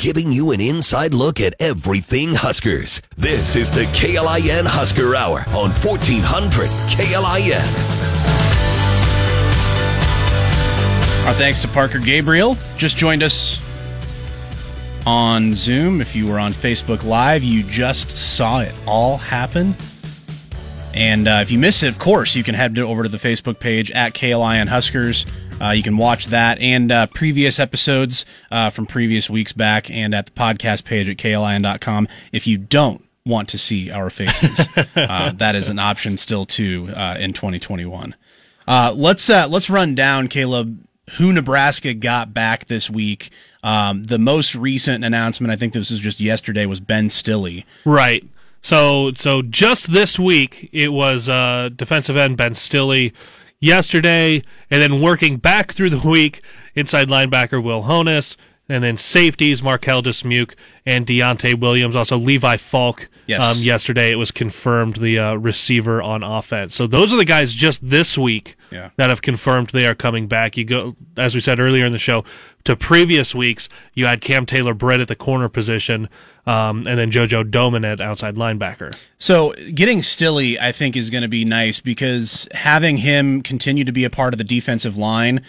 Giving 0.00 0.32
you 0.32 0.52
an 0.52 0.62
inside 0.62 1.12
look 1.12 1.38
at 1.38 1.54
everything 1.60 2.34
Huskers. 2.34 3.02
This 3.18 3.56
is 3.56 3.70
the 3.70 3.84
KLIN 3.92 4.64
Husker 4.64 5.14
Hour 5.14 5.40
on 5.48 5.70
1400 5.70 6.70
KLIN. 6.88 7.60
Our 11.26 11.34
thanks 11.34 11.60
to 11.60 11.68
Parker 11.68 11.98
Gabriel. 11.98 12.56
Just 12.78 12.96
joined 12.96 13.22
us 13.22 13.69
on 15.10 15.54
Zoom. 15.56 16.00
If 16.00 16.14
you 16.14 16.28
were 16.28 16.38
on 16.38 16.52
Facebook 16.52 17.02
Live, 17.02 17.42
you 17.42 17.64
just 17.64 18.16
saw 18.16 18.60
it 18.60 18.72
all 18.86 19.16
happen. 19.16 19.74
And 20.94 21.26
uh, 21.26 21.40
if 21.42 21.50
you 21.50 21.58
missed 21.58 21.82
it, 21.82 21.88
of 21.88 21.98
course, 21.98 22.36
you 22.36 22.44
can 22.44 22.54
head 22.54 22.78
over 22.78 23.02
to 23.02 23.08
the 23.08 23.18
Facebook 23.18 23.58
page 23.58 23.90
at 23.90 24.14
KLIN 24.14 24.68
Huskers. 24.68 25.26
Uh, 25.60 25.70
you 25.70 25.82
can 25.82 25.96
watch 25.96 26.26
that 26.26 26.60
and 26.60 26.92
uh, 26.92 27.06
previous 27.08 27.58
episodes 27.58 28.24
uh, 28.52 28.70
from 28.70 28.86
previous 28.86 29.28
weeks 29.28 29.52
back 29.52 29.90
and 29.90 30.14
at 30.14 30.26
the 30.26 30.32
podcast 30.32 30.84
page 30.84 31.08
at 31.08 31.16
klin.com. 31.16 32.06
If 32.30 32.46
you 32.46 32.56
don't 32.56 33.04
want 33.26 33.48
to 33.48 33.58
see 33.58 33.90
our 33.90 34.10
faces, 34.10 34.68
uh, 34.94 35.32
that 35.32 35.56
is 35.56 35.68
an 35.68 35.80
option 35.80 36.18
still 36.18 36.46
too 36.46 36.88
uh, 36.94 37.16
in 37.18 37.32
2021. 37.32 38.14
let's 38.68 39.28
let's 39.28 39.68
run 39.68 39.96
down 39.96 40.28
Caleb 40.28 40.86
who 41.16 41.32
Nebraska 41.32 41.94
got 41.94 42.32
back 42.32 42.66
this 42.66 42.88
week. 42.88 43.30
Um, 43.62 44.04
the 44.04 44.18
most 44.18 44.54
recent 44.54 45.04
announcement, 45.04 45.52
I 45.52 45.56
think 45.56 45.72
this 45.72 45.90
was 45.90 46.00
just 46.00 46.20
yesterday, 46.20 46.66
was 46.66 46.80
Ben 46.80 47.08
Stille. 47.08 47.64
Right. 47.84 48.26
So, 48.62 49.12
so 49.14 49.42
just 49.42 49.92
this 49.92 50.18
week, 50.18 50.68
it 50.72 50.88
was 50.88 51.28
uh, 51.28 51.70
defensive 51.74 52.16
end 52.16 52.36
Ben 52.36 52.54
Stille. 52.54 53.12
Yesterday, 53.62 54.42
and 54.70 54.80
then 54.80 55.02
working 55.02 55.36
back 55.36 55.72
through 55.74 55.90
the 55.90 55.98
week, 56.08 56.40
inside 56.74 57.08
linebacker 57.08 57.62
Will 57.62 57.82
Honas, 57.82 58.38
And 58.70 58.82
then 58.82 58.96
safeties, 58.96 59.62
Marquel 59.62 60.02
Dismuke 60.02 60.54
and 60.86 61.04
Deontai 61.06 61.60
Williams. 61.60 61.94
Also, 61.94 62.16
Levi 62.16 62.56
Falck. 62.56 63.09
Yes. 63.30 63.42
Um, 63.42 63.62
yesterday, 63.62 64.10
it 64.10 64.16
was 64.16 64.32
confirmed 64.32 64.96
the 64.96 65.18
uh, 65.20 65.34
receiver 65.34 66.02
on 66.02 66.24
offense. 66.24 66.74
So 66.74 66.86
those 66.88 67.12
are 67.12 67.16
the 67.16 67.24
guys 67.24 67.54
just 67.54 67.78
this 67.88 68.18
week 68.18 68.56
Yeah. 68.72 68.90
that 68.96 69.08
have 69.08 69.22
confirmed 69.22 69.68
they 69.70 69.86
are 69.86 69.94
coming 69.94 70.26
back. 70.26 70.56
You 70.56 70.64
go, 70.64 70.96
as 71.16 71.34
we 71.34 71.40
said 71.40 71.60
earlier 71.60 71.84
in 71.86 71.92
the 71.92 71.98
show, 71.98 72.24
to 72.64 72.74
previous 72.74 73.32
weeks. 73.34 73.68
You 73.94 74.06
had 74.06 74.20
Cam 74.20 74.46
Taylor 74.46 74.74
Britt 74.74 75.00
at 75.00 75.06
the 75.08 75.14
corner 75.16 75.48
position, 75.48 76.08
um, 76.44 76.86
and 76.88 76.98
then 76.98 77.10
JoJo 77.12 77.50
Domann 77.50 77.84
at 77.90 78.00
outside 78.00 78.34
linebacker. 78.34 78.94
So 79.16 79.52
getting 79.74 80.02
Stille, 80.02 80.58
I 80.60 80.72
think, 80.72 80.96
is 80.96 81.08
going 81.08 81.22
to 81.22 81.28
be 81.28 81.44
nice 81.44 81.78
because 81.78 82.48
having 82.52 82.96
him 82.98 83.42
continue 83.42 83.84
to 83.84 83.92
be 83.92 84.04
a 84.04 84.10
part 84.10 84.34
of 84.34 84.38
the 84.38 84.44
defensive 84.44 84.96
line. 84.98 85.42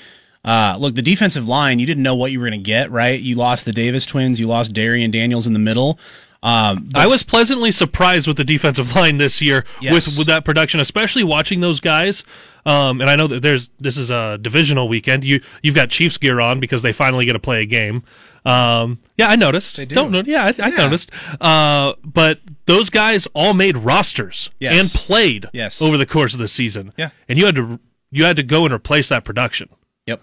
Uh, 0.43 0.75
look, 0.79 0.95
the 0.95 1.01
defensive 1.03 1.47
line, 1.47 1.77
you 1.79 1.85
didn't 1.85 2.01
know 2.01 2.15
what 2.15 2.31
you 2.31 2.39
were 2.39 2.47
going 2.49 2.59
to 2.59 2.63
get, 2.65 2.89
right? 2.91 3.19
You 3.19 3.35
lost 3.35 3.65
the 3.65 3.71
Davis 3.73 4.05
twins, 4.07 4.39
you 4.39 4.47
lost 4.47 4.73
Darian 4.73 5.11
Daniels 5.11 5.45
in 5.45 5.53
the 5.53 5.59
middle. 5.59 5.99
Um, 6.43 6.89
I 6.95 7.05
was 7.05 7.21
pleasantly 7.23 7.71
surprised 7.71 8.27
with 8.27 8.37
the 8.37 8.43
defensive 8.43 8.95
line 8.95 9.17
this 9.17 9.41
year 9.41 9.63
Yes. 9.79 9.93
with 10.07 10.17
with 10.17 10.27
that 10.27 10.43
production, 10.43 10.79
especially 10.79 11.23
watching 11.23 11.61
those 11.61 11.79
guys. 11.79 12.23
Um, 12.65 12.99
and 13.01 13.09
I 13.09 13.15
know 13.15 13.27
that 13.27 13.41
there's 13.41 13.69
this 13.79 13.95
is 13.97 14.09
a 14.09 14.37
divisional 14.41 14.87
weekend. 14.87 15.23
You 15.23 15.41
you've 15.61 15.75
got 15.75 15.89
Chiefs 15.89 16.17
gear 16.17 16.39
on 16.39 16.59
because 16.59 16.81
they 16.81 16.93
finally 16.93 17.25
get 17.25 17.33
to 17.33 17.39
play 17.39 17.61
a 17.61 17.65
game. 17.65 18.03
Um, 18.43 18.97
yeah, 19.17 19.27
I 19.29 19.35
noticed. 19.35 19.77
They 19.77 19.85
do. 19.85 19.93
Don't 19.93 20.11
know. 20.11 20.23
Yeah, 20.25 20.51
I, 20.57 20.63
I 20.63 20.69
noticed. 20.71 21.11
Uh, 21.39 21.93
but 22.03 22.39
those 22.65 22.89
guys 22.89 23.27
all 23.35 23.53
made 23.53 23.77
rosters 23.77 24.49
Yes. 24.59 24.79
and 24.79 24.89
played 24.89 25.45
Yes. 25.53 25.79
over 25.79 25.95
the 25.95 26.07
course 26.07 26.33
of 26.33 26.39
the 26.39 26.47
season. 26.47 26.91
Yeah. 26.97 27.09
and 27.29 27.37
you 27.37 27.45
had 27.45 27.55
to 27.55 27.79
you 28.09 28.23
had 28.25 28.35
to 28.37 28.43
go 28.43 28.65
and 28.65 28.73
replace 28.73 29.09
that 29.09 29.23
production. 29.25 29.69
Yep. 30.07 30.21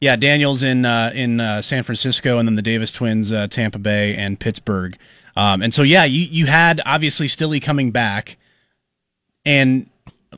Yeah, 0.00 0.16
Daniels 0.16 0.62
in 0.62 0.86
uh, 0.86 1.12
in 1.14 1.38
uh, 1.38 1.60
San 1.60 1.82
Francisco, 1.82 2.38
and 2.38 2.48
then 2.48 2.54
the 2.54 2.62
Davis 2.62 2.92
twins, 2.92 3.30
uh, 3.30 3.46
Tampa 3.46 3.78
Bay 3.78 4.16
and 4.16 4.40
Pittsburgh. 4.40 4.96
Um, 5.36 5.62
and 5.62 5.72
so 5.72 5.82
yeah, 5.82 6.04
you 6.04 6.22
you 6.22 6.46
had 6.46 6.80
obviously 6.84 7.28
Stille 7.28 7.60
coming 7.60 7.90
back, 7.90 8.36
and 9.44 9.88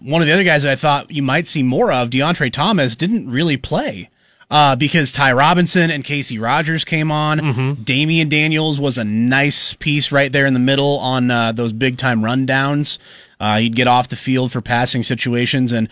one 0.00 0.22
of 0.22 0.26
the 0.26 0.32
other 0.32 0.44
guys 0.44 0.62
that 0.62 0.72
I 0.72 0.76
thought 0.76 1.10
you 1.10 1.22
might 1.22 1.46
see 1.46 1.62
more 1.62 1.92
of, 1.92 2.10
Deontre 2.10 2.52
Thomas, 2.52 2.96
didn't 2.96 3.30
really 3.30 3.56
play. 3.56 4.08
Uh, 4.50 4.76
because 4.76 5.12
Ty 5.12 5.32
Robinson 5.32 5.90
and 5.90 6.04
Casey 6.04 6.38
Rogers 6.38 6.84
came 6.84 7.10
on. 7.10 7.38
Damion 7.84 8.28
Daniels 8.28 8.78
was 8.78 8.98
a 8.98 9.04
nice 9.04 9.72
piece 9.72 10.12
right 10.12 10.30
there 10.30 10.44
in 10.44 10.52
the 10.52 10.60
middle 10.60 10.98
on 10.98 11.30
uh, 11.30 11.52
those 11.52 11.72
big 11.72 11.96
time 11.96 12.20
rundowns. 12.20 12.98
Uh, 13.40 13.60
he'd 13.60 13.74
get 13.74 13.86
off 13.86 14.08
the 14.08 14.16
field 14.16 14.52
for 14.52 14.60
passing 14.60 15.02
situations, 15.02 15.72
and 15.72 15.88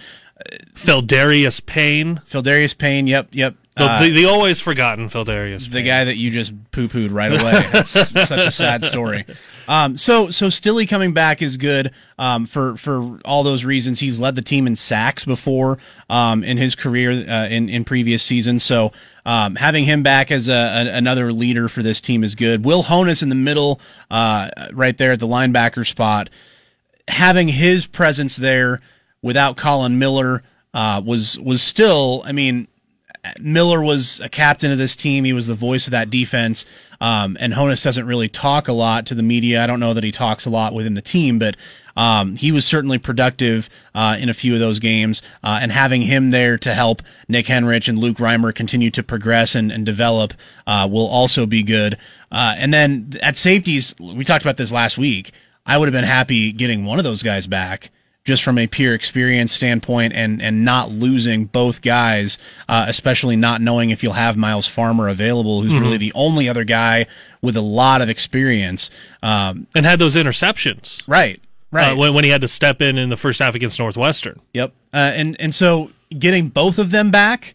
Darius 1.06 1.60
Payne, 1.60 2.20
Phildarius 2.28 2.76
Payne. 2.76 3.06
Yep, 3.06 3.28
yep. 3.32 3.54
The, 3.76 3.84
uh, 3.84 4.02
the, 4.02 4.10
the 4.10 4.24
always 4.26 4.60
forgotten 4.60 5.08
Phil 5.08 5.24
Darius. 5.24 5.68
the 5.68 5.82
guy 5.82 6.04
that 6.04 6.16
you 6.16 6.30
just 6.30 6.52
poo 6.72 6.88
pooed 6.88 7.12
right 7.12 7.32
away. 7.40 7.52
It's 7.72 7.90
such 7.90 8.30
a 8.30 8.50
sad 8.50 8.84
story. 8.84 9.24
Um, 9.68 9.96
so 9.96 10.30
so 10.30 10.48
Stille 10.48 10.86
coming 10.86 11.12
back 11.12 11.40
is 11.40 11.56
good 11.56 11.92
um, 12.18 12.46
for 12.46 12.76
for 12.76 13.20
all 13.24 13.42
those 13.42 13.64
reasons. 13.64 14.00
He's 14.00 14.18
led 14.18 14.34
the 14.34 14.42
team 14.42 14.66
in 14.66 14.74
sacks 14.74 15.24
before 15.24 15.78
um, 16.08 16.42
in 16.42 16.58
his 16.58 16.74
career 16.74 17.10
uh, 17.12 17.46
in 17.46 17.68
in 17.68 17.84
previous 17.84 18.22
seasons. 18.22 18.64
So 18.64 18.92
um, 19.24 19.54
having 19.54 19.84
him 19.84 20.02
back 20.02 20.32
as 20.32 20.48
a, 20.48 20.52
a, 20.52 20.86
another 20.92 21.32
leader 21.32 21.68
for 21.68 21.82
this 21.82 22.00
team 22.00 22.24
is 22.24 22.34
good. 22.34 22.64
Will 22.64 22.82
Honas 22.82 23.22
in 23.22 23.28
the 23.28 23.34
middle, 23.36 23.80
uh, 24.10 24.50
right 24.72 24.98
there 24.98 25.12
at 25.12 25.20
the 25.20 25.28
linebacker 25.28 25.86
spot 25.86 26.28
having 27.10 27.48
his 27.48 27.86
presence 27.86 28.36
there 28.36 28.80
without 29.22 29.56
Collin 29.56 29.98
Miller 29.98 30.42
uh, 30.72 31.02
was 31.04 31.38
was 31.40 31.62
still. 31.62 32.22
I 32.24 32.32
mean, 32.32 32.68
Miller 33.38 33.82
was 33.82 34.20
a 34.20 34.28
captain 34.28 34.72
of 34.72 34.78
this 34.78 34.96
team. 34.96 35.24
He 35.24 35.32
was 35.32 35.46
the 35.46 35.54
voice 35.54 35.86
of 35.86 35.90
that 35.90 36.10
defense. 36.10 36.64
Um, 37.00 37.36
and 37.40 37.54
Honas 37.54 37.82
doesn't 37.82 38.06
really 38.06 38.28
talk 38.28 38.68
a 38.68 38.72
lot 38.72 39.06
to 39.06 39.14
the 39.14 39.22
media. 39.22 39.62
I 39.62 39.66
don't 39.66 39.80
know 39.80 39.94
that 39.94 40.04
he 40.04 40.12
talks 40.12 40.46
a 40.46 40.50
lot 40.50 40.74
within 40.74 40.94
the 40.94 41.02
team, 41.02 41.38
but 41.38 41.56
um, 41.96 42.36
he 42.36 42.52
was 42.52 42.64
certainly 42.64 42.98
productive 42.98 43.68
uh, 43.94 44.16
in 44.18 44.28
a 44.28 44.34
few 44.34 44.54
of 44.54 44.60
those 44.60 44.78
games. 44.78 45.22
Uh, 45.42 45.58
and 45.62 45.72
having 45.72 46.02
him 46.02 46.30
there 46.30 46.58
to 46.58 46.74
help 46.74 47.02
Nick 47.28 47.46
Henrich 47.46 47.88
and 47.88 47.98
Luke 47.98 48.18
Reimer 48.18 48.54
continue 48.54 48.90
to 48.90 49.02
progress 49.02 49.54
and, 49.54 49.70
and 49.70 49.84
develop 49.84 50.34
uh, 50.66 50.88
will 50.90 51.06
also 51.06 51.46
be 51.46 51.62
good. 51.62 51.96
Uh, 52.32 52.54
and 52.56 52.72
then 52.72 53.12
at 53.22 53.36
safeties, 53.36 53.94
we 53.98 54.24
talked 54.24 54.44
about 54.44 54.56
this 54.56 54.72
last 54.72 54.96
week. 54.98 55.32
I 55.66 55.78
would 55.78 55.88
have 55.88 55.92
been 55.92 56.04
happy 56.04 56.52
getting 56.52 56.84
one 56.84 56.98
of 56.98 57.04
those 57.04 57.22
guys 57.22 57.46
back 57.46 57.90
just 58.24 58.42
from 58.42 58.58
a 58.58 58.66
pure 58.66 58.94
experience 58.94 59.52
standpoint 59.52 60.12
and, 60.12 60.42
and 60.42 60.64
not 60.64 60.90
losing 60.90 61.46
both 61.46 61.82
guys, 61.82 62.38
uh, 62.68 62.84
especially 62.86 63.36
not 63.36 63.60
knowing 63.60 63.90
if 63.90 64.02
you'll 64.02 64.12
have 64.12 64.36
Myles 64.36 64.66
Farmer 64.66 65.08
available, 65.08 65.62
who's 65.62 65.78
really 65.78 65.96
the 65.96 66.12
only 66.14 66.48
other 66.48 66.64
guy 66.64 67.06
with 67.40 67.56
a 67.56 67.62
lot 67.62 68.02
of 68.02 68.08
experience. 68.08 68.90
Um, 69.22 69.66
and 69.74 69.86
had 69.86 69.98
those 69.98 70.16
interceptions. 70.16 71.02
right, 71.06 71.40
right. 71.70 71.92
Uh, 71.92 71.96
when, 71.96 72.14
when 72.14 72.24
he 72.24 72.30
had 72.30 72.42
to 72.42 72.48
step 72.48 72.82
in 72.82 72.98
in 72.98 73.08
the 73.08 73.16
first 73.16 73.40
half 73.40 73.54
against 73.54 73.78
Northwestern. 73.78 74.40
Yep. 74.52 74.72
Uh, 74.92 74.96
and 74.96 75.36
and 75.40 75.54
so 75.54 75.90
getting 76.18 76.48
both 76.48 76.78
of 76.78 76.90
them 76.90 77.10
back 77.10 77.54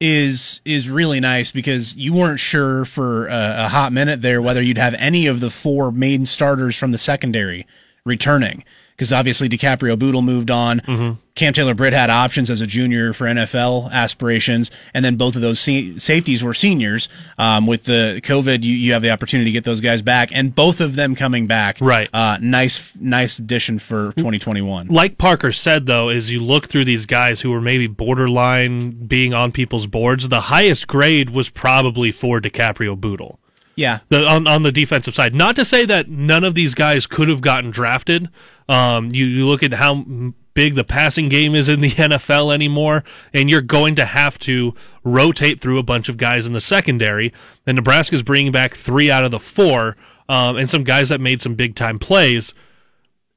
is 0.00 0.60
is 0.64 0.90
really 0.90 1.20
nice 1.20 1.50
because 1.50 1.96
you 1.96 2.12
weren't 2.12 2.40
sure 2.40 2.84
for 2.84 3.28
a, 3.28 3.64
a 3.64 3.68
hot 3.68 3.92
minute 3.92 4.20
there 4.20 4.42
whether 4.42 4.60
you'd 4.60 4.76
have 4.76 4.94
any 4.94 5.26
of 5.26 5.40
the 5.40 5.48
four 5.48 5.90
main 5.90 6.26
starters 6.26 6.76
from 6.76 6.92
the 6.92 6.98
secondary 6.98 7.66
returning 8.04 8.62
because 8.96 9.12
obviously 9.12 9.46
DiCaprio 9.48 9.98
Bootle 9.98 10.22
moved 10.22 10.50
on. 10.50 11.18
Cam 11.34 11.52
Taylor 11.52 11.74
Britt 11.74 11.92
had 11.92 12.08
options 12.08 12.48
as 12.48 12.62
a 12.62 12.66
junior 12.66 13.12
for 13.12 13.26
NFL 13.26 13.92
aspirations, 13.92 14.70
and 14.94 15.04
then 15.04 15.16
both 15.16 15.36
of 15.36 15.42
those 15.42 15.60
se- 15.60 15.98
safeties 15.98 16.42
were 16.42 16.54
seniors. 16.54 17.10
Um, 17.36 17.66
with 17.66 17.84
the 17.84 18.22
COVID, 18.24 18.62
you, 18.62 18.72
you 18.72 18.94
have 18.94 19.02
the 19.02 19.10
opportunity 19.10 19.50
to 19.50 19.52
get 19.52 19.64
those 19.64 19.82
guys 19.82 20.00
back, 20.00 20.30
and 20.32 20.54
both 20.54 20.80
of 20.80 20.96
them 20.96 21.14
coming 21.14 21.46
back. 21.46 21.76
Right. 21.78 22.08
Uh, 22.14 22.38
nice, 22.40 22.92
nice 22.98 23.38
addition 23.38 23.78
for 23.78 24.12
2021. 24.16 24.86
Like 24.88 25.18
Parker 25.18 25.52
said, 25.52 25.84
though, 25.84 26.08
as 26.08 26.30
you 26.30 26.42
look 26.42 26.68
through 26.68 26.86
these 26.86 27.04
guys 27.04 27.42
who 27.42 27.50
were 27.50 27.60
maybe 27.60 27.86
borderline 27.86 29.06
being 29.06 29.34
on 29.34 29.52
people's 29.52 29.86
boards, 29.86 30.30
the 30.30 30.40
highest 30.40 30.86
grade 30.86 31.28
was 31.28 31.50
probably 31.50 32.12
for 32.12 32.40
DiCaprio 32.40 32.98
Bootle. 32.98 33.38
Yeah. 33.76 34.00
the, 34.08 34.26
on 34.26 34.46
on 34.46 34.62
the 34.62 34.72
defensive 34.72 35.14
side. 35.14 35.34
Not 35.34 35.54
to 35.56 35.64
say 35.64 35.84
that 35.84 36.08
none 36.08 36.44
of 36.44 36.54
these 36.54 36.74
guys 36.74 37.06
could 37.06 37.28
have 37.28 37.42
gotten 37.42 37.70
drafted. 37.70 38.28
Um, 38.68 39.10
you, 39.12 39.26
you 39.26 39.46
look 39.46 39.62
at 39.62 39.74
how 39.74 40.32
big 40.54 40.74
the 40.74 40.84
passing 40.84 41.28
game 41.28 41.54
is 41.54 41.68
in 41.68 41.80
the 41.80 41.90
NFL 41.92 42.52
anymore, 42.52 43.04
and 43.32 43.48
you're 43.48 43.60
going 43.60 43.94
to 43.94 44.06
have 44.06 44.38
to 44.40 44.74
rotate 45.04 45.60
through 45.60 45.78
a 45.78 45.84
bunch 45.84 46.08
of 46.08 46.16
guys 46.16 46.46
in 46.46 46.54
the 46.54 46.60
secondary. 46.60 47.32
And 47.66 47.76
Nebraska's 47.76 48.22
bringing 48.22 48.50
back 48.50 48.74
three 48.74 49.10
out 49.10 49.24
of 49.24 49.30
the 49.30 49.38
four, 49.38 49.96
um, 50.28 50.56
and 50.56 50.68
some 50.68 50.82
guys 50.82 51.10
that 51.10 51.20
made 51.20 51.40
some 51.42 51.54
big 51.54 51.76
time 51.76 51.98
plays. 51.98 52.54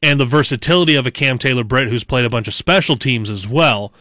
And 0.01 0.17
the 0.17 0.25
versatility 0.25 0.95
of 0.95 1.05
a 1.05 1.11
Cam 1.11 1.37
Taylor 1.37 1.65
Britt, 1.65 1.89
who's 1.89 2.05
played 2.05 2.23
a 2.23 2.29
bunch 2.29 2.47
of 2.47 2.53
special 2.53 2.95
teams 2.95 3.29
as 3.29 3.47
well. 3.47 3.91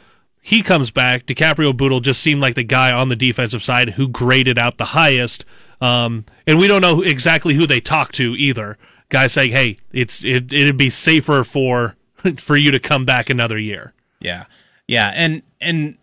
He 0.40 0.62
comes 0.62 0.92
back. 0.92 1.26
DiCaprio 1.26 1.76
Bootle 1.76 1.98
just 2.00 2.22
seemed 2.22 2.40
like 2.40 2.54
the 2.54 2.62
guy 2.62 2.92
on 2.92 3.08
the 3.08 3.16
defensive 3.16 3.64
side 3.64 3.90
who 3.90 4.06
graded 4.08 4.56
out 4.56 4.78
the 4.78 4.86
highest. 4.86 5.44
Um, 5.80 6.24
and 6.46 6.58
we 6.58 6.66
don't 6.66 6.82
know 6.82 7.02
exactly 7.02 7.54
who 7.54 7.66
they 7.66 7.80
talk 7.80 8.12
to 8.12 8.34
either. 8.36 8.76
Guys 9.08 9.32
saying, 9.32 9.52
"Hey, 9.52 9.78
it's 9.92 10.24
it, 10.24 10.52
it'd 10.52 10.76
be 10.76 10.90
safer 10.90 11.44
for 11.44 11.96
for 12.38 12.56
you 12.56 12.70
to 12.70 12.80
come 12.80 13.04
back 13.04 13.30
another 13.30 13.58
year." 13.58 13.92
Yeah, 14.20 14.46
yeah, 14.86 15.12
and 15.14 15.42
and 15.60 15.96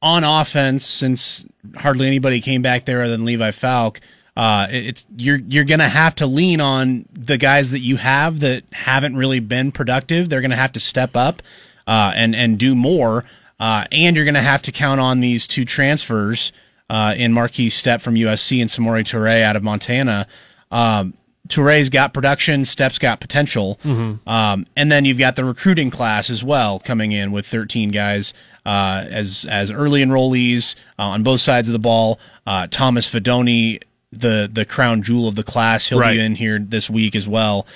on 0.00 0.24
offense, 0.24 0.86
since 0.86 1.44
hardly 1.76 2.06
anybody 2.06 2.40
came 2.40 2.62
back 2.62 2.84
there 2.84 3.02
other 3.02 3.16
than 3.16 3.24
Levi 3.24 3.50
Falck, 3.50 4.00
uh, 4.36 4.68
it's 4.70 5.04
you're 5.16 5.40
you're 5.48 5.64
gonna 5.64 5.88
have 5.88 6.14
to 6.14 6.26
lean 6.26 6.60
on 6.60 7.06
the 7.12 7.36
guys 7.36 7.70
that 7.72 7.80
you 7.80 7.96
have 7.96 8.40
that 8.40 8.62
haven't 8.72 9.16
really 9.16 9.40
been 9.40 9.72
productive. 9.72 10.28
They're 10.28 10.40
gonna 10.40 10.56
have 10.56 10.72
to 10.72 10.80
step 10.80 11.16
up 11.16 11.42
uh, 11.88 12.12
and 12.14 12.36
and 12.36 12.56
do 12.56 12.76
more, 12.76 13.24
uh, 13.58 13.86
and 13.90 14.14
you're 14.14 14.24
gonna 14.24 14.40
have 14.40 14.62
to 14.62 14.72
count 14.72 15.00
on 15.00 15.18
these 15.20 15.48
two 15.48 15.64
transfers 15.64 16.52
uh, 16.90 17.14
in 17.16 17.32
Marquis 17.32 17.68
Stepp 17.68 18.00
from 18.00 18.14
USC 18.14 18.60
and 18.60 18.70
Samori 18.70 19.02
Toure 19.04 19.42
out 19.42 19.56
of 19.56 19.62
Montana. 19.62 20.26
Um, 20.70 21.14
Toure's 21.48 21.88
got 21.88 22.12
production, 22.12 22.64
Stepp's 22.66 22.98
got 22.98 23.20
potential, 23.20 23.78
um, 24.26 24.66
and 24.76 24.92
then 24.92 25.04
you've 25.06 25.18
got 25.18 25.34
the 25.36 25.44
recruiting 25.46 25.90
class 25.90 26.28
as 26.28 26.44
well 26.44 26.78
coming 26.78 27.12
in 27.12 27.32
with 27.32 27.46
13 27.46 27.90
guys 27.90 28.34
uh, 28.66 29.06
as 29.08 29.46
as 29.50 29.70
early 29.70 30.02
enrollees 30.04 30.74
uh, 30.98 31.04
on 31.04 31.22
both 31.22 31.40
sides 31.40 31.68
of 31.68 31.72
the 31.72 31.78
ball. 31.78 32.18
Uh, 32.46 32.66
Thomas 32.70 33.08
Fidone, 33.10 33.80
the 34.12 34.50
the 34.52 34.66
crown 34.66 35.02
jewel 35.02 35.26
of 35.26 35.36
the 35.36 35.42
class, 35.42 35.88
he'll 35.88 35.98
Right. 36.00 36.14
be 36.14 36.20
in 36.20 36.34
here 36.34 36.58
this 36.58 36.90
week 36.90 37.16
as 37.16 37.26
well. 37.26 37.66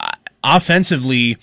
Uh, 0.00 0.10
offensively, 0.42 1.36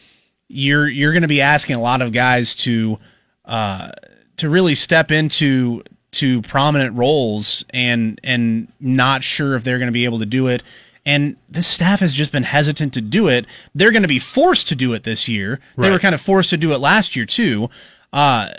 you're 0.49 0.87
you're 0.89 1.13
going 1.13 1.21
to 1.21 1.27
be 1.29 1.41
asking 1.41 1.75
a 1.77 1.81
lot 1.81 2.01
of 2.01 2.11
guys 2.11 2.53
to 2.55 2.99
uh, 3.45 3.91
to 4.37 4.49
really 4.49 4.75
step 4.75 5.11
into 5.11 5.83
to 6.11 6.41
prominent 6.43 6.95
roles 6.95 7.65
and 7.71 8.19
and 8.23 8.71
not 8.79 9.23
sure 9.23 9.55
if 9.55 9.63
they're 9.63 9.77
going 9.77 9.87
to 9.87 9.93
be 9.93 10.05
able 10.05 10.19
to 10.19 10.25
do 10.25 10.47
it. 10.47 10.63
And 11.05 11.37
this 11.49 11.67
staff 11.67 12.01
has 12.01 12.13
just 12.13 12.31
been 12.31 12.43
hesitant 12.43 12.93
to 12.93 13.01
do 13.01 13.27
it. 13.27 13.45
They're 13.73 13.91
going 13.91 14.03
to 14.03 14.07
be 14.07 14.19
forced 14.19 14.67
to 14.67 14.75
do 14.75 14.93
it 14.93 15.03
this 15.03 15.27
year. 15.27 15.59
They 15.77 15.89
were 15.89 15.99
kind 15.99 16.13
of 16.13 16.21
forced 16.21 16.49
to 16.51 16.57
do 16.57 16.73
it 16.73 16.77
last 16.77 17.15
year 17.15 17.25
too. 17.25 17.69
Uh, 18.11 18.51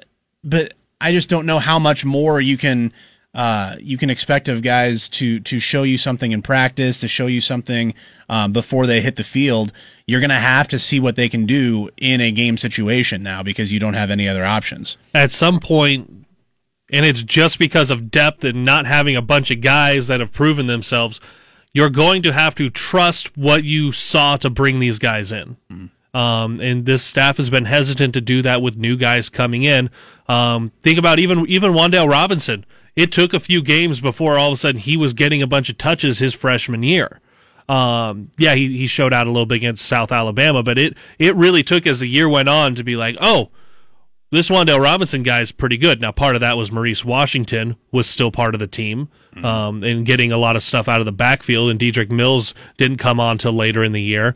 but 0.42 0.74
I 1.00 1.12
just 1.12 1.28
don't 1.28 1.46
know 1.46 1.58
how 1.58 1.78
much 1.78 2.04
more 2.04 2.40
you 2.40 2.56
can 2.56 2.92
uh, 3.34 3.76
you 3.78 3.96
can 3.96 4.10
expect 4.10 4.48
of 4.48 4.62
guys 4.62 5.08
to 5.08 5.38
to 5.40 5.60
show 5.60 5.84
you 5.84 5.96
something 5.96 6.32
in 6.32 6.42
practice, 6.42 6.98
to 7.00 7.08
show 7.08 7.26
you 7.26 7.40
something 7.40 7.94
um, 8.28 8.52
before 8.52 8.86
they 8.86 9.00
hit 9.00 9.16
the 9.16 9.24
field. 9.24 9.72
You're 10.06 10.20
going 10.20 10.30
to 10.30 10.36
have 10.36 10.66
to 10.68 10.78
see 10.78 10.98
what 10.98 11.14
they 11.14 11.28
can 11.28 11.46
do 11.46 11.90
in 11.96 12.20
a 12.20 12.32
game 12.32 12.56
situation 12.56 13.22
now 13.22 13.42
because 13.42 13.70
you 13.70 13.78
don't 13.78 13.94
have 13.94 14.10
any 14.10 14.28
other 14.28 14.44
options. 14.44 14.96
At 15.14 15.30
some 15.30 15.60
point, 15.60 16.26
and 16.92 17.06
it's 17.06 17.22
just 17.22 17.58
because 17.58 17.90
of 17.90 18.10
depth 18.10 18.44
and 18.44 18.64
not 18.64 18.86
having 18.86 19.16
a 19.16 19.22
bunch 19.22 19.50
of 19.50 19.60
guys 19.60 20.06
that 20.08 20.20
have 20.20 20.32
proven 20.32 20.66
themselves, 20.66 21.20
you're 21.72 21.90
going 21.90 22.22
to 22.22 22.32
have 22.32 22.54
to 22.56 22.70
trust 22.70 23.36
what 23.36 23.64
you 23.64 23.92
saw 23.92 24.36
to 24.36 24.50
bring 24.50 24.80
these 24.80 24.98
guys 24.98 25.30
in. 25.32 25.56
Um, 26.12 26.60
and 26.60 26.86
this 26.86 27.04
staff 27.04 27.36
has 27.36 27.50
been 27.50 27.66
hesitant 27.66 28.14
to 28.14 28.20
do 28.20 28.42
that 28.42 28.60
with 28.62 28.76
new 28.76 28.96
guys 28.96 29.28
coming 29.28 29.62
in. 29.62 29.90
Um, 30.28 30.72
think 30.82 30.98
about 30.98 31.18
even 31.18 31.46
even 31.48 31.72
Wan'Dale 31.72 32.10
Robinson. 32.10 32.66
It 32.96 33.12
took 33.12 33.32
a 33.32 33.40
few 33.40 33.62
games 33.62 34.00
before 34.00 34.36
all 34.36 34.48
of 34.48 34.54
a 34.54 34.56
sudden 34.56 34.80
he 34.80 34.96
was 34.96 35.12
getting 35.12 35.40
a 35.40 35.46
bunch 35.46 35.70
of 35.70 35.78
touches 35.78 36.18
his 36.18 36.34
freshman 36.34 36.82
year. 36.82 37.20
Um, 37.68 38.32
yeah, 38.36 38.56
he, 38.56 38.76
he 38.76 38.88
showed 38.88 39.12
out 39.12 39.28
a 39.28 39.30
little 39.30 39.46
bit 39.46 39.56
against 39.56 39.86
South 39.86 40.10
Alabama, 40.10 40.64
but 40.64 40.76
it 40.76 40.96
it 41.20 41.36
really 41.36 41.62
took 41.62 41.86
as 41.86 42.00
the 42.00 42.08
year 42.08 42.28
went 42.28 42.48
on 42.48 42.74
to 42.74 42.82
be 42.82 42.96
like, 42.96 43.16
oh, 43.20 43.50
this 44.30 44.48
Wan'Dale 44.48 44.80
Robinson 44.80 45.22
guy 45.22 45.40
is 45.40 45.52
pretty 45.52 45.76
good. 45.76 46.00
Now, 46.00 46.12
part 46.12 46.34
of 46.36 46.40
that 46.40 46.56
was 46.56 46.70
Maurice 46.70 47.04
Washington 47.04 47.76
was 47.90 48.06
still 48.08 48.30
part 48.30 48.54
of 48.54 48.58
the 48.60 48.66
team 48.66 49.08
um, 49.42 49.82
and 49.82 50.06
getting 50.06 50.30
a 50.32 50.36
lot 50.38 50.56
of 50.56 50.62
stuff 50.62 50.88
out 50.88 51.00
of 51.00 51.06
the 51.06 51.12
backfield, 51.12 51.70
and 51.70 51.78
Dedrick 51.80 52.10
Mills 52.10 52.54
didn't 52.76 52.98
come 52.98 53.18
on 53.20 53.38
till 53.38 53.52
later 53.52 53.82
in 53.84 53.92
the 53.92 54.02
year. 54.02 54.34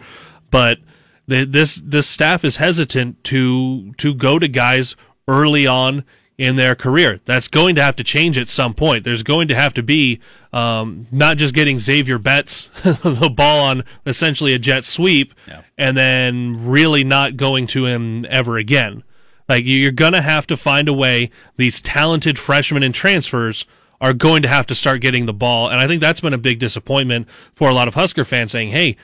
But 0.51 0.79
the, 1.27 1.45
this 1.45 1.77
this 1.77 2.07
staff 2.07 2.45
is 2.45 2.57
hesitant 2.57 3.23
to 3.25 3.93
to 3.95 4.15
go 4.15 4.39
to 4.39 4.47
guys 4.49 4.95
early 5.27 5.67
on 5.67 6.05
in 6.37 6.57
their 6.57 6.75
career. 6.75 7.21
That's 7.25 7.47
going 7.49 7.77
to 7.77 7.83
have 7.83 7.95
to 7.97 8.05
change 8.05 8.37
at 8.37 8.49
some 8.49 8.75
point. 8.75 9.05
There's 9.05 9.23
going 9.23 9.47
to 9.49 9.55
have 9.55 9.73
to 9.75 9.83
be 9.85 10.19
um, 10.53 11.07
not 11.13 11.37
just 11.37 11.55
getting 11.55 11.77
Zavier 11.77 12.21
Betts 12.21 12.71
the 12.83 13.33
ball 13.35 13.61
on 13.61 13.85
essentially 14.05 14.53
a 14.53 14.59
jet 14.59 14.85
sweep 14.85 15.33
Yeah. 15.47 15.63
and 15.79 15.97
then 15.97 16.67
really 16.69 17.05
not 17.05 17.37
going 17.37 17.69
to 17.69 17.87
him 17.87 18.27
ever 18.29 18.57
again. 18.59 19.05
Like 19.49 19.65
you're 19.67 19.93
going 19.93 20.13
to 20.13 20.23
have 20.23 20.47
to 20.49 20.57
find 20.57 20.89
a 20.89 20.93
way. 20.93 21.31
These 21.57 21.83
talented 21.83 22.39
freshmen 22.39 22.83
and 22.83 22.95
transfers 22.95 23.67
are 24.01 24.13
going 24.13 24.43
to 24.43 24.49
have 24.49 24.67
to 24.67 24.75
start 24.75 25.01
getting 25.01 25.27
the 25.27 25.33
ball, 25.33 25.69
and 25.69 25.81
I 25.81 25.87
think 25.87 26.01
that's 26.01 26.21
been 26.21 26.35
a 26.35 26.39
big 26.39 26.59
disappointment 26.59 27.29
for 27.55 27.69
a 27.69 27.75
lot 27.75 27.89
of 27.89 27.95
Husker 27.95 28.25
fans, 28.25 28.53
saying, 28.53 28.71
"Hey, 28.71 28.97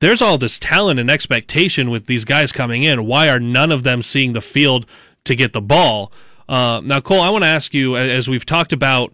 there's 0.00 0.22
all 0.22 0.38
this 0.38 0.58
talent 0.58 0.98
and 0.98 1.10
expectation 1.10 1.90
with 1.90 2.06
these 2.06 2.24
guys 2.24 2.50
coming 2.52 2.82
in. 2.82 3.06
Why 3.06 3.28
are 3.28 3.38
none 3.38 3.70
of 3.70 3.82
them 3.82 4.02
seeing 4.02 4.32
the 4.32 4.40
field 4.40 4.86
to 5.24 5.34
get 5.34 5.52
the 5.52 5.60
ball?" 5.60 6.10
Uh, 6.48 6.80
now, 6.82 7.00
Cole, 7.00 7.20
I 7.20 7.30
want 7.30 7.44
to 7.44 7.48
ask 7.48 7.74
you, 7.74 7.96
as 7.96 8.28
we've 8.28 8.46
talked 8.46 8.72
about, 8.72 9.12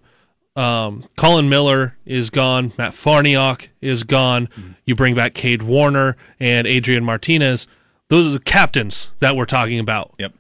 um, 0.55 1.05
Collin 1.17 1.51
Miller 1.51 1.97
is 2.07 2.31
gone, 2.31 2.73
Matt 2.79 2.95
Farniok 2.95 3.69
is 3.83 4.05
gone. 4.05 4.49
You 4.87 4.95
bring 4.95 5.15
back 5.15 5.35
Cade 5.35 5.63
Warner 5.63 6.17
and 6.41 6.67
Adrian 6.67 7.05
Martinez. 7.05 7.67
Those 8.09 8.27
are 8.27 8.31
the 8.31 8.41
captains 8.41 9.11
that 9.21 9.37
we're 9.37 9.45
talking 9.45 9.79
about. 9.79 10.15
Yep. 10.19 10.33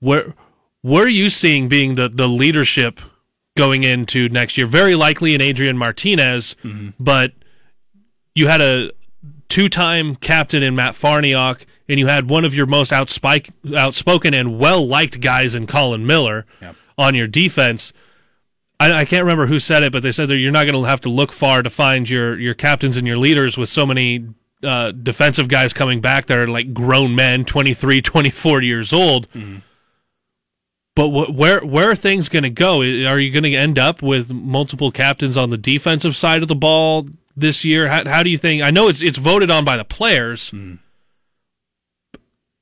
Where 0.00 0.34
where 0.82 1.04
are 1.04 1.08
you 1.08 1.28
seeing 1.30 1.68
being 1.68 1.94
the, 1.94 2.08
the 2.08 2.28
leadership 2.28 3.00
going 3.56 3.84
into 3.84 4.28
next 4.28 4.56
year? 4.56 4.66
Very 4.66 4.94
likely 4.94 5.34
in 5.34 5.40
Adrian 5.40 5.76
Martinez, 5.76 6.56
but 6.98 7.32
you 8.34 8.48
had 8.48 8.60
a 8.60 8.90
two 9.48 9.68
time 9.68 10.16
captain 10.16 10.62
in 10.62 10.74
Matt 10.74 10.94
Farniok, 10.94 11.64
and 11.88 11.98
you 11.98 12.06
had 12.06 12.30
one 12.30 12.44
of 12.44 12.54
your 12.54 12.66
most 12.66 12.92
outspike, 12.92 13.50
outspoken 13.76 14.32
and 14.32 14.58
well 14.58 14.86
liked 14.86 15.20
guys 15.20 15.54
in 15.54 15.66
Collin 15.66 16.06
Miller 16.06 16.46
Yep. 16.62 16.76
on 16.96 17.14
your 17.14 17.26
defense. 17.26 17.92
I, 18.78 19.00
I 19.00 19.04
can't 19.04 19.22
remember 19.24 19.46
who 19.46 19.58
said 19.58 19.82
it, 19.82 19.92
but 19.92 20.02
they 20.02 20.12
said 20.12 20.28
that 20.28 20.36
you're 20.36 20.52
not 20.52 20.64
going 20.64 20.74
to 20.82 20.88
have 20.88 21.02
to 21.02 21.10
look 21.10 21.32
far 21.32 21.62
to 21.62 21.68
find 21.68 22.08
your, 22.08 22.38
your 22.40 22.54
captains 22.54 22.96
and 22.96 23.06
your 23.06 23.18
leaders 23.18 23.58
with 23.58 23.68
so 23.68 23.84
many 23.84 24.24
uh, 24.62 24.92
defensive 24.92 25.48
guys 25.48 25.74
coming 25.74 26.00
back 26.00 26.24
that 26.26 26.38
are 26.38 26.46
like 26.48 26.72
grown 26.72 27.14
men, 27.14 27.44
23, 27.44 28.00
24 28.00 28.62
years 28.62 28.92
old. 28.94 29.28
But 30.96 31.08
wh- 31.08 31.34
where 31.34 31.60
where 31.60 31.90
are 31.90 31.94
things 31.94 32.28
going 32.28 32.42
to 32.42 32.50
go? 32.50 32.80
Are 32.80 33.18
you 33.18 33.30
going 33.30 33.44
to 33.44 33.54
end 33.54 33.78
up 33.78 34.02
with 34.02 34.30
multiple 34.30 34.90
captains 34.90 35.36
on 35.36 35.50
the 35.50 35.58
defensive 35.58 36.16
side 36.16 36.42
of 36.42 36.48
the 36.48 36.54
ball 36.54 37.08
this 37.36 37.64
year? 37.64 37.88
How, 37.88 38.08
how 38.08 38.22
do 38.22 38.30
you 38.30 38.38
think? 38.38 38.62
I 38.62 38.70
know 38.70 38.88
it's 38.88 39.00
it's 39.02 39.18
voted 39.18 39.50
on 39.50 39.64
by 39.64 39.76
the 39.76 39.84
players, 39.84 40.52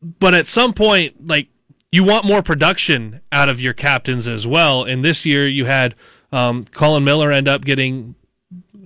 but 0.03 0.35
at 0.35 0.47
some 0.47 0.73
point, 0.75 1.27
like 1.27 1.49
you 1.91 2.05
want 2.05 2.27
more 2.27 2.43
production 2.43 3.21
out 3.33 3.49
of 3.49 3.61
your 3.61 3.73
captains 3.73 4.29
as 4.29 4.47
well. 4.47 4.85
And 4.85 5.05
this 5.05 5.25
year, 5.25 5.49
you 5.49 5.65
had 5.65 5.95
um, 6.31 6.67
Collin 6.67 7.05
Miller 7.05 7.33
end 7.33 7.49
up 7.49 7.65
getting 7.65 8.15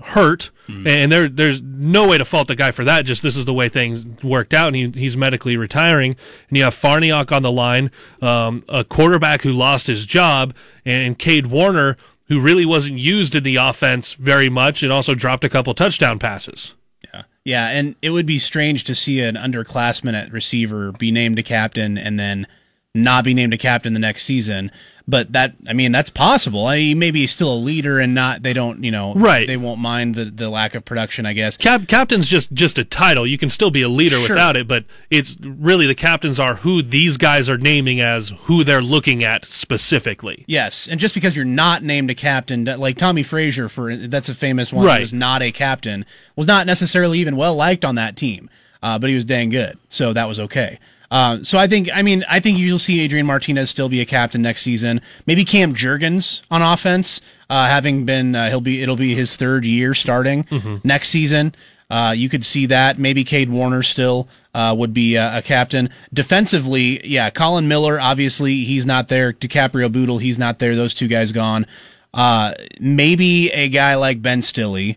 hurt, 0.01 0.51
and 0.86 1.12
there 1.12 1.28
there's 1.28 1.61
no 1.61 2.09
way 2.09 2.18
to 2.18 2.24
fault 2.24 2.49
the 2.49 2.57
guy 2.57 2.70
for 2.70 2.84
that. 2.84 3.05
Just 3.05 3.22
this 3.22 3.36
is 3.36 3.45
the 3.45 3.55
way 3.55 3.68
things 3.68 4.05
worked 4.22 4.55
out, 4.55 4.74
and 4.74 4.95
he, 4.95 5.01
he's 5.01 5.16
medically 5.16 5.57
retiring. 5.57 6.16
And 6.49 6.59
you 6.59 6.64
have 6.64 6.74
Farniok 6.74 7.32
on 7.32 7.43
the 7.43 7.53
line, 7.53 7.90
um, 8.20 8.64
a 8.68 8.84
quarterback 8.84 9.43
who 9.43 9.53
lost 9.53 9.86
his 9.86 10.07
job, 10.07 10.55
and 10.84 11.18
Cade 11.18 11.47
Warner, 11.47 11.97
who 12.28 12.40
really 12.40 12.64
wasn't 12.64 12.99
used 12.99 13.34
in 13.34 13.43
the 13.43 13.57
offense 13.57 14.14
very 14.14 14.49
much, 14.49 14.82
and 14.82 14.93
also 14.93 15.14
dropped 15.14 15.45
a 15.45 15.49
couple 15.49 15.74
touchdown 15.74 16.18
passes. 16.18 16.74
Yeah. 17.12 17.22
Yeah, 17.45 17.68
and 17.68 17.97
it 18.01 18.11
would 18.11 18.26
be 18.26 18.38
strange 18.38 18.84
to 18.84 18.95
see 18.95 19.20
an 19.20 19.34
underclassman 19.34 20.14
at 20.14 20.32
receiver 20.32 20.93
be 20.93 21.11
named 21.11 21.38
a 21.38 21.43
captain 21.43 21.99
and 21.99 22.18
then 22.18 22.47
not 22.95 23.24
be 23.24 23.34
named 23.34 23.55
a 23.55 23.59
captain 23.59 23.95
the 23.95 24.01
next 24.01 24.24
season. 24.24 24.70
But 25.09 25.33
that, 25.33 25.55
I 25.67 25.73
mean, 25.73 25.91
that's 25.91 26.11
possible. 26.11 26.67
I 26.67 26.77
mean, 26.77 26.99
maybe 27.01 27.21
he's 27.21 27.33
still 27.33 27.53
a 27.53 27.57
leader 27.57 27.99
and 27.99 28.15
not, 28.15 28.43
they 28.45 28.53
don't, 28.53 28.85
you 28.85 28.91
know, 28.93 29.15
Right. 29.15 29.47
They 29.49 29.57
won't 29.57 29.81
mind 29.81 30.15
the, 30.15 30.27
the 30.27 30.49
lack 30.49 30.77
of 30.77 30.85
production, 30.85 31.27
I 31.27 31.33
guess. 31.33 31.57
Cap- 31.57 31.89
captain's 31.89 32.29
just 32.29 32.53
just 32.53 32.79
a 32.79 32.85
title. 32.85 33.27
You 33.27 33.37
can 33.37 33.51
still 33.51 33.71
be 33.73 33.83
a 33.83 33.89
leader 33.89 34.17
Sure. 34.21 34.29
without 34.29 34.57
it, 34.57 34.69
but 34.69 34.85
it's 35.11 35.37
really 35.41 35.87
the 35.89 35.95
captains 35.97 36.39
are 36.39 36.55
who 36.57 36.83
these 36.83 37.17
guys 37.17 37.49
are 37.51 37.59
naming 37.59 38.01
as 38.01 38.33
who 38.43 38.63
they're 38.63 38.81
looking 38.81 39.25
at 39.25 39.45
specifically. 39.45 40.45
Yes, 40.47 40.87
and 40.87 41.01
just 41.01 41.15
because 41.15 41.35
you're 41.35 41.45
not 41.45 41.83
named 41.83 42.11
a 42.11 42.15
captain, 42.15 42.65
like 42.65 42.97
Tommie 42.97 43.25
Frazier, 43.25 43.69
for 43.69 43.97
that's 43.97 44.29
a 44.29 44.35
famous 44.35 44.73
one, 44.73 44.87
Right. 44.87 45.01
was 45.01 45.13
not 45.13 45.43
a 45.43 45.51
captain, 45.51 46.05
was 46.37 46.47
not 46.47 46.67
necessarily 46.67 47.19
even 47.19 47.37
well 47.37 47.55
liked 47.57 47.85
on 47.85 47.97
that 47.97 48.17
team, 48.17 48.49
uh, 48.83 48.99
but 48.99 49.11
he 49.11 49.17
was 49.17 49.25
dang 49.25 49.51
good, 49.51 49.79
so 49.89 50.13
that 50.13 50.29
was 50.29 50.39
okay. 50.39 50.79
Uh, 51.13 51.45
so 51.45 51.59
I 51.59 51.67
think, 51.69 51.91
I 51.93 52.01
mean, 52.01 52.25
I 52.27 52.41
think 52.41 52.59
you'll 52.59 52.79
see 52.79 53.01
Adrian 53.01 53.27
Martinez 53.27 53.69
still 53.69 53.91
be 53.91 54.01
a 54.01 54.07
captain 54.07 54.41
next 54.41 54.63
season. 54.63 55.03
Maybe 55.27 55.45
Cam 55.45 55.75
Jurgens 55.75 56.41
on 56.51 56.63
offense, 56.63 57.21
uh, 57.51 57.67
having 57.67 58.07
been, 58.07 58.35
uh, 58.35 58.49
he'll 58.49 58.63
be, 58.63 58.83
it'll 58.83 58.97
be 58.97 59.15
his 59.15 59.37
third 59.37 59.67
year 59.67 59.93
starting 59.93 60.47
next 60.83 61.11
season. 61.11 61.55
Uh, 61.91 62.13
you 62.17 62.31
could 62.31 62.47
see 62.47 62.65
that. 62.65 62.99
Maybe 62.99 63.25
Cade 63.25 63.51
Warner 63.51 63.83
still 63.83 64.27
uh, 64.55 64.75
would 64.79 64.95
be 64.95 65.19
uh, 65.19 65.37
a 65.37 65.43
captain. 65.43 65.91
Defensively, 66.15 67.07
yeah, 67.07 67.29
Collin 67.29 67.69
Miller, 67.69 68.01
obviously, 68.01 68.65
he's 68.65 68.87
not 68.87 69.09
there. 69.09 69.35
DiCaprio 69.35 69.93
Bootle, 69.93 70.17
he's 70.17 70.39
not 70.39 70.59
there. 70.61 70.75
Those 70.75 70.95
two 70.95 71.09
guys 71.09 71.31
gone. 71.31 71.67
Uh, 72.15 72.55
maybe 72.81 73.51
a 73.53 73.69
guy 73.69 73.97
like 73.97 74.23
Ben 74.23 74.41
Stille, 74.41 74.97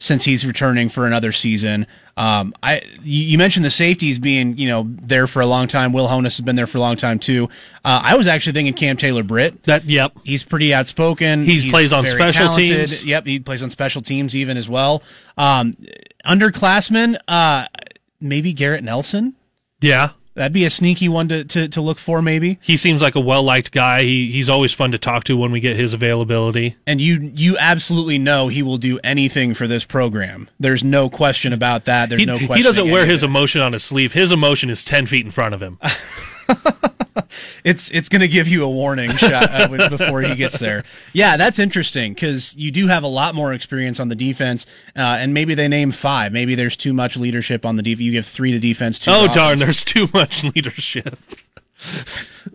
since 0.00 0.24
he's 0.24 0.44
returning 0.44 0.88
for 0.88 1.06
another 1.06 1.30
season. 1.30 1.86
Um, 2.18 2.52
I 2.64 2.82
you 3.02 3.22
you 3.22 3.38
mentioned 3.38 3.64
the 3.64 3.70
safeties 3.70 4.18
being 4.18 4.58
you 4.58 4.68
know 4.68 4.88
there 4.88 5.28
for 5.28 5.40
a 5.40 5.46
long 5.46 5.68
time. 5.68 5.92
Will 5.92 6.08
Honas 6.08 6.36
has 6.36 6.40
been 6.40 6.56
there 6.56 6.66
for 6.66 6.78
a 6.78 6.80
long 6.80 6.96
time 6.96 7.20
too. 7.20 7.48
Uh, 7.84 8.00
I 8.02 8.16
was 8.16 8.26
actually 8.26 8.54
thinking 8.54 8.74
Cam 8.74 8.96
Taylor 8.96 9.22
Britt. 9.22 9.62
That 9.62 9.84
yep. 9.84 10.16
He's 10.24 10.42
pretty 10.42 10.74
outspoken. 10.74 11.44
He's 11.44 11.70
plays 11.70 11.92
on 11.92 12.04
special 12.04 12.46
talented. 12.46 12.88
teams. 12.88 13.04
Yep, 13.04 13.26
he 13.26 13.38
plays 13.38 13.62
on 13.62 13.70
special 13.70 14.02
teams 14.02 14.34
even 14.34 14.56
as 14.56 14.68
well. 14.68 15.04
Um, 15.36 15.74
underclassmen, 16.26 17.18
uh, 17.28 17.66
maybe 18.20 18.52
Garrett 18.52 18.82
Nelson. 18.82 19.34
Yeah. 19.80 20.10
That'd 20.38 20.52
be 20.52 20.64
a 20.64 20.70
sneaky 20.70 21.08
one 21.08 21.28
to, 21.28 21.44
to, 21.44 21.68
to 21.68 21.80
look 21.80 21.98
for, 21.98 22.22
maybe. 22.22 22.58
He 22.62 22.76
seems 22.76 23.02
like 23.02 23.14
a 23.16 23.20
well 23.20 23.42
liked 23.42 23.72
guy. 23.72 24.02
He 24.02 24.30
he's 24.30 24.48
always 24.48 24.72
fun 24.72 24.92
to 24.92 24.98
talk 24.98 25.24
to 25.24 25.36
when 25.36 25.50
we 25.50 25.60
get 25.60 25.76
his 25.76 25.92
availability. 25.92 26.76
And 26.86 27.00
you 27.00 27.32
you 27.34 27.58
absolutely 27.58 28.18
know 28.18 28.48
he 28.48 28.62
will 28.62 28.78
do 28.78 28.98
anything 29.02 29.52
for 29.54 29.66
this 29.66 29.84
program. 29.84 30.48
There's 30.60 30.84
no 30.84 31.10
question 31.10 31.52
about 31.52 31.84
that. 31.86 32.08
There's 32.08 32.20
He, 32.20 32.26
no 32.26 32.36
question. 32.38 32.56
he 32.56 32.62
doesn't 32.62 32.90
wear 32.90 33.04
his 33.04 33.22
emotion 33.22 33.60
on 33.60 33.72
his 33.72 33.82
sleeve. 33.82 34.12
His 34.12 34.30
emotion 34.30 34.70
is 34.70 34.84
ten 34.84 35.06
feet 35.06 35.24
in 35.24 35.30
front 35.32 35.54
of 35.54 35.60
him. 35.62 35.78
It's 37.64 37.90
it's 37.90 38.08
going 38.08 38.20
to 38.20 38.28
give 38.28 38.48
you 38.48 38.64
a 38.64 38.68
warning 38.68 39.10
shot 39.16 39.50
uh, 39.50 39.88
before 39.88 40.22
he 40.22 40.34
gets 40.34 40.58
there. 40.58 40.84
Yeah, 41.12 41.36
that's 41.36 41.58
interesting 41.58 42.14
because 42.14 42.54
you 42.56 42.70
do 42.70 42.86
have 42.86 43.02
a 43.02 43.08
lot 43.08 43.34
more 43.34 43.52
experience 43.52 44.00
on 44.00 44.08
the 44.08 44.14
defense, 44.14 44.66
uh, 44.96 45.00
and 45.00 45.34
maybe 45.34 45.54
they 45.54 45.68
name 45.68 45.90
five. 45.90 46.32
Maybe 46.32 46.54
there's 46.54 46.76
too 46.76 46.92
much 46.92 47.16
leadership 47.16 47.66
on 47.66 47.76
the 47.76 47.82
defense. 47.82 48.00
You 48.00 48.12
give 48.12 48.26
three 48.26 48.52
to 48.52 48.58
defense. 48.58 48.98
Two 48.98 49.10
oh 49.12 49.26
to 49.26 49.32
darn! 49.32 49.58
There's 49.58 49.84
too 49.84 50.08
much 50.12 50.44
leadership. 50.44 51.18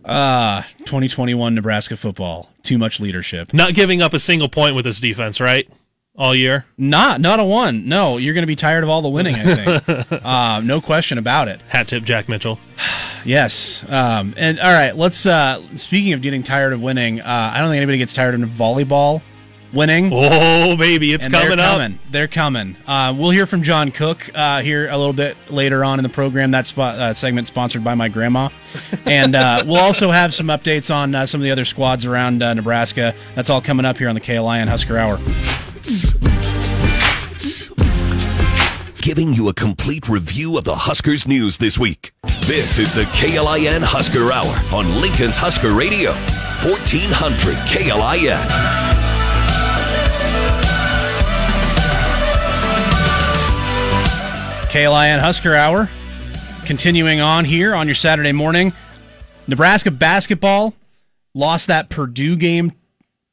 Uh, 0.04 0.60
2021 0.80 1.54
Nebraska 1.54 1.96
football. 1.96 2.50
Too 2.62 2.76
much 2.76 3.00
leadership. 3.00 3.54
Not 3.54 3.72
giving 3.72 4.02
up 4.02 4.12
a 4.12 4.20
single 4.20 4.50
point 4.50 4.74
with 4.74 4.84
this 4.84 5.00
defense, 5.00 5.40
right? 5.40 5.66
All 6.14 6.34
year. 6.34 6.66
Not 6.76 7.22
not 7.22 7.40
a 7.40 7.44
one. 7.44 7.88
No, 7.88 8.18
you're 8.18 8.34
going 8.34 8.42
to 8.42 8.46
be 8.46 8.56
tired 8.56 8.84
of 8.84 8.90
all 8.90 9.00
the 9.00 9.08
winning. 9.08 9.36
I 9.36 9.78
think. 9.80 10.12
uh, 10.24 10.60
no 10.60 10.82
question 10.82 11.16
about 11.16 11.48
it. 11.48 11.62
Hat 11.68 11.88
tip, 11.88 12.04
Jack 12.04 12.28
Mitchell. 12.28 12.58
Yes. 13.24 13.84
Um, 13.88 14.34
and 14.36 14.60
all 14.60 14.72
right, 14.72 14.96
let's. 14.96 15.24
Uh, 15.26 15.62
speaking 15.76 16.12
of 16.12 16.22
getting 16.22 16.42
tired 16.42 16.72
of 16.72 16.80
winning, 16.82 17.20
uh, 17.20 17.24
I 17.54 17.60
don't 17.60 17.68
think 17.70 17.78
anybody 17.78 17.98
gets 17.98 18.12
tired 18.12 18.34
of 18.34 18.48
volleyball 18.48 19.22
winning. 19.72 20.10
Oh, 20.12 20.76
baby, 20.76 21.12
it's 21.12 21.24
and 21.24 21.34
coming 21.34 21.56
they're 21.56 21.66
up. 21.66 21.72
coming. 21.72 21.98
They're 22.10 22.28
coming. 22.28 22.76
Uh, 22.86 23.14
we'll 23.16 23.30
hear 23.30 23.46
from 23.46 23.62
John 23.62 23.90
Cook 23.90 24.30
uh, 24.34 24.62
here 24.62 24.88
a 24.88 24.96
little 24.96 25.12
bit 25.12 25.36
later 25.50 25.84
on 25.84 25.98
in 25.98 26.02
the 26.02 26.08
program. 26.08 26.52
That 26.52 26.66
spot, 26.66 26.98
uh, 26.98 27.14
segment 27.14 27.48
sponsored 27.48 27.82
by 27.84 27.94
my 27.94 28.08
grandma, 28.08 28.50
and 29.06 29.34
uh, 29.34 29.64
we'll 29.66 29.80
also 29.80 30.10
have 30.10 30.32
some 30.32 30.46
updates 30.46 30.94
on 30.94 31.14
uh, 31.14 31.26
some 31.26 31.40
of 31.40 31.44
the 31.44 31.50
other 31.50 31.64
squads 31.64 32.06
around 32.06 32.42
uh, 32.42 32.54
Nebraska. 32.54 33.14
That's 33.34 33.50
all 33.50 33.60
coming 33.60 33.84
up 33.84 33.98
here 33.98 34.08
on 34.08 34.14
the 34.14 34.20
KLIN 34.20 34.68
Husker 34.68 34.96
Hour. 34.98 35.18
Giving 39.04 39.34
you 39.34 39.50
a 39.50 39.52
complete 39.52 40.08
review 40.08 40.56
of 40.56 40.64
the 40.64 40.74
Huskers 40.74 41.28
news 41.28 41.58
this 41.58 41.78
week. 41.78 42.12
This 42.46 42.78
is 42.78 42.90
the 42.94 43.02
KLIN 43.02 43.82
Husker 43.82 44.32
Hour 44.32 44.58
on 44.74 44.98
Lincoln's 45.02 45.36
Husker 45.36 45.74
Radio, 45.74 46.12
1400 46.64 47.54
KLIN. 47.68 48.40
KLIN 54.70 55.20
Husker 55.20 55.54
Hour. 55.54 55.90
Continuing 56.64 57.20
on 57.20 57.44
here 57.44 57.74
on 57.74 57.86
your 57.86 57.94
Saturday 57.94 58.32
morning. 58.32 58.72
Nebraska 59.46 59.90
basketball 59.90 60.72
lost 61.34 61.66
that 61.66 61.90
Purdue 61.90 62.36
game 62.36 62.72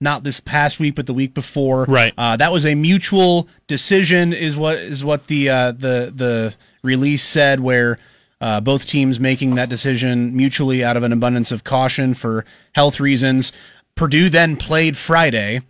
not 0.01 0.23
this 0.23 0.39
past 0.39 0.79
week 0.79 0.95
but 0.95 1.05
the 1.05 1.13
week 1.13 1.33
before. 1.33 1.85
Right. 1.85 2.13
Uh, 2.17 2.35
that 2.37 2.51
was 2.51 2.65
a 2.65 2.75
mutual 2.75 3.47
decision 3.67 4.33
is 4.33 4.57
what 4.57 4.77
is 4.77 5.03
what 5.03 5.27
the 5.27 5.49
uh, 5.49 5.71
the 5.71 6.11
the 6.13 6.55
release 6.83 7.23
said 7.23 7.59
where 7.59 7.99
uh, 8.41 8.59
both 8.59 8.87
teams 8.87 9.19
making 9.19 9.55
that 9.55 9.69
decision 9.69 10.35
mutually 10.35 10.83
out 10.83 10.97
of 10.97 11.03
an 11.03 11.13
abundance 11.13 11.51
of 11.51 11.63
caution 11.63 12.13
for 12.13 12.43
health 12.73 12.99
reasons. 12.99 13.53
Purdue 13.95 14.29
then 14.29 14.57
played 14.57 14.97
Friday. 14.97 15.61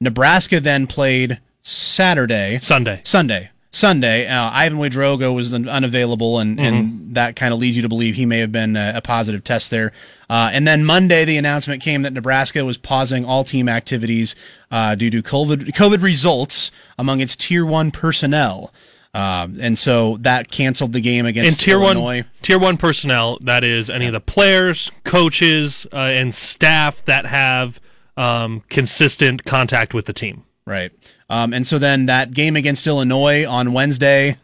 Nebraska 0.00 0.60
then 0.60 0.86
played 0.86 1.40
Saturday. 1.62 2.58
Sunday. 2.60 3.00
Sunday. 3.04 3.50
Sunday, 3.76 4.26
uh, 4.26 4.50
Yvan 4.50 4.78
Ouedraogo 4.78 5.34
was 5.34 5.52
unavailable, 5.52 6.38
and, 6.38 6.58
and 6.58 7.14
that 7.14 7.36
kind 7.36 7.52
of 7.52 7.60
leads 7.60 7.76
you 7.76 7.82
to 7.82 7.88
believe 7.90 8.14
he 8.14 8.24
may 8.24 8.38
have 8.38 8.50
been 8.50 8.74
a, 8.74 8.94
a 8.96 9.00
positive 9.02 9.44
test 9.44 9.70
there. 9.70 9.92
Uh, 10.30 10.48
and 10.50 10.66
then 10.66 10.82
Monday, 10.82 11.26
the 11.26 11.36
announcement 11.36 11.82
came 11.82 12.00
that 12.00 12.14
Nebraska 12.14 12.64
was 12.64 12.78
pausing 12.78 13.26
all 13.26 13.44
team 13.44 13.68
activities 13.68 14.34
uh, 14.70 14.94
due 14.94 15.10
to 15.10 15.22
COVID, 15.22 15.74
COVID 15.74 16.00
results 16.00 16.70
among 16.98 17.20
its 17.20 17.36
Tier 17.36 17.66
One 17.66 17.90
personnel, 17.90 18.72
um, 19.12 19.58
and 19.60 19.78
so 19.78 20.16
that 20.22 20.50
canceled 20.50 20.94
the 20.94 21.00
game 21.02 21.26
against 21.26 21.50
And 21.50 21.60
tier 21.60 21.80
Illinois. 21.80 22.22
one, 22.22 22.30
tier 22.40 22.58
one 22.58 22.78
personnel. 22.78 23.38
That 23.42 23.62
is 23.62 23.90
any 23.90 24.06
of 24.06 24.12
the 24.14 24.20
players, 24.20 24.90
coaches, 25.04 25.86
uh, 25.92 25.96
and 25.96 26.34
staff 26.34 27.04
that 27.04 27.26
have 27.26 27.78
um, 28.16 28.62
consistent 28.70 29.44
contact 29.44 29.92
with 29.92 30.06
the 30.06 30.14
team. 30.14 30.45
Right. 30.66 30.92
Um, 31.30 31.52
and 31.52 31.66
so 31.66 31.78
then 31.78 32.06
that 32.06 32.32
game 32.32 32.56
against 32.56 32.86
Illinois 32.86 33.46
on 33.46 33.72
Wednesday, 33.72 34.36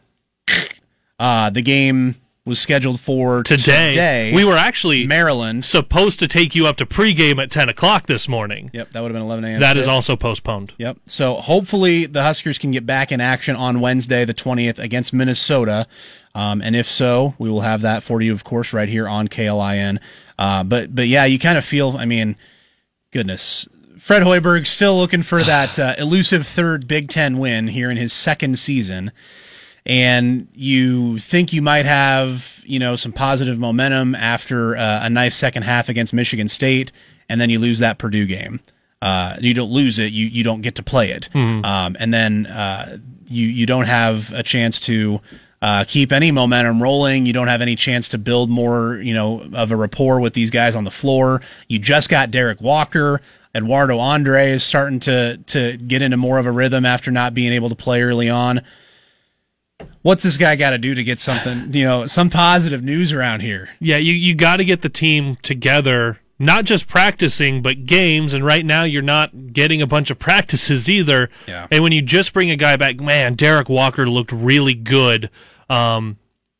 uh, 1.18 1.50
the 1.50 1.62
game 1.62 2.16
was 2.44 2.58
scheduled 2.58 2.98
for 2.98 3.44
Today, 3.44 3.90
today 3.90 4.32
we 4.34 4.44
were 4.44 4.56
actually 4.56 5.06
Maryland. 5.06 5.64
supposed 5.64 6.18
to 6.18 6.26
take 6.26 6.56
you 6.56 6.66
up 6.66 6.76
to 6.78 6.86
pregame 6.86 7.40
at 7.40 7.52
ten 7.52 7.68
o'clock 7.68 8.06
this 8.06 8.28
morning. 8.28 8.68
Yep, 8.72 8.90
that 8.92 9.00
would 9.00 9.12
have 9.12 9.14
been 9.14 9.22
11 9.22 9.44
a.m. 9.44 9.60
That 9.60 9.76
is 9.76 9.86
also 9.86 10.16
postponed. 10.16 10.72
Yep. 10.78 10.98
So 11.06 11.34
hopefully 11.36 12.06
the 12.06 12.22
Huskers 12.22 12.58
can 12.58 12.72
get 12.72 12.84
back 12.84 13.12
in 13.12 13.20
action 13.20 13.54
on 13.54 13.78
Wednesday, 13.80 14.24
the 14.24 14.34
20th, 14.34 14.80
against 14.80 15.12
Minnesota. 15.12 15.86
Um, 16.34 16.60
and 16.62 16.74
if 16.74 16.90
so, 16.90 17.34
we 17.38 17.48
will 17.48 17.60
have 17.60 17.82
that 17.82 18.02
for 18.02 18.20
you, 18.20 18.32
of 18.32 18.42
course, 18.42 18.72
right 18.72 18.88
here 18.88 19.06
on 19.06 19.28
KLIN. 19.28 20.00
Uh, 20.38 20.64
but 20.64 20.94
but 20.94 21.06
yeah, 21.06 21.24
you 21.24 21.38
kind 21.38 21.56
of 21.58 21.64
feel. 21.64 21.96
I 21.96 22.06
mean, 22.06 22.34
goodness, 23.12 23.68
Fred 24.02 24.24
Hoiberg 24.24 24.66
still 24.66 24.98
looking 24.98 25.22
for 25.22 25.44
that 25.44 25.78
uh, 25.78 25.94
elusive 25.96 26.44
third 26.44 26.88
Big 26.88 27.08
Ten 27.08 27.38
win 27.38 27.68
here 27.68 27.88
in 27.88 27.96
his 27.96 28.12
second 28.12 28.58
season. 28.58 29.12
And 29.86 30.48
you 30.56 31.20
think 31.20 31.52
you 31.52 31.62
might 31.62 31.86
have, 31.86 32.64
you 32.64 32.80
know, 32.80 32.96
some 32.96 33.12
positive 33.12 33.60
momentum 33.60 34.16
after 34.16 34.76
uh, 34.76 35.06
a 35.06 35.08
nice 35.08 35.36
second 35.36 35.62
half 35.62 35.88
against 35.88 36.12
Michigan 36.12 36.48
State, 36.48 36.90
and 37.28 37.40
then 37.40 37.48
you 37.48 37.60
lose 37.60 37.78
that 37.78 37.98
Purdue 37.98 38.26
game. 38.26 38.58
Uh, 39.00 39.36
you 39.40 39.54
don't 39.54 39.70
lose 39.70 40.00
it; 40.00 40.12
you 40.12 40.26
you 40.26 40.42
don't 40.42 40.62
get 40.62 40.74
to 40.74 40.82
play 40.82 41.12
it, 41.12 41.28
um, 41.64 41.96
and 42.00 42.12
then 42.12 42.46
uh, 42.46 42.98
you 43.28 43.46
you 43.46 43.66
don't 43.66 43.86
have 43.86 44.32
a 44.32 44.42
chance 44.42 44.80
to 44.80 45.20
uh, 45.62 45.84
keep 45.86 46.10
any 46.10 46.32
momentum 46.32 46.82
rolling. 46.82 47.24
You 47.24 47.32
don't 47.32 47.48
have 47.48 47.62
any 47.62 47.76
chance 47.76 48.08
to 48.08 48.18
build 48.18 48.50
more, 48.50 48.96
you 48.96 49.14
know, 49.14 49.48
of 49.52 49.70
a 49.70 49.76
rapport 49.76 50.18
with 50.18 50.34
these 50.34 50.50
guys 50.50 50.74
on 50.74 50.82
the 50.82 50.90
floor. 50.90 51.40
You 51.68 51.78
just 51.78 52.08
got 52.08 52.32
Derek 52.32 52.60
Walker. 52.60 53.20
Eduardo 53.54 53.98
Andre 53.98 54.50
is 54.50 54.62
starting 54.64 55.00
to 55.00 55.36
to 55.36 55.76
get 55.76 56.02
into 56.02 56.16
more 56.16 56.38
of 56.38 56.46
a 56.46 56.50
rhythm 56.50 56.86
after 56.86 57.10
not 57.10 57.34
being 57.34 57.52
able 57.52 57.68
to 57.68 57.74
play 57.74 58.02
early 58.02 58.30
on. 58.30 58.62
What's 60.02 60.22
this 60.22 60.36
guy 60.36 60.56
got 60.56 60.70
to 60.70 60.78
do 60.78 60.94
to 60.94 61.04
get 61.04 61.20
something, 61.20 61.72
you 61.72 61.84
know, 61.84 62.06
some 62.06 62.30
positive 62.30 62.82
news 62.82 63.12
around 63.12 63.40
here? 63.40 63.70
Yeah, 63.78 63.98
you 63.98 64.12
you 64.12 64.34
got 64.34 64.56
to 64.56 64.64
get 64.64 64.82
the 64.82 64.88
team 64.88 65.36
together, 65.42 66.18
not 66.38 66.64
just 66.64 66.88
practicing, 66.88 67.62
but 67.62 67.84
games. 67.84 68.32
And 68.32 68.44
right 68.44 68.64
now, 68.64 68.84
you're 68.84 69.02
not 69.02 69.52
getting 69.52 69.82
a 69.82 69.86
bunch 69.86 70.10
of 70.10 70.18
practices 70.18 70.88
either. 70.88 71.30
Yeah. 71.46 71.66
And 71.70 71.82
when 71.82 71.92
you 71.92 72.02
just 72.02 72.32
bring 72.32 72.50
a 72.50 72.56
guy 72.56 72.76
back, 72.76 73.00
man, 73.00 73.34
Derek 73.34 73.68
Walker 73.68 74.08
looked 74.08 74.32
really 74.32 74.74
good 74.74 75.30
um, 75.68 76.18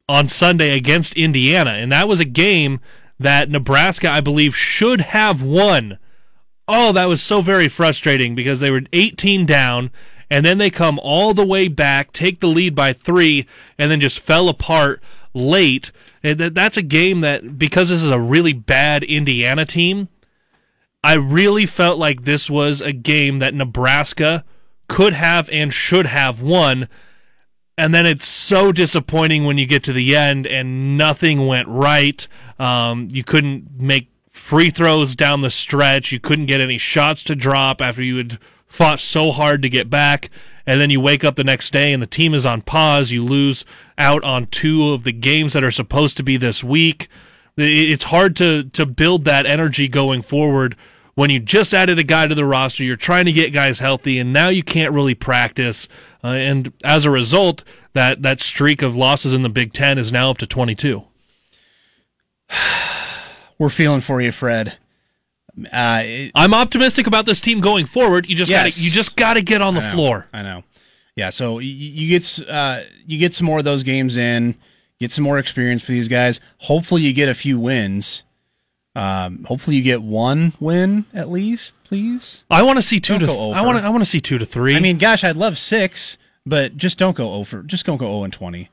on 0.09 0.29
Sunday 0.29 0.77
against 0.77 1.15
Indiana, 1.15 1.71
and 1.71 1.91
that 1.91 2.09
was 2.09 2.21
a 2.21 2.25
game 2.25 2.81
that 3.19 3.51
Nebraska, 3.51 4.11
I 4.11 4.21
believe, 4.21 4.55
should 4.55 5.01
have 5.01 5.43
won. 5.43 5.99
Oh, 6.69 6.93
that 6.93 7.07
was 7.09 7.23
so 7.23 7.43
very 7.43 7.69
frustrating 7.69 8.35
because 8.35 8.61
they 8.61 8.71
were 8.71 8.83
18 8.93 9.47
down, 9.47 9.91
and 10.31 10.45
then 10.45 10.59
they 10.59 10.71
come 10.71 10.99
all 11.01 11.35
the 11.35 11.47
way 11.47 11.69
back, 11.69 12.13
take 12.13 12.41
the 12.41 12.47
lead 12.47 12.75
by 12.75 12.93
three, 12.93 13.47
and 13.79 13.91
then 13.91 14.01
just 14.01 14.21
fell 14.21 14.49
apart 14.49 15.03
late. 15.35 15.91
That's 16.23 16.77
a 16.77 16.83
game 16.83 17.21
that, 17.21 17.59
because 17.59 17.89
this 17.89 18.03
is 18.03 18.11
a 18.11 18.21
really 18.21 18.53
bad 18.53 19.03
Indiana 19.03 19.67
team, 19.67 20.09
I 21.05 21.15
really 21.15 21.67
felt 21.67 21.99
like 21.99 22.23
this 22.25 22.49
was 22.49 22.81
a 22.81 22.93
game 22.93 23.39
that 23.39 23.55
Nebraska 23.55 24.45
could 24.89 25.15
have 25.15 25.51
and 25.51 25.75
should 25.75 26.07
have 26.07 26.41
won. 26.41 26.89
And 27.77 27.93
then 27.95 28.07
it's 28.07 28.27
so 28.27 28.71
disappointing 28.71 29.45
when 29.45 29.59
you 29.59 29.67
get 29.67 29.83
to 29.85 29.93
the 29.93 30.15
end 30.15 30.47
and 30.47 30.97
nothing 30.97 31.47
went 31.47 31.67
right. 31.67 32.27
Um, 32.59 33.09
you 33.11 33.25
couldn't 33.25 33.81
make 33.81 34.12
free 34.33 34.71
throws 34.71 35.15
down 35.15 35.43
the 35.43 35.51
stretch. 35.51 36.11
You 36.11 36.19
couldn't 36.19 36.47
get 36.47 36.61
any 36.61 36.79
shots 36.79 37.23
to 37.25 37.37
drop 37.37 37.81
after 37.81 38.03
you 38.03 38.17
had 38.17 38.39
fought 38.67 38.99
so 38.99 39.31
hard 39.31 39.63
to 39.63 39.69
get 39.69 39.91
back. 39.91 40.31
And 40.67 40.81
then 40.81 40.91
you 40.91 41.01
wake 41.01 41.23
up 41.23 41.37
the 41.37 41.45
next 41.45 41.73
day 41.73 41.93
and 41.93 42.03
the 42.03 42.07
team 42.07 42.33
is 42.33 42.47
on 42.47 42.63
pause. 42.63 43.11
You 43.11 43.25
lose 43.25 43.65
out 43.99 44.25
on 44.25 44.47
two 44.47 44.91
of 44.93 45.05
the 45.05 45.13
games 45.13 45.53
that 45.53 45.63
are 45.63 45.71
supposed 45.71 46.17
to 46.17 46.23
be 46.23 46.37
this 46.37 46.65
week. 46.65 47.09
It's 47.57 48.05
hard 48.05 48.35
to, 48.37 48.65
to 48.65 48.87
build 48.87 49.25
that 49.27 49.45
energy 49.45 49.87
going 49.89 50.23
forward 50.23 50.77
when 51.15 51.29
you 51.29 51.39
just 51.39 51.75
added 51.75 51.99
a 51.99 52.05
guy 52.05 52.27
to 52.27 52.35
the 52.35 52.47
roster. 52.47 52.83
You're 52.83 52.97
trying 52.97 53.27
to 53.27 53.33
get 53.33 53.53
guys 53.53 53.81
healthy, 53.81 54.19
and 54.19 54.33
now 54.33 54.49
you 54.49 54.63
can't 54.63 54.95
really 54.95 55.15
practice. 55.15 55.87
Uh, 56.25 56.29
and 56.29 56.73
as 56.83 57.05
a 57.05 57.11
result, 57.11 57.63
that, 57.93 58.23
that 58.23 58.41
streak 58.41 58.81
of 58.81 58.97
losses 58.97 59.35
in 59.35 59.43
the 59.43 59.51
Big 59.51 59.75
Ten 59.75 59.99
is 59.99 60.11
now 60.11 60.31
up 60.31 60.39
to 60.39 60.47
22. 60.47 61.03
We're 63.63 63.69
feeling 63.69 64.01
for 64.01 64.21
you, 64.21 64.33
Fred. 64.33 64.73
Uh, 65.73 66.03
it- 66.05 66.33
I'm 66.35 66.53
optimistic 66.53 67.07
about 67.07 67.27
this 67.27 67.41
team 67.41 67.61
going 67.61 67.87
forward. 67.87 68.29
You 68.29 68.35
just 68.35 68.51
Yes. 68.51 68.75
gotta 68.75 68.85
you 68.85 68.91
just 68.91 69.15
gotta 69.15 69.41
get 69.41 69.63
on 69.63 69.75
the 69.75 69.81
I 69.83 69.85
know, 69.85 69.93
floor. 69.93 70.27
I 70.33 70.43
know. 70.43 70.65
Yeah, 71.15 71.31
so 71.31 71.61
you, 71.61 71.71
you 71.71 72.09
get 72.09 72.41
uh, 72.49 72.81
you 73.07 73.19
get 73.19 73.35
some 73.35 73.45
more 73.47 73.61
of 73.61 73.65
those 73.65 73.85
games 73.85 74.17
in, 74.17 74.57
get 74.99 75.13
some 75.13 75.23
more 75.23 75.39
experience 75.39 75.81
for 75.85 75.93
these 75.93 76.09
guys. 76.09 76.41
Hopefully, 76.59 77.03
you 77.03 77.13
get 77.13 77.29
a 77.29 77.35
few 77.35 77.57
wins. 77.57 78.25
Um, 78.97 79.45
hopefully, 79.45 79.77
you 79.77 79.83
get 79.85 80.03
one 80.03 80.55
win 80.59 81.05
at 81.15 81.31
least, 81.31 81.75
please. 81.85 82.43
I 82.51 82.63
want 82.65 82.79
to 82.79 82.83
see 82.83 82.99
2 82.99 83.13
Don't 83.13 83.21
to 83.21 83.27
th- 83.27 83.55
I 83.57 83.63
want 83.65 83.79
I 83.85 83.91
want 83.91 84.03
to 84.03 84.11
see 84.11 84.21
2 84.21 84.39
to 84.39 84.45
3. 84.45 84.75
I 84.75 84.81
mean, 84.81 84.99
gosh, 84.99 85.23
I'd 85.23 85.37
love 85.37 85.57
six, 85.57 86.19
but 86.45 86.77
just 86.77 86.99
don't 86.99 87.17
go 87.17 87.35
over. 87.35 87.63
Just 87.63 87.87
don't 87.87 87.99
go 87.99 88.07
zero 88.07 88.25
and 88.25 88.33
twenty, 88.33 88.71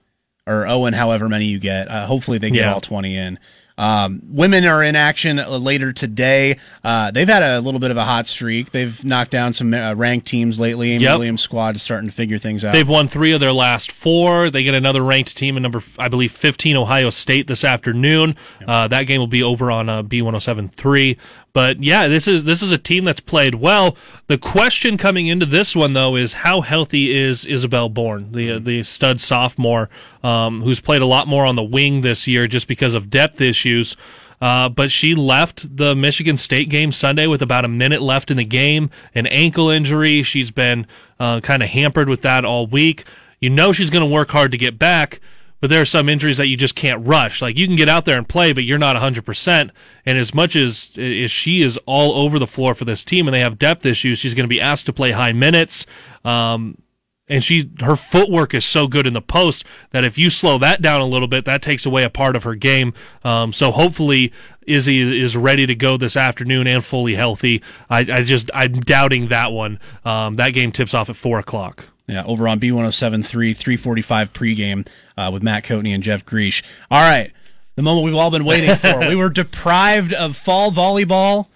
or 0.47 0.61
zero 0.63 0.85
and 0.85 0.95
however 0.95 1.29
many 1.29 1.45
you 1.45 1.59
get. 1.59 1.87
Uh, 1.89 2.07
hopefully, 2.07 2.39
they 2.39 2.49
get 2.49 2.61
Yeah. 2.61 2.73
all 2.73 2.81
twenty 2.81 3.15
in. 3.15 3.37
Um, 3.80 4.21
women 4.27 4.65
are 4.65 4.84
in 4.84 4.97
action 4.97 5.39
uh, 5.39 5.57
later 5.57 5.93
today. 5.93 6.59
Uh, 6.84 7.11
they've 7.11 7.27
had 7.30 7.41
a 7.41 7.61
little 7.61 7.80
bit 7.80 7.91
of 7.91 7.97
a 7.97 8.03
hot 8.03 8.27
streak. 8.27 8.71
They've 8.71 9.03
knocked 9.05 9.32
down 9.32 9.53
some 9.53 9.73
uh, 9.73 9.93
ranked 9.95 10.27
teams 10.27 10.59
lately. 10.59 10.91
Amy 10.91 11.05
Yep. 11.05 11.17
Williams' 11.17 11.41
squad 11.41 11.77
is 11.77 11.82
starting 11.82 12.09
to 12.09 12.15
figure 12.15 12.38
things 12.38 12.65
out. 12.65 12.73
They've 12.73 12.88
won 12.88 13.07
three 13.07 13.32
of 13.32 13.39
their 13.39 13.53
last 13.53 13.89
four. 13.89 14.49
They 14.49 14.63
get 14.63 14.73
another 14.73 15.01
ranked 15.01 15.38
team 15.38 15.55
in 15.55 15.63
number, 15.63 15.82
I 15.97 16.09
believe, 16.09 16.34
15, 16.34 16.75
Ohio 16.75 17.09
State 17.09 17.47
this 17.47 17.63
afternoon. 17.63 18.36
Uh, 18.67 18.89
that 18.89 19.03
game 19.03 19.19
will 19.21 19.27
be 19.27 19.41
over 19.43 19.71
on 19.71 19.88
uh, 19.88 20.03
B1073. 20.03 21.17
But 21.60 21.84
yeah, 21.84 22.07
this 22.07 22.26
is 22.26 22.45
this 22.45 22.62
is 22.62 22.72
a 22.72 22.78
team 22.78 23.03
that's 23.03 23.20
played 23.20 23.55
well. 23.55 23.97
The 24.28 24.38
question 24.38 24.97
coming 24.97 25.28
into 25.28 25.45
this 25.45 25.76
one 25.76 25.91
though 25.91 26.16
is 26.16 26.32
how 26.32 26.62
healthy 26.62 27.14
is 27.14 27.45
Isabelle 27.45 27.89
Bourne, 27.89 28.32
the 28.32 28.51
uh, 28.51 28.60
the 28.60 28.82
stud 28.84 29.20
sophomore, 29.20 29.89
um, 30.24 30.62
who's 30.62 30.80
played 30.80 31.01
a 31.01 31.05
lot 31.05 31.28
more 31.28 31.43
on 31.45 31.57
the 31.57 31.64
wing 31.64 31.99
this 31.99 32.28
year 32.28 32.47
just 32.47 32.70
because 32.70 32.93
of 32.93 33.10
depth 33.10 33.41
issues. 33.41 33.97
Uh, 34.39 34.70
but 34.70 34.89
she 34.89 35.16
left 35.16 35.76
the 35.76 35.97
Michigan 35.97 36.38
State 36.38 36.70
game 36.70 36.93
Sunday 36.93 37.28
with 37.28 37.41
about 37.41 37.66
a 37.66 37.68
minute 37.68 38.01
left 38.01 38.32
in 38.32 38.38
the 38.38 38.45
game, 38.45 38.89
an 39.14 39.28
ankle 39.28 39.70
injury. 39.70 40.24
She's 40.24 40.51
been 40.51 40.88
uh, 41.20 41.41
kind 41.41 41.62
of 41.62 41.68
hampered 41.68 42.07
with 42.07 42.22
that 42.22 42.45
all 42.45 42.68
week. 42.68 43.03
You 43.41 43.49
know 43.49 43.74
she's 43.74 43.89
going 43.89 44.10
to 44.10 44.10
work 44.10 44.32
hard 44.32 44.51
to 44.51 44.57
get 44.57 44.80
back 44.80 45.20
but 45.60 45.70
there 45.70 45.82
are 45.82 45.86
some 45.86 46.10
injuries 46.10 46.38
that 46.38 46.47
you 46.47 46.57
just 46.57 46.76
can't 46.76 47.05
rush. 47.05 47.41
Like 47.41 47.57
you 47.57 47.68
can 47.68 47.76
get 47.76 47.89
out 47.89 48.05
there 48.05 48.18
and 48.18 48.28
play, 48.28 48.53
but 48.53 48.64
you're 48.64 48.78
not 48.78 48.95
100%. 48.95 49.72
And 50.05 50.18
as 50.18 50.34
much 50.34 50.55
as, 50.55 50.91
as 50.97 51.32
she 51.32 51.62
is 51.62 51.78
all 51.86 52.14
over 52.14 52.39
the 52.39 52.47
floor 52.47 52.76
for 52.76 52.86
this 52.86 53.03
team 53.03 53.28
and 53.28 53.34
they 53.34 53.41
have 53.41 53.60
depth 53.60 53.86
issues, 53.86 54.20
she's 54.20 54.34
going 54.34 54.45
to 54.45 54.49
be 54.49 54.62
asked 54.62 54.86
to 54.86 54.93
play 54.93 55.12
high 55.12 55.34
minutes. 55.34 55.86
Um, 56.24 56.78
and 57.30 57.43
she, 57.43 57.70
her 57.82 57.95
footwork 57.95 58.55
is 58.55 58.66
so 58.66 58.88
good 58.88 59.05
in 59.05 59.14
the 59.14 59.22
post 59.22 59.64
that 59.91 60.03
if 60.03 60.18
you 60.18 60.32
slow 60.32 60.57
that 60.57 60.82
down 60.82 60.99
a 60.99 61.05
little 61.05 61.28
bit, 61.28 61.45
that 61.45 61.62
takes 61.62 61.86
away 61.86 62.03
a 62.03 62.10
part 62.10 62.36
of 62.36 62.43
her 62.43 62.55
game. 62.55 62.93
Um, 63.24 63.53
so 63.53 63.70
hopefully 63.70 64.34
Izzy 64.66 65.22
is 65.22 65.38
ready 65.38 65.68
to 65.68 65.76
go 65.76 65.95
this 65.95 66.18
afternoon 66.18 66.66
and 66.66 66.84
fully 66.84 67.14
healthy. 67.14 67.62
I, 67.88 67.99
I 67.99 68.24
just, 68.24 68.49
I'm 68.53 68.80
doubting 68.82 69.28
that 69.28 69.51
one. 69.51 69.80
Um, 70.03 70.38
that 70.38 70.51
game 70.51 70.72
tips 70.72 70.95
off 70.95 71.10
at 71.10 71.16
four 71.16 71.38
o'clock. 71.38 71.86
Yeah, 72.10 72.24
over 72.26 72.47
on 72.47 72.60
B1073, 72.60 73.55
345 73.55 74.34
pregame 74.34 74.88
uh, 75.16 75.30
with 75.32 75.43
Matt 75.43 75.64
Coatney 75.64 75.93
and 75.93 76.01
Jeff 76.01 76.26
Gresh. 76.26 76.64
All 76.89 76.99
right, 76.99 77.32
the 77.76 77.84
moment 77.84 78.03
we've 78.03 78.16
all 78.16 78.32
been 78.32 78.45
waiting 78.45 78.76
for. 78.76 78.99
we 79.07 79.16
were 79.16 79.30
deprived 79.30 80.12
of 80.12 80.36
fall 80.36 80.72
volleyball. 80.72 81.47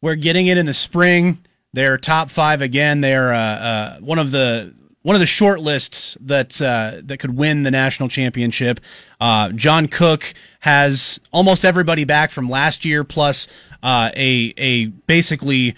We're 0.00 0.14
getting 0.14 0.46
it 0.46 0.58
in 0.58 0.66
the 0.66 0.74
spring. 0.74 1.44
They're 1.72 1.98
top 1.98 2.30
five 2.30 2.62
again. 2.62 3.00
They're 3.00 3.34
uh, 3.34 3.38
uh, 3.40 3.98
one 3.98 4.20
of 4.20 4.30
the 4.30 4.74
one 5.02 5.16
of 5.16 5.20
the 5.20 5.26
short 5.26 5.60
lists 5.60 6.16
that 6.20 6.62
uh, 6.62 7.00
that 7.02 7.18
could 7.18 7.36
win 7.36 7.64
the 7.64 7.70
national 7.72 8.08
championship. 8.08 8.80
Uh, 9.20 9.50
John 9.50 9.88
Cook 9.88 10.34
has 10.60 11.18
almost 11.32 11.64
everybody 11.64 12.04
back 12.04 12.30
from 12.30 12.48
last 12.48 12.84
year, 12.84 13.02
plus 13.02 13.48
uh, 13.82 14.10
a 14.16 14.54
a 14.56 14.86
basically 14.86 15.74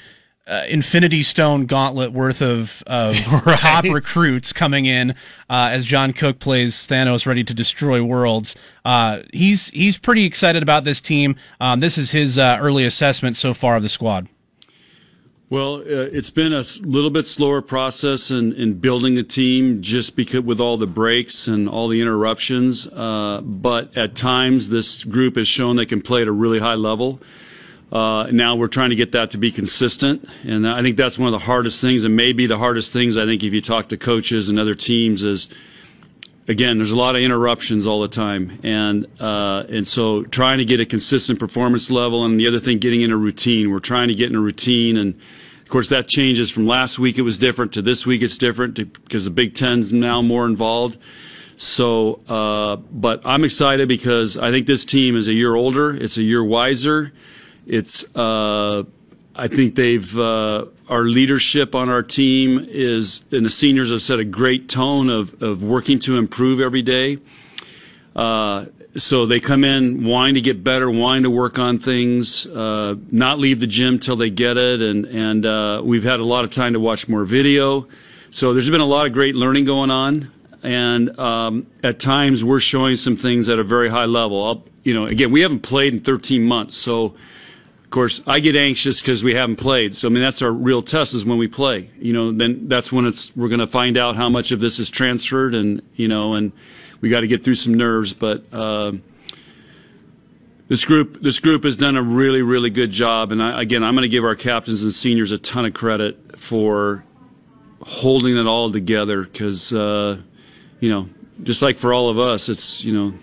uh, 0.48 0.64
Infinity 0.68 1.22
Stone 1.22 1.66
gauntlet 1.66 2.12
worth 2.12 2.40
of, 2.40 2.82
of 2.86 3.14
right. 3.46 3.58
top 3.58 3.84
recruits 3.84 4.52
coming 4.52 4.86
in 4.86 5.10
uh, 5.50 5.70
as 5.72 5.84
John 5.84 6.12
Cook 6.12 6.38
plays 6.38 6.74
Thanos, 6.86 7.26
ready 7.26 7.44
to 7.44 7.54
destroy 7.54 8.02
worlds. 8.02 8.56
Uh, 8.84 9.20
he's 9.32 9.68
he's 9.70 9.98
pretty 9.98 10.24
excited 10.24 10.62
about 10.62 10.84
this 10.84 11.00
team. 11.00 11.36
Um, 11.60 11.80
this 11.80 11.98
is 11.98 12.12
his 12.12 12.38
uh, 12.38 12.58
early 12.60 12.84
assessment 12.84 13.36
so 13.36 13.52
far 13.52 13.76
of 13.76 13.82
the 13.82 13.88
squad. 13.88 14.28
Well, 15.50 15.76
uh, 15.76 16.12
it's 16.12 16.28
been 16.28 16.52
a 16.52 16.62
little 16.82 17.08
bit 17.08 17.26
slower 17.26 17.62
process 17.62 18.30
in, 18.30 18.52
in 18.52 18.74
building 18.74 19.14
the 19.14 19.22
team 19.22 19.80
just 19.80 20.14
because 20.14 20.42
with 20.42 20.60
all 20.60 20.76
the 20.76 20.86
breaks 20.86 21.48
and 21.48 21.70
all 21.70 21.88
the 21.88 22.02
interruptions. 22.02 22.86
Uh, 22.86 23.40
but 23.42 23.96
at 23.96 24.14
times, 24.14 24.68
this 24.68 25.04
group 25.04 25.36
has 25.36 25.48
shown 25.48 25.76
they 25.76 25.86
can 25.86 26.02
play 26.02 26.20
at 26.20 26.28
a 26.28 26.32
really 26.32 26.58
high 26.58 26.74
level. 26.74 27.20
Uh, 27.90 28.28
now 28.30 28.54
we're 28.54 28.68
trying 28.68 28.90
to 28.90 28.96
get 28.96 29.12
that 29.12 29.30
to 29.30 29.38
be 29.38 29.50
consistent, 29.50 30.28
and 30.44 30.68
I 30.68 30.82
think 30.82 30.96
that's 30.96 31.18
one 31.18 31.32
of 31.32 31.40
the 31.40 31.46
hardest 31.46 31.80
things, 31.80 32.04
and 32.04 32.14
maybe 32.14 32.46
the 32.46 32.58
hardest 32.58 32.92
things. 32.92 33.16
I 33.16 33.24
think 33.24 33.42
if 33.42 33.54
you 33.54 33.62
talk 33.62 33.88
to 33.88 33.96
coaches 33.96 34.50
and 34.50 34.58
other 34.58 34.74
teams, 34.74 35.22
is 35.22 35.48
again, 36.48 36.76
there's 36.76 36.90
a 36.90 36.96
lot 36.96 37.16
of 37.16 37.22
interruptions 37.22 37.86
all 37.86 38.00
the 38.00 38.08
time, 38.08 38.58
and 38.62 39.06
uh, 39.20 39.64
and 39.70 39.88
so 39.88 40.24
trying 40.24 40.58
to 40.58 40.66
get 40.66 40.80
a 40.80 40.86
consistent 40.86 41.38
performance 41.38 41.90
level, 41.90 42.26
and 42.26 42.38
the 42.38 42.46
other 42.46 42.58
thing, 42.58 42.78
getting 42.78 43.00
in 43.00 43.10
a 43.10 43.16
routine. 43.16 43.70
We're 43.70 43.78
trying 43.78 44.08
to 44.08 44.14
get 44.14 44.28
in 44.28 44.36
a 44.36 44.40
routine, 44.40 44.98
and 44.98 45.14
of 45.62 45.68
course 45.70 45.88
that 45.88 46.08
changes 46.08 46.50
from 46.50 46.66
last 46.66 46.98
week. 46.98 47.16
It 47.16 47.22
was 47.22 47.38
different 47.38 47.72
to 47.72 47.82
this 47.82 48.04
week. 48.04 48.20
It's 48.20 48.36
different 48.36 48.74
because 48.74 49.24
the 49.24 49.30
Big 49.30 49.54
Ten's 49.54 49.94
now 49.94 50.20
more 50.20 50.44
involved. 50.44 50.98
So, 51.56 52.20
uh, 52.28 52.76
but 52.76 53.22
I'm 53.24 53.44
excited 53.44 53.88
because 53.88 54.36
I 54.36 54.50
think 54.50 54.66
this 54.66 54.84
team 54.84 55.16
is 55.16 55.26
a 55.26 55.32
year 55.32 55.54
older. 55.54 55.94
It's 55.94 56.16
a 56.16 56.22
year 56.22 56.44
wiser. 56.44 57.12
It's 57.68 58.04
uh, 58.16 58.84
I 59.36 59.46
think 59.46 59.74
they've 59.74 60.18
uh, 60.18 60.64
our 60.88 61.02
leadership 61.02 61.74
on 61.74 61.90
our 61.90 62.02
team 62.02 62.66
is 62.66 63.26
and 63.30 63.44
the 63.44 63.50
seniors 63.50 63.90
have 63.90 64.00
set 64.00 64.18
a 64.18 64.24
great 64.24 64.70
tone 64.70 65.10
of 65.10 65.40
of 65.42 65.62
working 65.62 65.98
to 66.00 66.16
improve 66.16 66.60
every 66.60 66.82
day. 66.82 67.18
Uh, 68.16 68.66
so 68.96 69.26
they 69.26 69.38
come 69.38 69.64
in 69.64 70.04
wanting 70.04 70.34
to 70.36 70.40
get 70.40 70.64
better, 70.64 70.90
wanting 70.90 71.24
to 71.24 71.30
work 71.30 71.58
on 71.58 71.76
things, 71.76 72.46
uh, 72.46 72.96
not 73.10 73.38
leave 73.38 73.60
the 73.60 73.66
gym 73.66 73.98
till 73.98 74.16
they 74.16 74.30
get 74.30 74.56
it, 74.56 74.80
and 74.80 75.04
and 75.04 75.44
uh, 75.44 75.82
we've 75.84 76.04
had 76.04 76.20
a 76.20 76.24
lot 76.24 76.44
of 76.44 76.50
time 76.50 76.72
to 76.72 76.80
watch 76.80 77.06
more 77.06 77.24
video. 77.24 77.86
So 78.30 78.54
there's 78.54 78.70
been 78.70 78.80
a 78.80 78.86
lot 78.86 79.06
of 79.06 79.12
great 79.12 79.34
learning 79.34 79.66
going 79.66 79.90
on, 79.90 80.32
and 80.62 81.16
um, 81.18 81.66
at 81.84 82.00
times 82.00 82.42
we're 82.42 82.60
showing 82.60 82.96
some 82.96 83.14
things 83.14 83.50
at 83.50 83.58
a 83.58 83.62
very 83.62 83.90
high 83.90 84.06
level. 84.06 84.42
I'll, 84.42 84.64
you 84.84 84.94
know, 84.94 85.04
again, 85.04 85.30
we 85.30 85.42
haven't 85.42 85.60
played 85.60 85.92
in 85.92 86.00
13 86.00 86.42
months, 86.42 86.74
so 86.74 87.14
of 87.88 87.92
course, 87.92 88.20
I 88.26 88.40
get 88.40 88.54
anxious 88.54 89.00
because 89.00 89.24
we 89.24 89.32
haven't 89.32 89.56
played. 89.56 89.96
So 89.96 90.08
I 90.08 90.10
mean, 90.10 90.22
that's 90.22 90.42
our 90.42 90.52
real 90.52 90.82
test 90.82 91.14
is 91.14 91.24
when 91.24 91.38
we 91.38 91.48
play. 91.48 91.88
You 91.96 92.12
know, 92.12 92.32
then 92.32 92.68
that's 92.68 92.92
when 92.92 93.06
it's 93.06 93.34
we're 93.34 93.48
going 93.48 93.60
to 93.60 93.66
find 93.66 93.96
out 93.96 94.14
how 94.14 94.28
much 94.28 94.52
of 94.52 94.60
this 94.60 94.78
is 94.78 94.90
transferred, 94.90 95.54
and 95.54 95.80
you 95.96 96.06
know, 96.06 96.34
and 96.34 96.52
we 97.00 97.08
got 97.08 97.20
to 97.20 97.26
get 97.26 97.44
through 97.44 97.54
some 97.54 97.72
nerves. 97.72 98.12
But 98.12 98.44
uh, 98.52 98.92
this 100.66 100.84
group, 100.84 101.22
this 101.22 101.40
group 101.40 101.64
has 101.64 101.78
done 101.78 101.96
a 101.96 102.02
really, 102.02 102.42
really 102.42 102.68
good 102.68 102.90
job. 102.90 103.32
And 103.32 103.42
I, 103.42 103.62
again, 103.62 103.82
I'm 103.82 103.94
going 103.94 104.02
to 104.02 104.10
give 104.10 104.22
our 104.22 104.36
captains 104.36 104.82
and 104.82 104.92
seniors 104.92 105.32
a 105.32 105.38
ton 105.38 105.64
of 105.64 105.72
credit 105.72 106.38
for 106.38 107.02
holding 107.80 108.36
it 108.36 108.46
all 108.46 108.70
together 108.70 109.22
because, 109.22 109.72
uh, 109.72 110.20
you 110.80 110.90
know, 110.90 111.08
just 111.42 111.62
like 111.62 111.78
for 111.78 111.94
all 111.94 112.10
of 112.10 112.18
us, 112.18 112.50
it's 112.50 112.84
you 112.84 112.92
know 112.92 113.14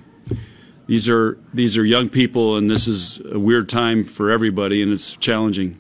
these 0.88 1.10
are 1.10 1.38
these 1.54 1.78
are 1.78 1.86
young 1.86 2.10
people, 2.10 2.58
and 2.58 2.70
this 2.70 2.88
is 2.88 3.22
a 3.32 3.40
weird 3.40 3.70
time 3.70 4.04
for 4.04 4.32
everybody, 4.32 4.82
and 4.82 4.92
it's 4.92 5.16
challenging. 5.16 5.80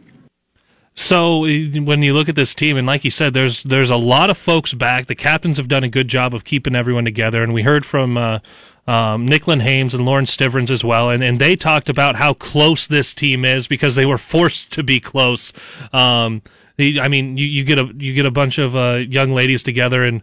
So 0.95 1.41
when 1.41 2.01
you 2.01 2.13
look 2.13 2.29
at 2.29 2.35
this 2.35 2.55
team, 2.55 2.77
and 2.77 2.87
like 2.87 3.03
you 3.03 3.11
said, 3.11 3.33
there's 3.33 3.63
there's 3.63 3.89
a 3.89 3.97
lot 3.97 4.29
of 4.29 4.37
folks 4.37 4.73
back. 4.73 5.07
The 5.07 5.15
captains 5.15 5.57
have 5.57 5.67
done 5.67 5.83
a 5.83 5.89
good 5.89 6.07
job 6.07 6.33
of 6.33 6.45
keeping 6.45 6.75
everyone 6.75 7.05
together, 7.05 7.43
and 7.43 7.53
we 7.53 7.63
heard 7.63 7.85
from 7.85 8.17
uh, 8.17 8.39
um, 8.87 9.27
Nicklin 9.27 9.61
Hames 9.61 9.93
and 9.93 10.05
Lauren 10.05 10.25
Stivrins 10.25 10.69
as 10.69 10.83
well, 10.83 11.09
and, 11.09 11.23
and 11.23 11.39
they 11.39 11.55
talked 11.55 11.89
about 11.89 12.15
how 12.15 12.33
close 12.33 12.87
this 12.87 13.13
team 13.13 13.43
is 13.43 13.67
because 13.67 13.95
they 13.95 14.05
were 14.05 14.17
forced 14.35 14.71
to 14.73 14.83
be 14.83 14.99
close. 14.99 15.51
Um, 15.91 16.41
I 16.79 17.07
mean, 17.07 17.37
you, 17.37 17.45
you 17.45 17.63
get 17.63 17.77
a 17.77 17.91
you 17.97 18.13
get 18.13 18.25
a 18.25 18.31
bunch 18.31 18.57
of 18.57 18.75
uh, 18.75 19.03
young 19.07 19.33
ladies 19.33 19.63
together, 19.63 20.03
and 20.03 20.21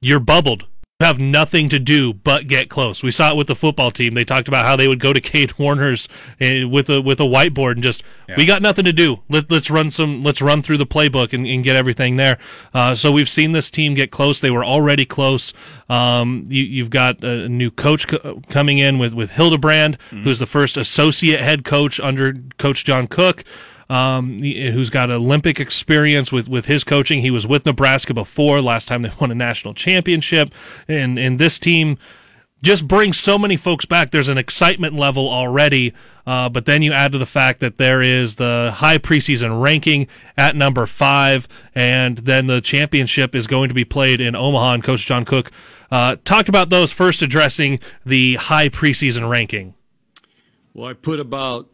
you're 0.00 0.20
bubbled 0.20 0.64
have 1.00 1.18
nothing 1.18 1.68
to 1.68 1.80
do 1.80 2.12
but 2.12 2.46
get 2.46 2.68
close. 2.68 3.02
We 3.02 3.10
saw 3.10 3.30
it 3.30 3.36
with 3.36 3.48
the 3.48 3.56
football 3.56 3.90
team. 3.90 4.14
They 4.14 4.24
talked 4.24 4.46
about 4.46 4.64
how 4.64 4.76
they 4.76 4.86
would 4.86 5.00
go 5.00 5.12
to 5.12 5.20
Cade 5.34 5.58
Warner's 5.58 6.08
uh, 6.40 6.68
with 6.68 6.88
a 6.88 7.00
with 7.00 7.18
a 7.18 7.24
whiteboard 7.24 7.72
and 7.72 7.82
just 7.82 8.04
yeah. 8.28 8.36
we 8.36 8.46
got 8.46 8.62
nothing 8.62 8.84
to 8.84 8.92
do. 8.92 9.20
Let, 9.28 9.50
us 9.50 9.70
run 9.70 9.90
some. 9.90 10.22
Let's 10.22 10.40
run 10.40 10.62
through 10.62 10.78
the 10.78 10.86
playbook 10.86 11.32
and, 11.32 11.46
and 11.46 11.64
get 11.64 11.74
everything 11.74 12.16
there. 12.16 12.38
Uh, 12.72 12.94
so 12.94 13.10
we've 13.10 13.28
seen 13.28 13.50
this 13.50 13.72
team 13.72 13.94
get 13.94 14.12
close. 14.12 14.38
They 14.38 14.52
were 14.52 14.64
already 14.64 15.04
close. 15.04 15.52
Um, 15.88 16.46
you, 16.48 16.84
have 16.84 16.90
got 16.90 17.24
a 17.24 17.48
new 17.48 17.72
coach 17.72 18.06
co- 18.06 18.40
coming 18.48 18.78
in 18.78 18.98
with 18.98 19.14
with 19.14 19.32
Hildebrand, 19.32 19.98
mm-hmm. 19.98 20.22
who's 20.22 20.38
the 20.38 20.46
first 20.46 20.76
associate 20.76 21.40
head 21.40 21.64
coach 21.64 21.98
under 21.98 22.34
Coach 22.56 22.84
John 22.84 23.08
Cook 23.08 23.42
um, 23.94 24.40
who's 24.40 24.90
got 24.90 25.08
Olympic 25.08 25.60
experience 25.60 26.32
with, 26.32 26.48
with 26.48 26.66
his 26.66 26.82
coaching. 26.82 27.20
He 27.20 27.30
was 27.30 27.46
with 27.46 27.64
Nebraska 27.64 28.12
before, 28.12 28.60
last 28.60 28.88
time 28.88 29.02
they 29.02 29.12
won 29.20 29.30
a 29.30 29.36
national 29.36 29.72
championship. 29.72 30.52
And, 30.88 31.16
and 31.16 31.38
this 31.38 31.60
team 31.60 31.96
just 32.60 32.88
brings 32.88 33.20
so 33.20 33.38
many 33.38 33.56
folks 33.56 33.84
back. 33.84 34.10
There's 34.10 34.28
an 34.28 34.36
excitement 34.36 34.94
level 34.96 35.28
already. 35.28 35.92
Uh, 36.26 36.48
but 36.48 36.64
then 36.64 36.82
you 36.82 36.92
add 36.92 37.12
to 37.12 37.18
the 37.18 37.26
fact 37.26 37.60
that 37.60 37.78
there 37.78 38.02
is 38.02 38.34
the 38.34 38.72
high 38.74 38.98
preseason 38.98 39.62
ranking 39.62 40.08
at 40.36 40.56
number 40.56 40.86
five, 40.86 41.46
and 41.74 42.18
then 42.18 42.48
the 42.48 42.60
championship 42.60 43.34
is 43.34 43.46
going 43.46 43.68
to 43.68 43.74
be 43.74 43.84
played 43.84 44.20
in 44.20 44.34
Omaha. 44.34 44.72
And 44.72 44.82
Coach 44.82 45.06
John 45.06 45.24
Cook 45.24 45.52
uh, 45.92 46.16
talked 46.24 46.48
about 46.48 46.70
those 46.70 46.90
first 46.90 47.22
addressing 47.22 47.78
the 48.04 48.36
high 48.36 48.68
preseason 48.70 49.28
ranking. 49.30 49.74
Well, 50.72 50.88
I 50.88 50.94
put 50.94 51.20
about 51.20 51.68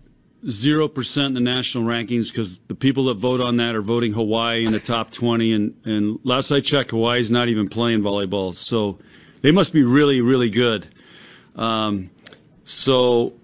zero 0.49 0.89
percent 0.89 1.29
in 1.29 1.35
the 1.35 1.41
national 1.41 1.85
rankings 1.85 2.31
because 2.31 2.59
the 2.61 2.75
people 2.75 3.05
that 3.05 3.15
vote 3.15 3.41
on 3.41 3.57
that 3.59 3.75
are 3.75 3.83
voting 3.83 4.13
Hawaii 4.13 4.65
in 4.65 4.73
the 4.73 4.81
top 4.81 5.11
twenty, 5.11 5.53
and 5.53 5.75
and 5.85 6.19
last 6.25 6.51
I 6.51 6.61
checked, 6.61 6.91
Hawaii 6.91 7.21
is 7.21 7.31
not 7.31 7.49
even 7.49 7.69
playing 7.69 8.03
volleyball, 8.03 8.55
so 8.55 8.99
they 9.43 9.51
must 9.51 9.73
be 9.73 9.83
really 9.83 10.21
really 10.21 10.51
good. 10.51 10.87
Um, 11.57 12.11
so 12.65 13.35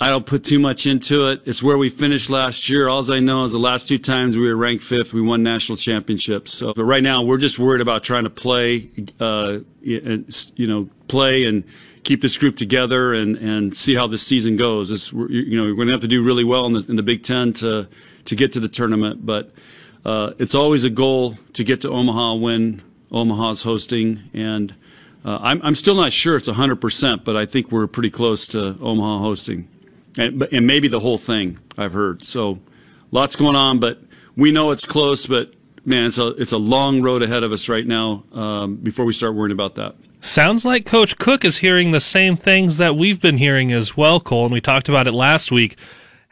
I 0.00 0.10
don't 0.10 0.26
put 0.26 0.44
too 0.44 0.60
much 0.60 0.86
into 0.86 1.28
it. 1.28 1.42
It's 1.44 1.60
where 1.60 1.76
we 1.76 1.90
finished 1.90 2.30
last 2.30 2.68
year. 2.68 2.88
All 2.88 3.10
I 3.10 3.18
know 3.18 3.42
is 3.44 3.52
the 3.52 3.58
last 3.58 3.88
two 3.88 3.98
times 3.98 4.36
we 4.36 4.46
were 4.46 4.56
ranked 4.56 4.84
fifth, 4.84 5.12
we 5.12 5.20
won 5.20 5.42
national 5.42 5.76
championships. 5.76 6.52
So, 6.52 6.72
but 6.72 6.84
right 6.84 7.02
now 7.02 7.22
we're 7.22 7.38
just 7.38 7.58
worried 7.58 7.80
about 7.80 8.04
trying 8.04 8.22
to 8.24 8.30
play, 8.30 8.90
uh, 9.18 9.58
you 9.82 10.66
know, 10.66 10.88
play 11.08 11.46
and 11.46 11.64
keep 12.08 12.22
this 12.22 12.38
group 12.38 12.56
together 12.56 13.12
and, 13.12 13.36
and 13.36 13.76
see 13.76 13.94
how 13.94 14.06
the 14.06 14.16
season 14.16 14.56
goes. 14.56 14.90
It's, 14.90 15.12
you 15.12 15.58
know, 15.58 15.64
we're 15.64 15.74
going 15.74 15.88
to 15.88 15.92
have 15.92 16.00
to 16.00 16.08
do 16.08 16.22
really 16.22 16.42
well 16.42 16.64
in 16.64 16.72
the, 16.72 16.86
in 16.88 16.96
the 16.96 17.02
Big 17.02 17.22
Ten 17.22 17.52
to, 17.54 17.86
to 18.24 18.34
get 18.34 18.50
to 18.54 18.60
the 18.60 18.68
tournament, 18.68 19.26
but, 19.26 19.52
uh, 20.06 20.32
it's 20.38 20.54
always 20.54 20.84
a 20.84 20.90
goal 20.90 21.36
to 21.52 21.62
get 21.62 21.82
to 21.82 21.90
Omaha 21.90 22.36
when 22.36 22.82
Omaha's 23.12 23.62
hosting 23.62 24.22
and, 24.32 24.74
uh, 25.22 25.38
I'm, 25.42 25.60
I'm 25.62 25.74
still 25.74 25.96
not 25.96 26.10
sure 26.14 26.36
it's 26.36 26.48
100%, 26.48 27.24
but 27.24 27.36
I 27.36 27.44
think 27.44 27.70
we're 27.70 27.86
pretty 27.86 28.08
close 28.08 28.48
to 28.48 28.78
Omaha 28.80 29.18
hosting 29.18 29.68
and, 30.16 30.42
and 30.44 30.66
maybe 30.66 30.88
the 30.88 31.00
whole 31.00 31.18
thing 31.18 31.58
I've 31.76 31.92
heard. 31.92 32.22
So 32.22 32.58
lots 33.10 33.36
going 33.36 33.54
on, 33.54 33.80
but 33.80 34.00
we 34.34 34.50
know 34.50 34.70
it's 34.70 34.86
close. 34.86 35.26
But 35.26 35.52
man, 35.88 36.06
it's 36.06 36.18
a 36.18 36.28
it's 36.28 36.52
a 36.52 36.58
long 36.58 37.02
road 37.02 37.22
ahead 37.22 37.42
of 37.42 37.50
us 37.50 37.68
right 37.68 37.86
now 37.86 38.24
um, 38.32 38.76
before 38.76 39.04
we 39.04 39.12
start 39.12 39.34
worrying 39.34 39.52
about 39.52 39.74
that. 39.76 39.94
Sounds 40.20 40.64
like 40.64 40.84
Coach 40.84 41.18
Cook 41.18 41.44
is 41.44 41.58
hearing 41.58 41.90
the 41.90 42.00
same 42.00 42.36
things 42.36 42.76
that 42.76 42.96
we've 42.96 43.20
been 43.20 43.38
hearing 43.38 43.72
as 43.72 43.96
well, 43.96 44.20
Cole. 44.20 44.44
And 44.44 44.52
we 44.52 44.60
talked 44.60 44.88
about 44.88 45.06
it 45.06 45.12
last 45.12 45.50
week. 45.50 45.76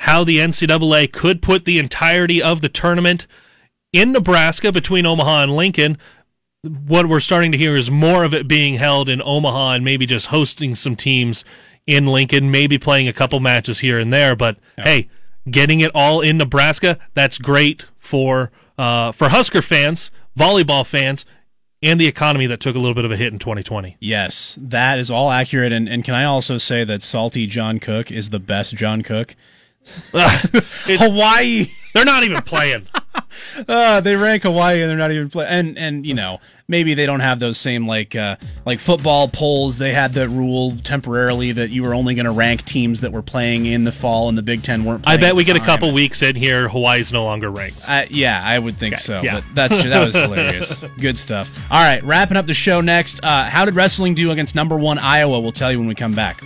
How 0.00 0.24
the 0.24 0.38
NCAA 0.38 1.10
could 1.10 1.40
put 1.40 1.64
the 1.64 1.78
entirety 1.78 2.42
of 2.42 2.60
the 2.60 2.68
tournament 2.68 3.26
in 3.92 4.12
Nebraska 4.12 4.70
between 4.70 5.06
Omaha 5.06 5.44
and 5.44 5.56
Lincoln. 5.56 5.96
What 6.62 7.06
we're 7.06 7.20
starting 7.20 7.52
to 7.52 7.58
hear 7.58 7.74
is 7.74 7.90
more 7.90 8.24
of 8.24 8.34
it 8.34 8.46
being 8.46 8.76
held 8.76 9.08
in 9.08 9.22
Omaha 9.24 9.72
and 9.72 9.84
maybe 9.84 10.04
just 10.04 10.26
hosting 10.26 10.74
some 10.74 10.96
teams 10.96 11.44
in 11.86 12.06
Lincoln, 12.06 12.50
maybe 12.50 12.76
playing 12.76 13.08
a 13.08 13.12
couple 13.12 13.40
matches 13.40 13.78
here 13.78 13.98
and 13.98 14.12
there. 14.12 14.36
But 14.36 14.58
yeah. 14.76 14.84
hey, 14.84 15.08
getting 15.50 15.80
it 15.80 15.92
all 15.94 16.20
in 16.20 16.36
Nebraska, 16.36 16.98
that's 17.14 17.38
great 17.38 17.86
for 17.98 18.50
uh, 18.78 19.12
for 19.12 19.28
Husker 19.28 19.62
fans, 19.62 20.10
volleyball 20.38 20.84
fans, 20.84 21.24
and 21.82 22.00
the 22.00 22.06
economy 22.06 22.46
that 22.46 22.60
took 22.60 22.74
a 22.74 22.78
little 22.78 22.94
bit 22.94 23.04
of 23.04 23.10
a 23.12 23.16
hit 23.16 23.32
in 23.32 23.38
2020. 23.38 23.96
Yes, 24.00 24.58
that 24.60 24.98
is 24.98 25.10
all 25.10 25.30
accurate. 25.30 25.72
And, 25.72 25.88
and 25.88 26.04
can 26.04 26.14
I 26.14 26.24
also 26.24 26.58
say 26.58 26.84
that 26.84 27.02
salty 27.02 27.46
John 27.46 27.78
Cook 27.78 28.10
is 28.10 28.30
the 28.30 28.38
best 28.38 28.74
John 28.74 29.02
Cook? 29.02 29.36
Hawaii. 30.12 31.70
They're 31.94 32.04
not 32.04 32.24
even 32.24 32.42
playing. 32.42 32.86
uh, 33.68 34.00
they 34.00 34.16
rank 34.16 34.42
Hawaii 34.42 34.82
and 34.82 34.90
they're 34.90 34.98
not 34.98 35.12
even 35.12 35.30
playing. 35.30 35.50
And 35.50 35.78
and 35.78 36.06
you 36.06 36.14
know 36.14 36.40
maybe 36.68 36.94
they 36.94 37.06
don't 37.06 37.20
have 37.20 37.38
those 37.38 37.58
same 37.58 37.86
like 37.86 38.14
uh, 38.14 38.36
like 38.64 38.80
football 38.80 39.28
polls. 39.28 39.78
They 39.78 39.92
had 39.92 40.12
the 40.12 40.28
rule 40.28 40.76
temporarily 40.82 41.52
that 41.52 41.70
you 41.70 41.82
were 41.82 41.94
only 41.94 42.14
going 42.14 42.26
to 42.26 42.32
rank 42.32 42.64
teams 42.64 43.00
that 43.00 43.12
were 43.12 43.22
playing 43.22 43.66
in 43.66 43.84
the 43.84 43.92
fall, 43.92 44.28
and 44.28 44.36
the 44.36 44.42
Big 44.42 44.62
Ten 44.62 44.84
weren't. 44.84 45.06
I 45.06 45.16
bet 45.16 45.36
we 45.36 45.44
get 45.44 45.56
a 45.56 45.60
couple 45.60 45.92
weeks 45.92 46.22
in 46.22 46.36
here. 46.36 46.68
Hawaii's 46.68 47.12
no 47.12 47.24
longer 47.24 47.50
ranked. 47.50 47.88
Uh, 47.88 48.06
yeah, 48.10 48.42
I 48.44 48.58
would 48.58 48.76
think 48.76 48.94
okay, 48.94 49.02
so. 49.02 49.22
Yeah. 49.22 49.40
But 49.40 49.54
that's 49.54 49.76
that 49.76 50.04
was 50.04 50.14
hilarious. 50.14 50.84
Good 50.98 51.18
stuff. 51.18 51.50
All 51.70 51.82
right, 51.82 52.02
wrapping 52.02 52.36
up 52.36 52.46
the 52.46 52.54
show 52.54 52.80
next. 52.80 53.20
Uh, 53.22 53.44
how 53.44 53.64
did 53.64 53.74
wrestling 53.74 54.14
do 54.14 54.30
against 54.30 54.54
number 54.54 54.76
one 54.76 54.98
Iowa? 54.98 55.40
We'll 55.40 55.52
tell 55.52 55.72
you 55.72 55.78
when 55.78 55.88
we 55.88 55.94
come 55.94 56.14
back. 56.14 56.42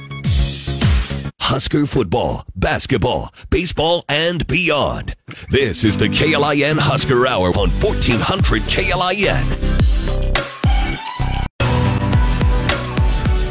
Husker 1.50 1.84
football, 1.84 2.46
basketball, 2.54 3.34
baseball, 3.50 4.04
and 4.08 4.46
beyond. 4.46 5.16
This 5.50 5.82
is 5.82 5.96
the 5.96 6.06
KLIN 6.06 6.78
Husker 6.78 7.26
Hour 7.26 7.48
on 7.48 7.70
1400 7.70 8.62
KLIN. 8.62 9.42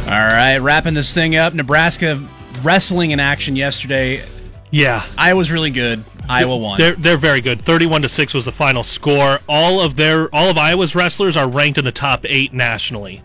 All 0.08 0.14
right, 0.14 0.58
wrapping 0.60 0.94
this 0.94 1.14
thing 1.14 1.36
up. 1.36 1.54
Nebraska 1.54 2.26
wrestling 2.64 3.12
in 3.12 3.20
action 3.20 3.58
yesterday. 3.58 4.26
Yeah, 4.72 5.06
Iowa's 5.18 5.52
really 5.52 5.72
good. 5.72 6.02
Iowa 6.30 6.56
won. 6.56 6.78
They're 6.80 6.96
they're 6.96 7.18
very 7.18 7.42
good. 7.42 7.60
Thirty-one 7.60 8.04
to 8.04 8.10
six 8.10 8.34
was 8.34 8.46
the 8.46 8.54
final 8.54 8.84
score. 8.84 9.40
All 9.50 9.82
of 9.82 9.98
their 9.98 10.34
all 10.34 10.50
of 10.50 10.58
Iowa's 10.58 10.96
wrestlers 10.96 11.36
are 11.36 11.50
ranked 11.50 11.78
in 11.78 11.84
the 11.84 11.92
top 11.92 12.26
eight 12.30 12.54
nationally. 12.54 13.22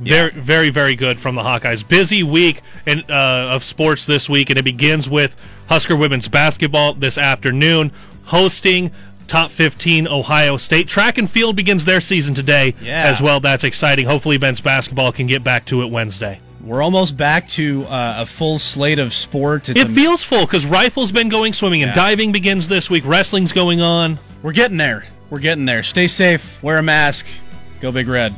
Very, 0.00 0.32
yeah. 0.32 0.40
very, 0.40 0.70
very 0.70 0.96
good 0.96 1.20
from 1.20 1.34
the 1.34 1.42
Hawkeyes. 1.42 1.86
Busy 1.86 2.22
week 2.22 2.62
in, 2.86 3.00
uh, 3.08 3.54
of 3.54 3.64
sports 3.64 4.06
this 4.06 4.28
week, 4.28 4.50
and 4.50 4.58
it 4.58 4.64
begins 4.64 5.08
with 5.08 5.36
Husker 5.68 5.94
women's 5.94 6.28
basketball 6.28 6.94
this 6.94 7.18
afternoon, 7.18 7.92
hosting 8.24 8.90
top 9.26 9.50
15 9.50 10.08
Ohio 10.08 10.56
State. 10.56 10.88
Track 10.88 11.18
and 11.18 11.30
field 11.30 11.54
begins 11.54 11.84
their 11.84 12.00
season 12.00 12.34
today 12.34 12.74
yeah. 12.82 13.04
as 13.06 13.20
well. 13.20 13.40
That's 13.40 13.64
exciting. 13.64 14.06
Hopefully, 14.06 14.38
men's 14.38 14.60
basketball 14.60 15.12
can 15.12 15.26
get 15.26 15.44
back 15.44 15.64
to 15.66 15.82
it 15.82 15.86
Wednesday. 15.86 16.40
We're 16.62 16.82
almost 16.82 17.16
back 17.16 17.48
to 17.48 17.84
uh, 17.84 18.16
a 18.18 18.26
full 18.26 18.58
slate 18.58 18.98
of 18.98 19.14
sports. 19.14 19.68
It's 19.68 19.80
it 19.80 19.88
feels 19.88 20.22
full 20.22 20.44
because 20.44 20.66
rifle's 20.66 21.12
been 21.12 21.28
going, 21.28 21.52
swimming 21.52 21.82
and 21.82 21.90
yeah. 21.90 21.94
diving 21.94 22.32
begins 22.32 22.68
this 22.68 22.90
week. 22.90 23.04
Wrestling's 23.06 23.52
going 23.52 23.80
on. 23.80 24.18
We're 24.42 24.52
getting 24.52 24.76
there. 24.76 25.06
We're 25.30 25.40
getting 25.40 25.64
there. 25.64 25.82
Stay 25.82 26.08
safe. 26.08 26.62
Wear 26.62 26.78
a 26.78 26.82
mask. 26.82 27.26
Go 27.80 27.92
Big 27.92 28.08
Red. 28.08 28.34